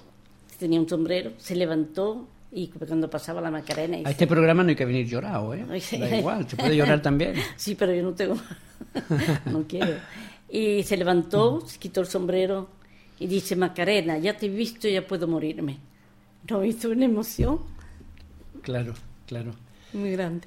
tenía 0.58 0.78
un 0.78 0.86
sombrero, 0.86 1.32
se 1.38 1.56
levantó 1.56 2.28
y 2.52 2.68
cuando 2.68 3.08
pasaba 3.08 3.40
la 3.40 3.50
Macarena... 3.50 3.96
y 3.96 4.04
a 4.04 4.10
este 4.10 4.26
programa 4.26 4.62
no 4.62 4.68
hay 4.68 4.76
que 4.76 4.84
venir 4.84 5.08
llorado, 5.08 5.54
¿eh? 5.54 5.64
Da 5.66 6.18
igual, 6.18 6.46
se 6.46 6.56
puede 6.56 6.76
llorar 6.76 7.00
también. 7.00 7.32
Sí, 7.56 7.76
pero 7.76 7.94
yo 7.94 8.02
no 8.02 8.12
tengo. 8.12 8.36
no 9.46 9.64
quiero. 9.66 9.94
Y 10.50 10.82
se 10.82 10.98
levantó, 10.98 11.62
se 11.66 11.78
quitó 11.78 12.02
el 12.02 12.08
sombrero 12.08 12.68
y 13.18 13.26
dice: 13.26 13.56
Macarena, 13.56 14.18
ya 14.18 14.36
te 14.36 14.44
he 14.44 14.50
visto, 14.50 14.86
ya 14.86 15.06
puedo 15.06 15.26
morirme. 15.26 15.78
No 16.46 16.62
hizo 16.62 16.90
una 16.90 17.06
emoción 17.06 17.72
Claro, 18.64 18.94
claro. 19.26 19.52
muy 19.92 20.12
grande. 20.12 20.46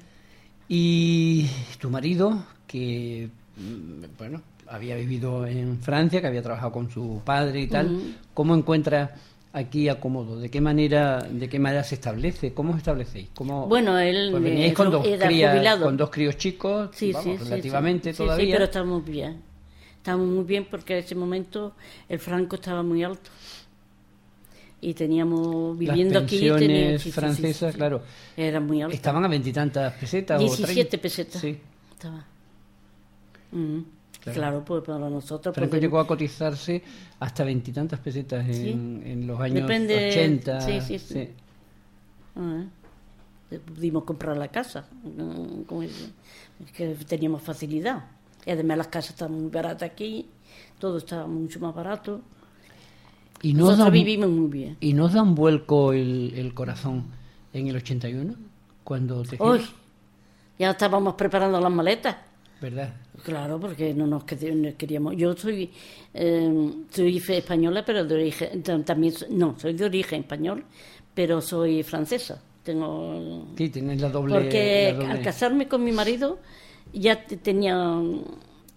Y 0.68 1.48
tu 1.80 1.88
marido, 1.90 2.44
que 2.66 3.30
mm, 3.56 4.16
bueno, 4.18 4.42
había 4.66 4.96
vivido 4.96 5.46
en 5.46 5.78
Francia, 5.78 6.20
que 6.20 6.26
había 6.26 6.42
trabajado 6.42 6.72
con 6.72 6.90
su 6.90 7.22
padre 7.24 7.60
y 7.60 7.66
tal, 7.66 8.16
¿cómo 8.34 8.54
encuentra 8.54 9.14
aquí 9.52 9.88
acomodo? 9.88 10.38
¿De 10.38 10.50
qué 10.50 10.60
manera, 10.60 11.20
de 11.22 11.48
qué 11.48 11.58
manera 11.58 11.82
se 11.84 11.94
establece? 11.94 12.52
¿Cómo 12.52 12.72
os 12.72 12.78
establecéis? 12.78 13.28
¿Cómo, 13.34 13.66
Bueno, 13.66 13.98
él, 13.98 14.28
pues 14.30 14.42
veníais 14.42 14.72
eh, 14.72 14.74
con 14.74 14.90
dos, 14.90 15.06
crías, 15.06 15.78
con 15.78 15.96
dos 15.96 16.10
críos 16.10 16.36
chicos, 16.36 16.90
Sí, 16.92 17.12
vamos, 17.12 17.38
sí, 17.38 17.44
relativamente. 17.44 18.12
Sí, 18.12 18.18
todavía. 18.18 18.46
Sí, 18.46 18.52
pero 18.52 18.64
estamos 18.64 19.04
bien. 19.04 19.42
Estamos 19.96 20.26
muy 20.26 20.44
bien 20.44 20.66
porque 20.70 20.94
en 20.94 21.04
ese 21.04 21.14
momento 21.14 21.74
el 22.08 22.18
franco 22.18 22.56
estaba 22.56 22.82
muy 22.82 23.02
alto. 23.02 23.30
Y 24.80 24.94
teníamos, 24.94 25.76
viviendo 25.76 26.20
aquí, 26.20 26.36
pensiones 26.38 26.60
teníamos, 26.68 26.92
sí, 26.92 26.98
sí, 26.98 27.10
sí, 27.10 27.20
francesas, 27.20 27.72
sí. 27.72 27.76
claro. 27.78 28.02
Muy. 28.62 28.82
Estaban 28.94 29.24
a 29.24 29.28
veintitantas 29.28 29.92
pesetas. 29.94 30.40
o 30.40 30.44
17 30.44 30.74
30. 30.90 30.98
pesetas. 31.02 31.40
Sí. 31.40 31.58
Estaba. 31.92 32.24
Mm, 33.52 33.78
Claro. 34.20 34.34
Claro. 34.40 34.64
pues 34.64 34.84
para 34.84 35.08
nosotros. 35.10 35.54
Franco 35.54 35.70
pues, 35.70 35.80
llegó 35.82 36.00
a 36.00 36.06
cotizarse 36.06 36.82
hasta 37.20 37.44
veintitantas 37.44 37.98
pesetas 38.00 38.46
en, 38.48 39.02
en 39.06 39.26
los 39.26 39.40
años 39.40 39.66
Depende- 39.68 40.10
80. 40.10 40.60
sí, 40.60 40.80
sí, 40.80 40.98
sí. 40.98 41.28
Ah, 42.36 42.64
eh. 43.50 43.58
Pudimos 43.64 44.04
comprar 44.04 44.36
la 44.36 44.48
casa. 44.48 44.84
como 45.66 45.82
es, 45.82 46.10
es 46.64 46.72
que 46.72 46.88
teníamos 47.06 47.42
facilidad. 47.42 48.04
Y 48.44 48.50
además 48.50 48.78
las 48.78 48.88
casas 48.88 49.10
están 49.10 49.32
muy 49.32 49.50
baratas 49.50 49.88
aquí. 49.90 50.26
Todo 50.78 50.98
está 50.98 51.26
mucho 51.26 51.58
más 51.60 51.74
barato. 51.74 52.20
Y 53.42 53.52
no 53.54 53.60
Nosotros 53.60 53.78
da 53.78 53.86
un- 53.86 53.92
vivimos 53.92 54.28
muy 54.30 54.48
bien. 54.48 54.76
¿Y 54.80 54.92
nos 54.94 55.12
da 55.12 55.22
un 55.22 55.34
vuelco 55.34 55.92
el, 55.92 56.32
el 56.36 56.54
corazón 56.54 57.04
en 57.52 57.68
el 57.68 57.76
81? 57.76 58.34
Cuando 58.84 59.22
te 59.22 59.36
Hoy 59.38 59.58
giras? 59.58 59.74
ya 60.58 60.70
estábamos 60.70 61.14
preparando 61.14 61.60
las 61.60 61.70
maletas. 61.72 62.16
¿Verdad? 62.60 62.92
Claro, 63.22 63.60
porque 63.60 63.94
no 63.94 64.06
nos 64.06 64.24
queríamos. 64.24 65.14
Yo 65.16 65.36
soy, 65.36 65.70
eh, 66.14 66.70
soy 66.90 67.22
española, 67.28 67.84
pero 67.84 68.04
de 68.04 68.14
origen. 68.14 68.62
tam- 68.64 68.84
También, 68.84 69.14
no, 69.30 69.54
soy 69.58 69.74
de 69.74 69.84
origen 69.84 70.20
español, 70.22 70.64
pero 71.14 71.40
soy 71.40 71.82
francesa. 71.84 72.42
tengo... 72.64 73.46
Sí, 73.56 73.68
tienes 73.70 74.00
la 74.00 74.08
doble... 74.10 74.34
Porque 74.34 74.92
la 74.92 74.98
doble- 75.04 75.10
al 75.12 75.22
casarme 75.22 75.68
con 75.68 75.82
mi 75.84 75.92
marido 75.92 76.38
ya 76.92 77.24
te- 77.24 77.36
tenía 77.38 77.98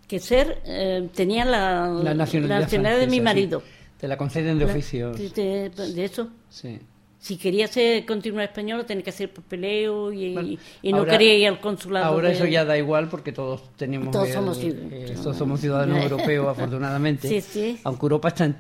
que 0.08 0.20
ser, 0.20 0.62
eh, 0.66 1.10
tenía 1.14 1.44
la, 1.46 1.88
la 1.90 2.14
nacionalidad, 2.14 2.56
la 2.58 2.62
nacionalidad 2.66 3.00
de 3.02 3.08
mi 3.08 3.20
marido. 3.22 3.60
sí. 3.62 3.66
Te 4.02 4.08
la 4.08 4.18
conceden 4.18 4.58
de 4.58 4.66
oficio. 4.66 5.12
De, 5.12 5.72
eso. 6.04 6.28
Sí. 6.50 6.80
Si 7.20 7.38
quería 7.38 7.68
ser, 7.68 8.04
continuar 8.08 8.46
español, 8.46 8.84
tenía 8.84 9.04
que 9.04 9.12
hacer 9.12 9.32
papeleo 9.32 10.12
y, 10.12 10.34
Bueno, 10.34 10.50
y 10.82 10.92
no 10.92 10.98
ahora- 10.98 11.12
quería 11.12 11.38
ir 11.38 11.48
al 11.50 11.60
consulado. 11.60 12.06
Ahora 12.08 12.30
de- 12.30 12.34
eso 12.34 12.46
ya 12.48 12.66
da 12.66 12.76
igual 12.80 13.10
porque 13.10 13.32
todos 13.32 13.62
tenemos 13.76 14.10
Todos 14.10 14.30
el- 14.30 14.34
somos 14.34 14.58
eh, 14.58 14.62
ciudadanos. 14.62 15.22
todos 15.22 15.38
somos 15.38 15.60
ciudadanos 15.62 15.98
europeos 16.04 16.48
afortunadamente 16.48 17.28
Sí, 17.28 17.42
sí. 17.42 17.80
aunque 17.84 18.06
Europa 18.06 18.30
está 18.30 18.46
en, 18.46 18.56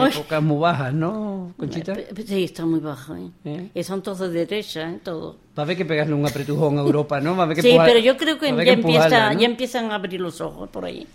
épocas 0.00 0.42
muy 0.42 0.56
bajas 0.58 0.94
¿no 0.94 1.52
Conchita? 1.58 1.94
Sí, 2.26 2.44
está 2.44 2.64
muy 2.64 2.80
bajo. 2.80 3.14
¿eh? 3.44 3.68
¿Eh? 3.74 3.84
Son 3.84 4.02
todos 4.02 4.20
de 4.20 4.30
derecha, 4.30 4.90
¿eh? 4.90 4.98
todo. 5.04 5.34
va 5.58 5.62
a 5.62 5.66
haber 5.66 5.76
que 5.76 5.84
pegarle 5.84 6.14
un 6.14 6.24
apretujón 6.24 6.78
a 6.78 6.80
Europa 6.80 7.20
¿no? 7.20 7.36
Va 7.36 7.42
a 7.42 7.44
haber 7.44 7.56
que 7.56 7.62
Sí, 7.62 7.76
pero 7.84 7.98
yo 7.98 8.16
creo 8.16 8.38
que 8.38 8.46
ya, 8.64 8.72
empieza, 8.72 9.34
¿no? 9.34 9.38
ya 9.40 9.46
empiezan 9.46 9.90
a 9.90 9.96
abrir 9.96 10.22
los 10.22 10.40
ojos 10.40 10.70
por 10.70 10.86
ahí. 10.86 11.06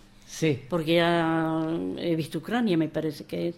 Sí 0.41 0.51
Porque 0.69 0.95
ya 0.95 1.67
he 1.97 2.15
visto 2.15 2.39
Ucrania, 2.39 2.75
me 2.77 2.87
parece 2.89 3.25
que 3.25 3.39
es 3.49 3.55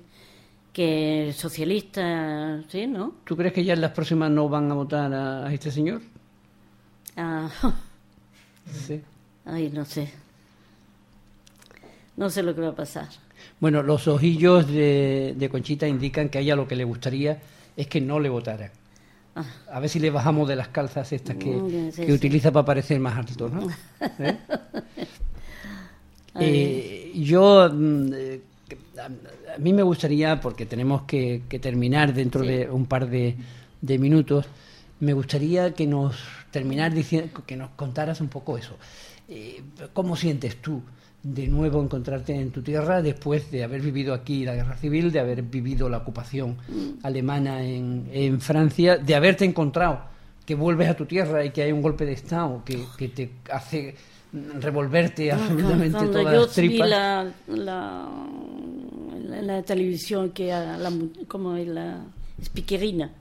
que 0.74 1.30
es 1.30 1.36
socialista, 1.36 2.62
¿sí, 2.68 2.88
no? 2.88 3.14
¿tú 3.26 3.38
crees 3.38 3.54
que 3.54 3.64
ya 3.64 3.74
en 3.74 3.82
las 3.82 3.92
próximas 3.92 4.30
no 4.32 4.50
van 4.50 4.72
a 4.72 4.74
votar 4.74 5.14
a, 5.14 5.46
a 5.48 5.54
este 5.54 5.70
señor? 5.72 6.02
Ah, 7.16 7.50
sí 8.86 9.02
ay, 9.46 9.70
no 9.72 9.86
sé. 9.86 10.10
No 12.16 12.30
sé 12.30 12.44
lo 12.44 12.54
que 12.56 12.62
va 12.62 12.70
a 12.70 12.76
pasar. 12.76 13.08
Bueno, 13.60 13.84
los 13.84 14.08
ojillos 14.08 14.68
de, 14.68 15.34
de 15.38 15.50
Conchita 15.50 15.88
indican 15.88 16.30
que 16.30 16.38
a 16.38 16.42
ella 16.42 16.56
lo 16.56 16.68
que 16.68 16.76
le 16.76 16.84
gustaría 16.86 17.40
es 17.76 17.88
que 17.88 18.00
no 18.02 18.20
le 18.20 18.30
votaran. 18.30 18.72
Ah. 19.36 19.46
A 19.72 19.80
ver 19.80 19.90
si 19.90 20.00
le 20.00 20.12
bajamos 20.12 20.48
de 20.48 20.56
las 20.56 20.68
calzas 20.70 21.12
estas 21.12 21.36
que, 21.38 21.50
Mm, 21.50 21.92
sí, 21.92 22.02
que 22.06 22.08
sí. 22.08 22.12
utiliza 22.14 22.52
para 22.52 22.66
parecer 22.66 23.00
más 23.00 23.18
alto, 23.18 23.50
¿no? 23.50 23.68
¿Eh? 24.20 24.38
Eh, 26.40 27.12
yo, 27.16 27.70
mm, 27.72 28.10
eh, 28.14 28.42
a, 29.00 29.58
mí 29.60 29.74
me 29.74 29.84
gustaría, 29.84 30.40
porque 30.40 30.66
tenemos 30.66 31.04
que, 31.04 31.44
que 31.48 31.60
terminar 31.60 32.14
dentro 32.14 32.42
Sí. 32.42 32.48
de 32.48 32.70
un 32.70 32.86
par 32.86 33.10
de, 33.10 33.36
de 33.82 33.98
minutos, 34.00 34.46
me 35.00 35.14
gustaría 35.14 35.74
que 35.74 35.86
nos 35.86 36.16
terminar 36.52 36.94
diciendo, 36.94 37.42
que 37.46 37.56
nos 37.58 37.70
contaras 37.72 38.22
un 38.22 38.30
poco 38.30 38.58
eso. 38.58 38.78
Eh, 39.30 39.62
¿Cómo 39.94 40.16
sientes 40.16 40.58
tú 40.62 40.82
de 41.24 41.48
nuevo 41.48 41.82
encontrarte 41.82 42.36
en 42.36 42.52
tu 42.52 42.62
tierra 42.62 43.02
después 43.02 43.50
de 43.50 43.64
haber 43.64 43.82
vivido 43.82 44.14
aquí 44.14 44.44
la 44.44 44.56
guerra 44.56 44.76
civil, 44.78 45.12
de 45.12 45.20
haber 45.22 45.42
vivido 45.44 45.88
la 45.90 45.98
ocupación 46.00 46.58
Mm. 46.68 47.06
alemana 47.06 47.64
en, 47.64 48.08
en 48.12 48.42
Francia, 48.42 48.98
de 48.98 49.16
haberte 49.16 49.46
encontrado 49.46 50.02
que 50.46 50.56
vuelves 50.56 50.90
a 50.90 50.96
tu 50.96 51.06
tierra 51.06 51.46
y 51.46 51.52
que 51.52 51.62
hay 51.64 51.72
un 51.72 51.82
golpe 51.82 52.06
de 52.06 52.12
Estado 52.14 52.62
que, 52.66 52.84
que 52.98 53.08
te 53.08 53.30
hace 53.52 53.96
revolverte 54.60 55.32
absolutamente 55.32 55.92
Cuando 55.98 56.12
todas 56.12 56.34
yo 56.34 56.42
las 56.42 56.56
vi 56.56 56.68
tripas? 56.70 56.90
la, 56.90 57.32
la, 57.48 58.10
la, 59.30 59.42
la 59.42 59.62
televisión, 59.64 60.32
que 60.32 60.52
a 60.52 60.78
la, 60.78 60.92
como 61.28 61.56
la 61.56 62.02
speakerina, 62.44 63.12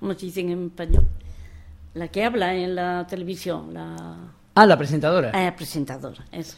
como 0.00 0.14
se 0.14 0.26
dice 0.26 0.40
en 0.40 0.66
español, 0.66 1.04
la 1.94 2.08
que 2.08 2.24
habla 2.24 2.54
en 2.54 2.74
la 2.74 3.06
televisión, 3.08 3.74
la 3.74 4.16
Ah, 4.54 4.66
la 4.66 4.76
presentadora. 4.76 5.30
ah, 5.34 5.54
presentadora, 5.56 6.24
eso. 6.32 6.56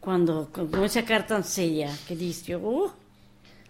Cuando 0.00 0.48
con, 0.52 0.68
con 0.68 0.84
esa 0.84 1.02
cara 1.04 1.26
tan 1.26 1.44
seria 1.44 1.90
que 2.06 2.14
dice, 2.16 2.54
oh, 2.56 2.92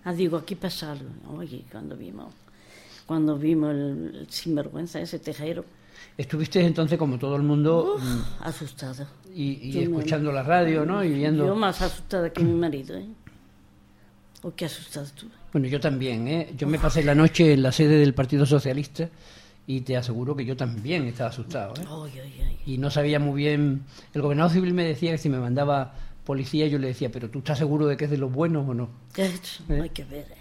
ah, 0.04 0.12
digo, 0.12 0.36
aquí 0.36 0.54
pasa 0.54 0.92
algo. 0.92 1.08
Oye, 1.38 1.64
cuando 1.70 1.96
vimos, 1.96 2.32
cuando 3.06 3.36
vimos 3.38 3.70
el, 3.70 4.16
el 4.20 4.26
sinvergüenza 4.30 5.00
ese 5.00 5.18
tejero, 5.18 5.64
Estuviste 6.18 6.64
entonces 6.64 6.98
como 6.98 7.18
todo 7.18 7.36
el 7.36 7.42
mundo 7.42 7.96
mm, 7.98 8.42
asustada. 8.44 9.06
Y, 9.36 9.68
y 9.68 9.72
Yo 9.72 9.80
me- 9.90 9.96
escuchando 9.98 10.32
la 10.32 10.42
radio, 10.42 10.84
¿no? 10.86 11.04
Y 11.04 11.12
viendo... 11.12 11.46
Yo 11.46 11.54
más 11.54 11.82
asustada 11.82 12.30
que 12.32 12.42
mi 12.42 12.52
marido, 12.52 12.96
¿eh? 12.96 13.06
¿O 14.42 14.54
qué 14.54 14.64
asustada 14.66 15.06
tú? 15.14 15.26
Bueno, 15.52 15.66
yo 15.68 15.80
también, 15.80 16.28
¿eh? 16.28 16.52
Yo 16.56 16.66
me 16.66 16.78
pasé 16.78 17.02
la 17.02 17.14
noche 17.14 17.52
en 17.54 17.62
la 17.62 17.72
sede 17.72 17.98
del 17.98 18.14
Partido 18.14 18.46
Socialista 18.46 19.08
y 19.66 19.80
te 19.80 19.96
aseguro 19.96 20.36
que 20.36 20.44
yo 20.44 20.56
también 20.56 21.04
estaba 21.06 21.30
asustado, 21.30 21.74
¿eh? 21.80 21.84
Ay, 21.88 22.20
ay, 22.22 22.34
ay. 22.46 22.58
Y 22.66 22.78
no 22.78 22.90
sabía 22.90 23.18
muy 23.18 23.36
bien... 23.42 23.82
El 24.14 24.22
gobernador 24.22 24.52
civil 24.52 24.72
me 24.74 24.84
decía 24.84 25.12
que 25.12 25.18
si 25.18 25.28
me 25.28 25.38
mandaba 25.38 25.94
policía 26.24 26.66
yo 26.66 26.78
le 26.78 26.88
decía, 26.88 27.10
pero 27.10 27.30
¿tú 27.30 27.38
estás 27.38 27.58
seguro 27.58 27.86
de 27.86 27.96
que 27.96 28.04
es 28.06 28.10
de 28.10 28.18
los 28.18 28.32
buenos 28.32 28.68
o 28.68 28.74
no? 28.74 28.88
Eh, 29.16 29.30
Hay 29.82 29.90
que 29.90 30.04
ver. 30.04 30.26
¿eh? 30.30 30.36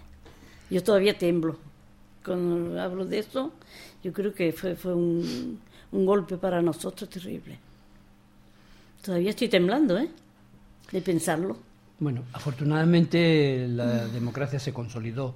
Yo 0.70 0.84
todavía 0.84 1.18
temblo. 1.18 1.58
Cuando 2.24 2.82
hablo 2.82 3.06
de 3.06 3.20
esto, 3.20 3.54
yo 4.04 4.12
creo 4.12 4.34
que 4.34 4.52
fue, 4.52 4.76
fue 4.76 4.96
un, 4.96 5.60
un 5.92 6.06
golpe 6.06 6.38
para 6.38 6.62
nosotros 6.62 7.08
terrible. 7.10 7.60
Todavía 9.06 9.30
estoy 9.30 9.48
temblando, 9.50 9.98
¿eh? 10.00 10.08
De 10.92 11.02
pensarlo. 11.02 11.58
Bueno, 12.00 12.24
afortunadamente 12.34 13.68
la 13.70 14.08
democracia 14.08 14.60
se 14.60 14.74
consolidó 14.74 15.34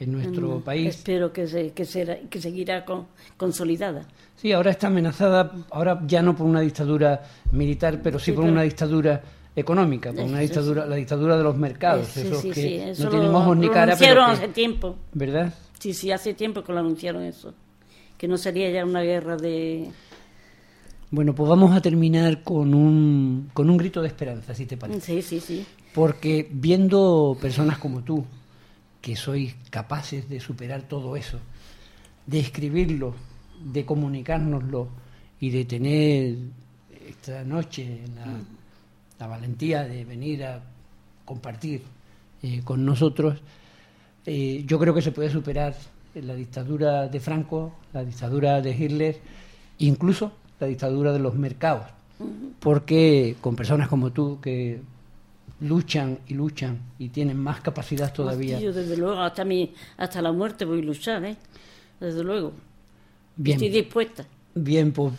en 0.00 0.12
nuestro 0.12 0.58
Mm, 0.58 0.62
país. 0.62 0.88
Espero 0.96 1.32
que, 1.32 1.46
se, 1.46 1.70
que, 1.70 1.84
será, 1.84 2.18
que 2.28 2.40
seguirá 2.40 2.84
con- 2.84 3.06
consolidada. 3.36 4.04
Sí, 4.36 4.52
ahora 4.52 4.72
está 4.72 4.88
amenazada, 4.88 5.52
ahora 5.70 6.02
ya 6.06 6.20
no 6.22 6.34
por 6.36 6.46
una 6.46 6.60
dictadura 6.60 7.22
militar, 7.52 8.00
pero 8.02 8.18
sí, 8.18 8.26
Sí, 8.26 8.32
por 8.32 8.42
pero- 8.42 8.52
una 8.52 8.62
dictadura 8.62 9.22
económica, 9.54 10.10
por 10.12 10.24
una 10.24 10.42
Eso, 10.42 10.54
dictadura, 10.54 10.86
la 10.86 10.96
dictadura 10.96 11.36
de 11.36 11.44
los 11.44 11.56
mercados, 11.56 12.08
Sí, 12.08 12.20
esos 12.22 12.40
sí, 12.40 12.48
que 12.50 12.54
sí, 12.62 12.74
eso 12.76 13.04
no 13.04 13.10
lo- 13.10 13.16
tienen 13.18 13.34
ojos 13.36 13.56
ni 13.56 13.68
cara, 13.68 13.96
pero 13.98 14.22
anunciaron 14.24 14.26
que- 14.26 14.32
hace 14.44 14.48
tiempo. 14.52 14.96
¿verdad? 15.12 15.54
Sí, 15.78 15.94
sí, 15.94 16.10
hace 16.10 16.34
tiempo 16.34 16.62
que 16.64 16.72
lo 16.72 16.80
anunciaron 16.80 17.22
eso. 17.22 17.54
Que 18.18 18.26
no 18.28 18.36
sería 18.38 18.70
ya 18.70 18.84
una 18.84 19.02
guerra 19.02 19.36
de... 19.36 19.90
Bueno, 21.12 21.34
pues 21.34 21.46
vamos 21.46 21.76
a 21.76 21.82
terminar 21.82 22.42
con 22.42 22.72
un, 22.72 23.50
con 23.52 23.68
un 23.68 23.76
grito 23.76 24.00
de 24.00 24.08
esperanza, 24.08 24.54
si 24.54 24.64
te 24.64 24.78
parece. 24.78 24.98
Sí, 24.98 25.20
sí, 25.20 25.40
sí. 25.40 25.66
Porque 25.94 26.48
viendo 26.50 27.36
personas 27.38 27.76
como 27.76 28.02
tú, 28.02 28.24
que 29.02 29.14
sois 29.14 29.54
capaces 29.68 30.26
de 30.30 30.40
superar 30.40 30.88
todo 30.88 31.14
eso, 31.14 31.38
de 32.26 32.40
escribirlo, 32.40 33.14
de 33.62 33.84
comunicárnoslo 33.84 34.88
y 35.38 35.50
de 35.50 35.66
tener 35.66 36.36
esta 37.06 37.44
noche 37.44 38.00
la, 38.16 38.40
la 39.18 39.26
valentía 39.26 39.84
de 39.84 40.06
venir 40.06 40.44
a 40.44 40.62
compartir 41.26 41.82
eh, 42.42 42.62
con 42.64 42.86
nosotros, 42.86 43.38
eh, 44.24 44.64
yo 44.66 44.78
creo 44.78 44.94
que 44.94 45.02
se 45.02 45.12
puede 45.12 45.28
superar 45.28 45.76
la 46.14 46.34
dictadura 46.34 47.06
de 47.06 47.20
Franco, 47.20 47.74
la 47.92 48.02
dictadura 48.02 48.62
de 48.62 48.70
Hitler, 48.70 49.20
incluso 49.76 50.32
la 50.62 50.68
dictadura 50.68 51.12
de 51.12 51.18
los 51.18 51.34
mercados, 51.34 51.86
porque 52.60 53.36
con 53.40 53.56
personas 53.56 53.88
como 53.88 54.12
tú 54.12 54.38
que 54.40 54.80
luchan 55.60 56.18
y 56.28 56.34
luchan 56.34 56.78
y 56.98 57.08
tienen 57.08 57.36
más 57.36 57.60
capacidad 57.60 58.12
todavía. 58.12 58.60
Yo 58.60 58.72
desde 58.72 58.96
luego 58.96 59.20
hasta 59.20 59.44
mi, 59.44 59.72
hasta 59.96 60.22
la 60.22 60.32
muerte 60.32 60.64
voy 60.64 60.80
a 60.80 60.84
luchar, 60.84 61.24
¿eh? 61.24 61.36
Desde 62.00 62.22
luego. 62.22 62.52
Bien, 63.36 63.56
Estoy 63.56 63.70
dispuesta. 63.70 64.24
bien, 64.54 64.92
pues 64.92 65.12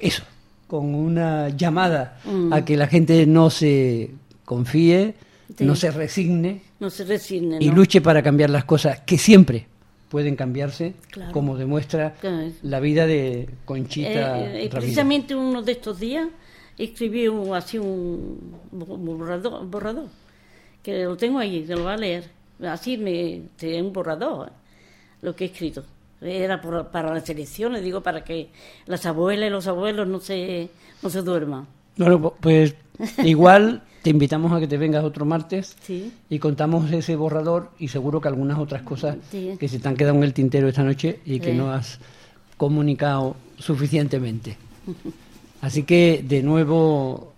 eso, 0.00 0.22
con 0.66 0.94
una 0.94 1.48
llamada 1.50 2.18
Mm. 2.24 2.52
a 2.52 2.64
que 2.64 2.76
la 2.76 2.86
gente 2.88 3.24
no 3.26 3.50
se 3.50 4.10
confíe, 4.44 5.14
Sí. 5.56 5.64
no 5.64 5.74
se 5.76 5.90
resigne 5.90 6.60
No 6.80 6.90
se 6.90 7.04
resigne, 7.04 7.56
y 7.60 7.68
¿no? 7.68 7.76
luche 7.76 8.00
para 8.00 8.22
cambiar 8.22 8.50
las 8.50 8.64
cosas 8.64 9.00
que 9.00 9.16
siempre 9.18 9.66
pueden 10.08 10.36
cambiarse, 10.36 10.94
Claro. 11.10 11.32
como 11.32 11.56
demuestra 11.56 12.14
Claro. 12.20 12.50
la 12.62 12.80
vida 12.80 13.06
de 13.06 13.48
Conchita 13.64 14.40
Eh, 14.40 14.64
eh, 14.64 14.68
precisamente 14.70 15.34
uno 15.34 15.62
de 15.62 15.72
estos 15.72 15.98
días 16.00 16.28
escribí 16.78 17.28
un, 17.28 17.54
así 17.54 17.78
un 17.78 18.56
borrador, 18.70 19.66
borrador, 19.66 20.06
que 20.82 21.04
lo 21.04 21.16
tengo 21.16 21.38
ahí, 21.38 21.66
se 21.66 21.74
lo 21.76 21.84
va 21.84 21.94
a 21.94 21.96
leer. 21.96 22.24
Así 22.62 22.96
me, 22.98 23.42
de 23.60 23.82
un 23.82 23.92
borrador, 23.92 24.48
eh, 24.48 24.52
lo 25.22 25.34
que 25.36 25.44
he 25.44 25.46
escrito. 25.48 25.84
Era 26.20 26.60
por- 26.60 26.88
para 26.88 27.12
las 27.14 27.28
elecciones, 27.30 27.82
digo, 27.82 28.00
para 28.02 28.24
que 28.24 28.48
las 28.86 29.06
abuelas 29.06 29.46
y 29.48 29.50
los 29.50 29.66
abuelos 29.68 30.08
no 30.08 30.18
se, 30.20 30.68
no 31.02 31.10
se 31.10 31.22
duerman. 31.22 31.66
Bueno, 31.98 32.20
pu- 32.20 32.32
pues 32.40 32.74
igual 33.24 33.82
te 34.02 34.10
invitamos 34.10 34.52
a 34.52 34.60
que 34.60 34.66
te 34.68 34.78
vengas 34.78 35.04
otro 35.04 35.24
martes 35.24 35.76
Sí. 35.82 36.12
y 36.30 36.38
contamos 36.38 36.90
ese 36.92 37.16
borrador 37.16 37.70
y 37.78 37.88
seguro 37.88 38.20
que 38.20 38.28
algunas 38.28 38.58
otras 38.58 38.82
cosas 38.82 39.16
Sí. 39.30 39.56
que 39.58 39.68
se 39.68 39.78
te 39.78 39.88
han 39.88 39.96
quedado 39.96 40.16
en 40.16 40.22
el 40.24 40.32
tintero 40.32 40.68
esta 40.68 40.82
noche 40.84 41.20
y 41.26 41.40
que 41.40 41.52
no 41.54 41.70
has 41.72 41.98
comunicado 42.56 43.36
suficientemente. 43.58 44.56
Así 45.60 45.82
que 45.82 46.24
de 46.26 46.42
nuevo 46.42 47.32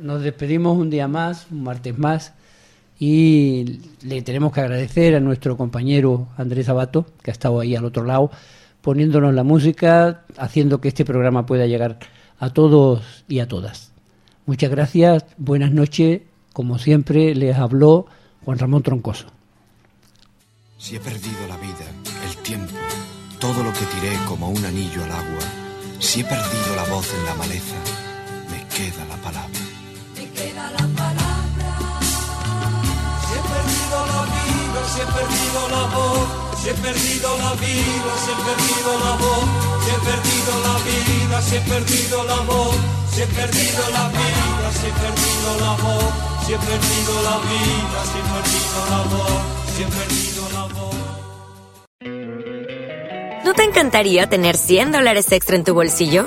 nos 0.00 0.22
despedimos 0.22 0.78
un 0.78 0.90
día 0.90 1.06
más, 1.08 1.46
un 1.50 1.62
martes 1.64 1.98
más, 1.98 2.32
y 2.98 3.80
le 4.04 4.22
tenemos 4.22 4.52
que 4.52 4.60
agradecer 4.60 5.14
a 5.16 5.20
nuestro 5.20 5.56
compañero 5.56 6.28
Andrés 6.36 6.68
Abato, 6.68 7.06
que 7.22 7.30
ha 7.30 7.32
estado 7.32 7.58
ahí 7.60 7.74
al 7.74 7.84
otro 7.84 8.04
lado, 8.04 8.30
poniéndonos 8.80 9.34
la 9.34 9.42
música, 9.42 10.22
haciendo 10.36 10.80
que 10.80 10.88
este 10.88 11.04
programa 11.04 11.44
pueda 11.46 11.66
llegar 11.66 11.98
a 12.42 12.50
todos 12.50 13.24
y 13.28 13.38
a 13.38 13.46
todas. 13.46 13.92
Muchas 14.46 14.68
gracias, 14.68 15.24
buenas 15.38 15.70
noches, 15.70 16.22
como 16.52 16.76
siempre 16.76 17.36
les 17.36 17.56
habló 17.56 18.06
Juan 18.44 18.58
Ramón 18.58 18.82
Troncoso. 18.82 19.26
Si 20.76 20.96
he 20.96 21.00
perdido 21.00 21.46
la 21.48 21.56
vida, 21.56 21.86
el 22.28 22.36
tiempo, 22.42 22.74
todo 23.38 23.62
lo 23.62 23.72
que 23.72 23.86
tiré 23.94 24.16
como 24.26 24.50
un 24.50 24.64
anillo 24.64 25.04
al 25.04 25.12
agua, 25.12 25.44
si 26.00 26.22
he 26.22 26.24
perdido 26.24 26.74
la 26.74 26.84
voz 26.92 27.06
en 27.14 27.24
la 27.26 27.34
maleza, 27.36 27.76
me 28.50 28.66
queda 28.74 29.04
la 29.04 29.16
palabra. 29.22 29.61
¿No 53.44 53.54
te 53.54 53.64
encantaría 53.64 54.28
tener 54.28 54.56
100 54.56 54.92
dólares 54.92 55.30
extra 55.32 55.56
en 55.56 55.64
tu 55.64 55.74
bolsillo? 55.74 56.26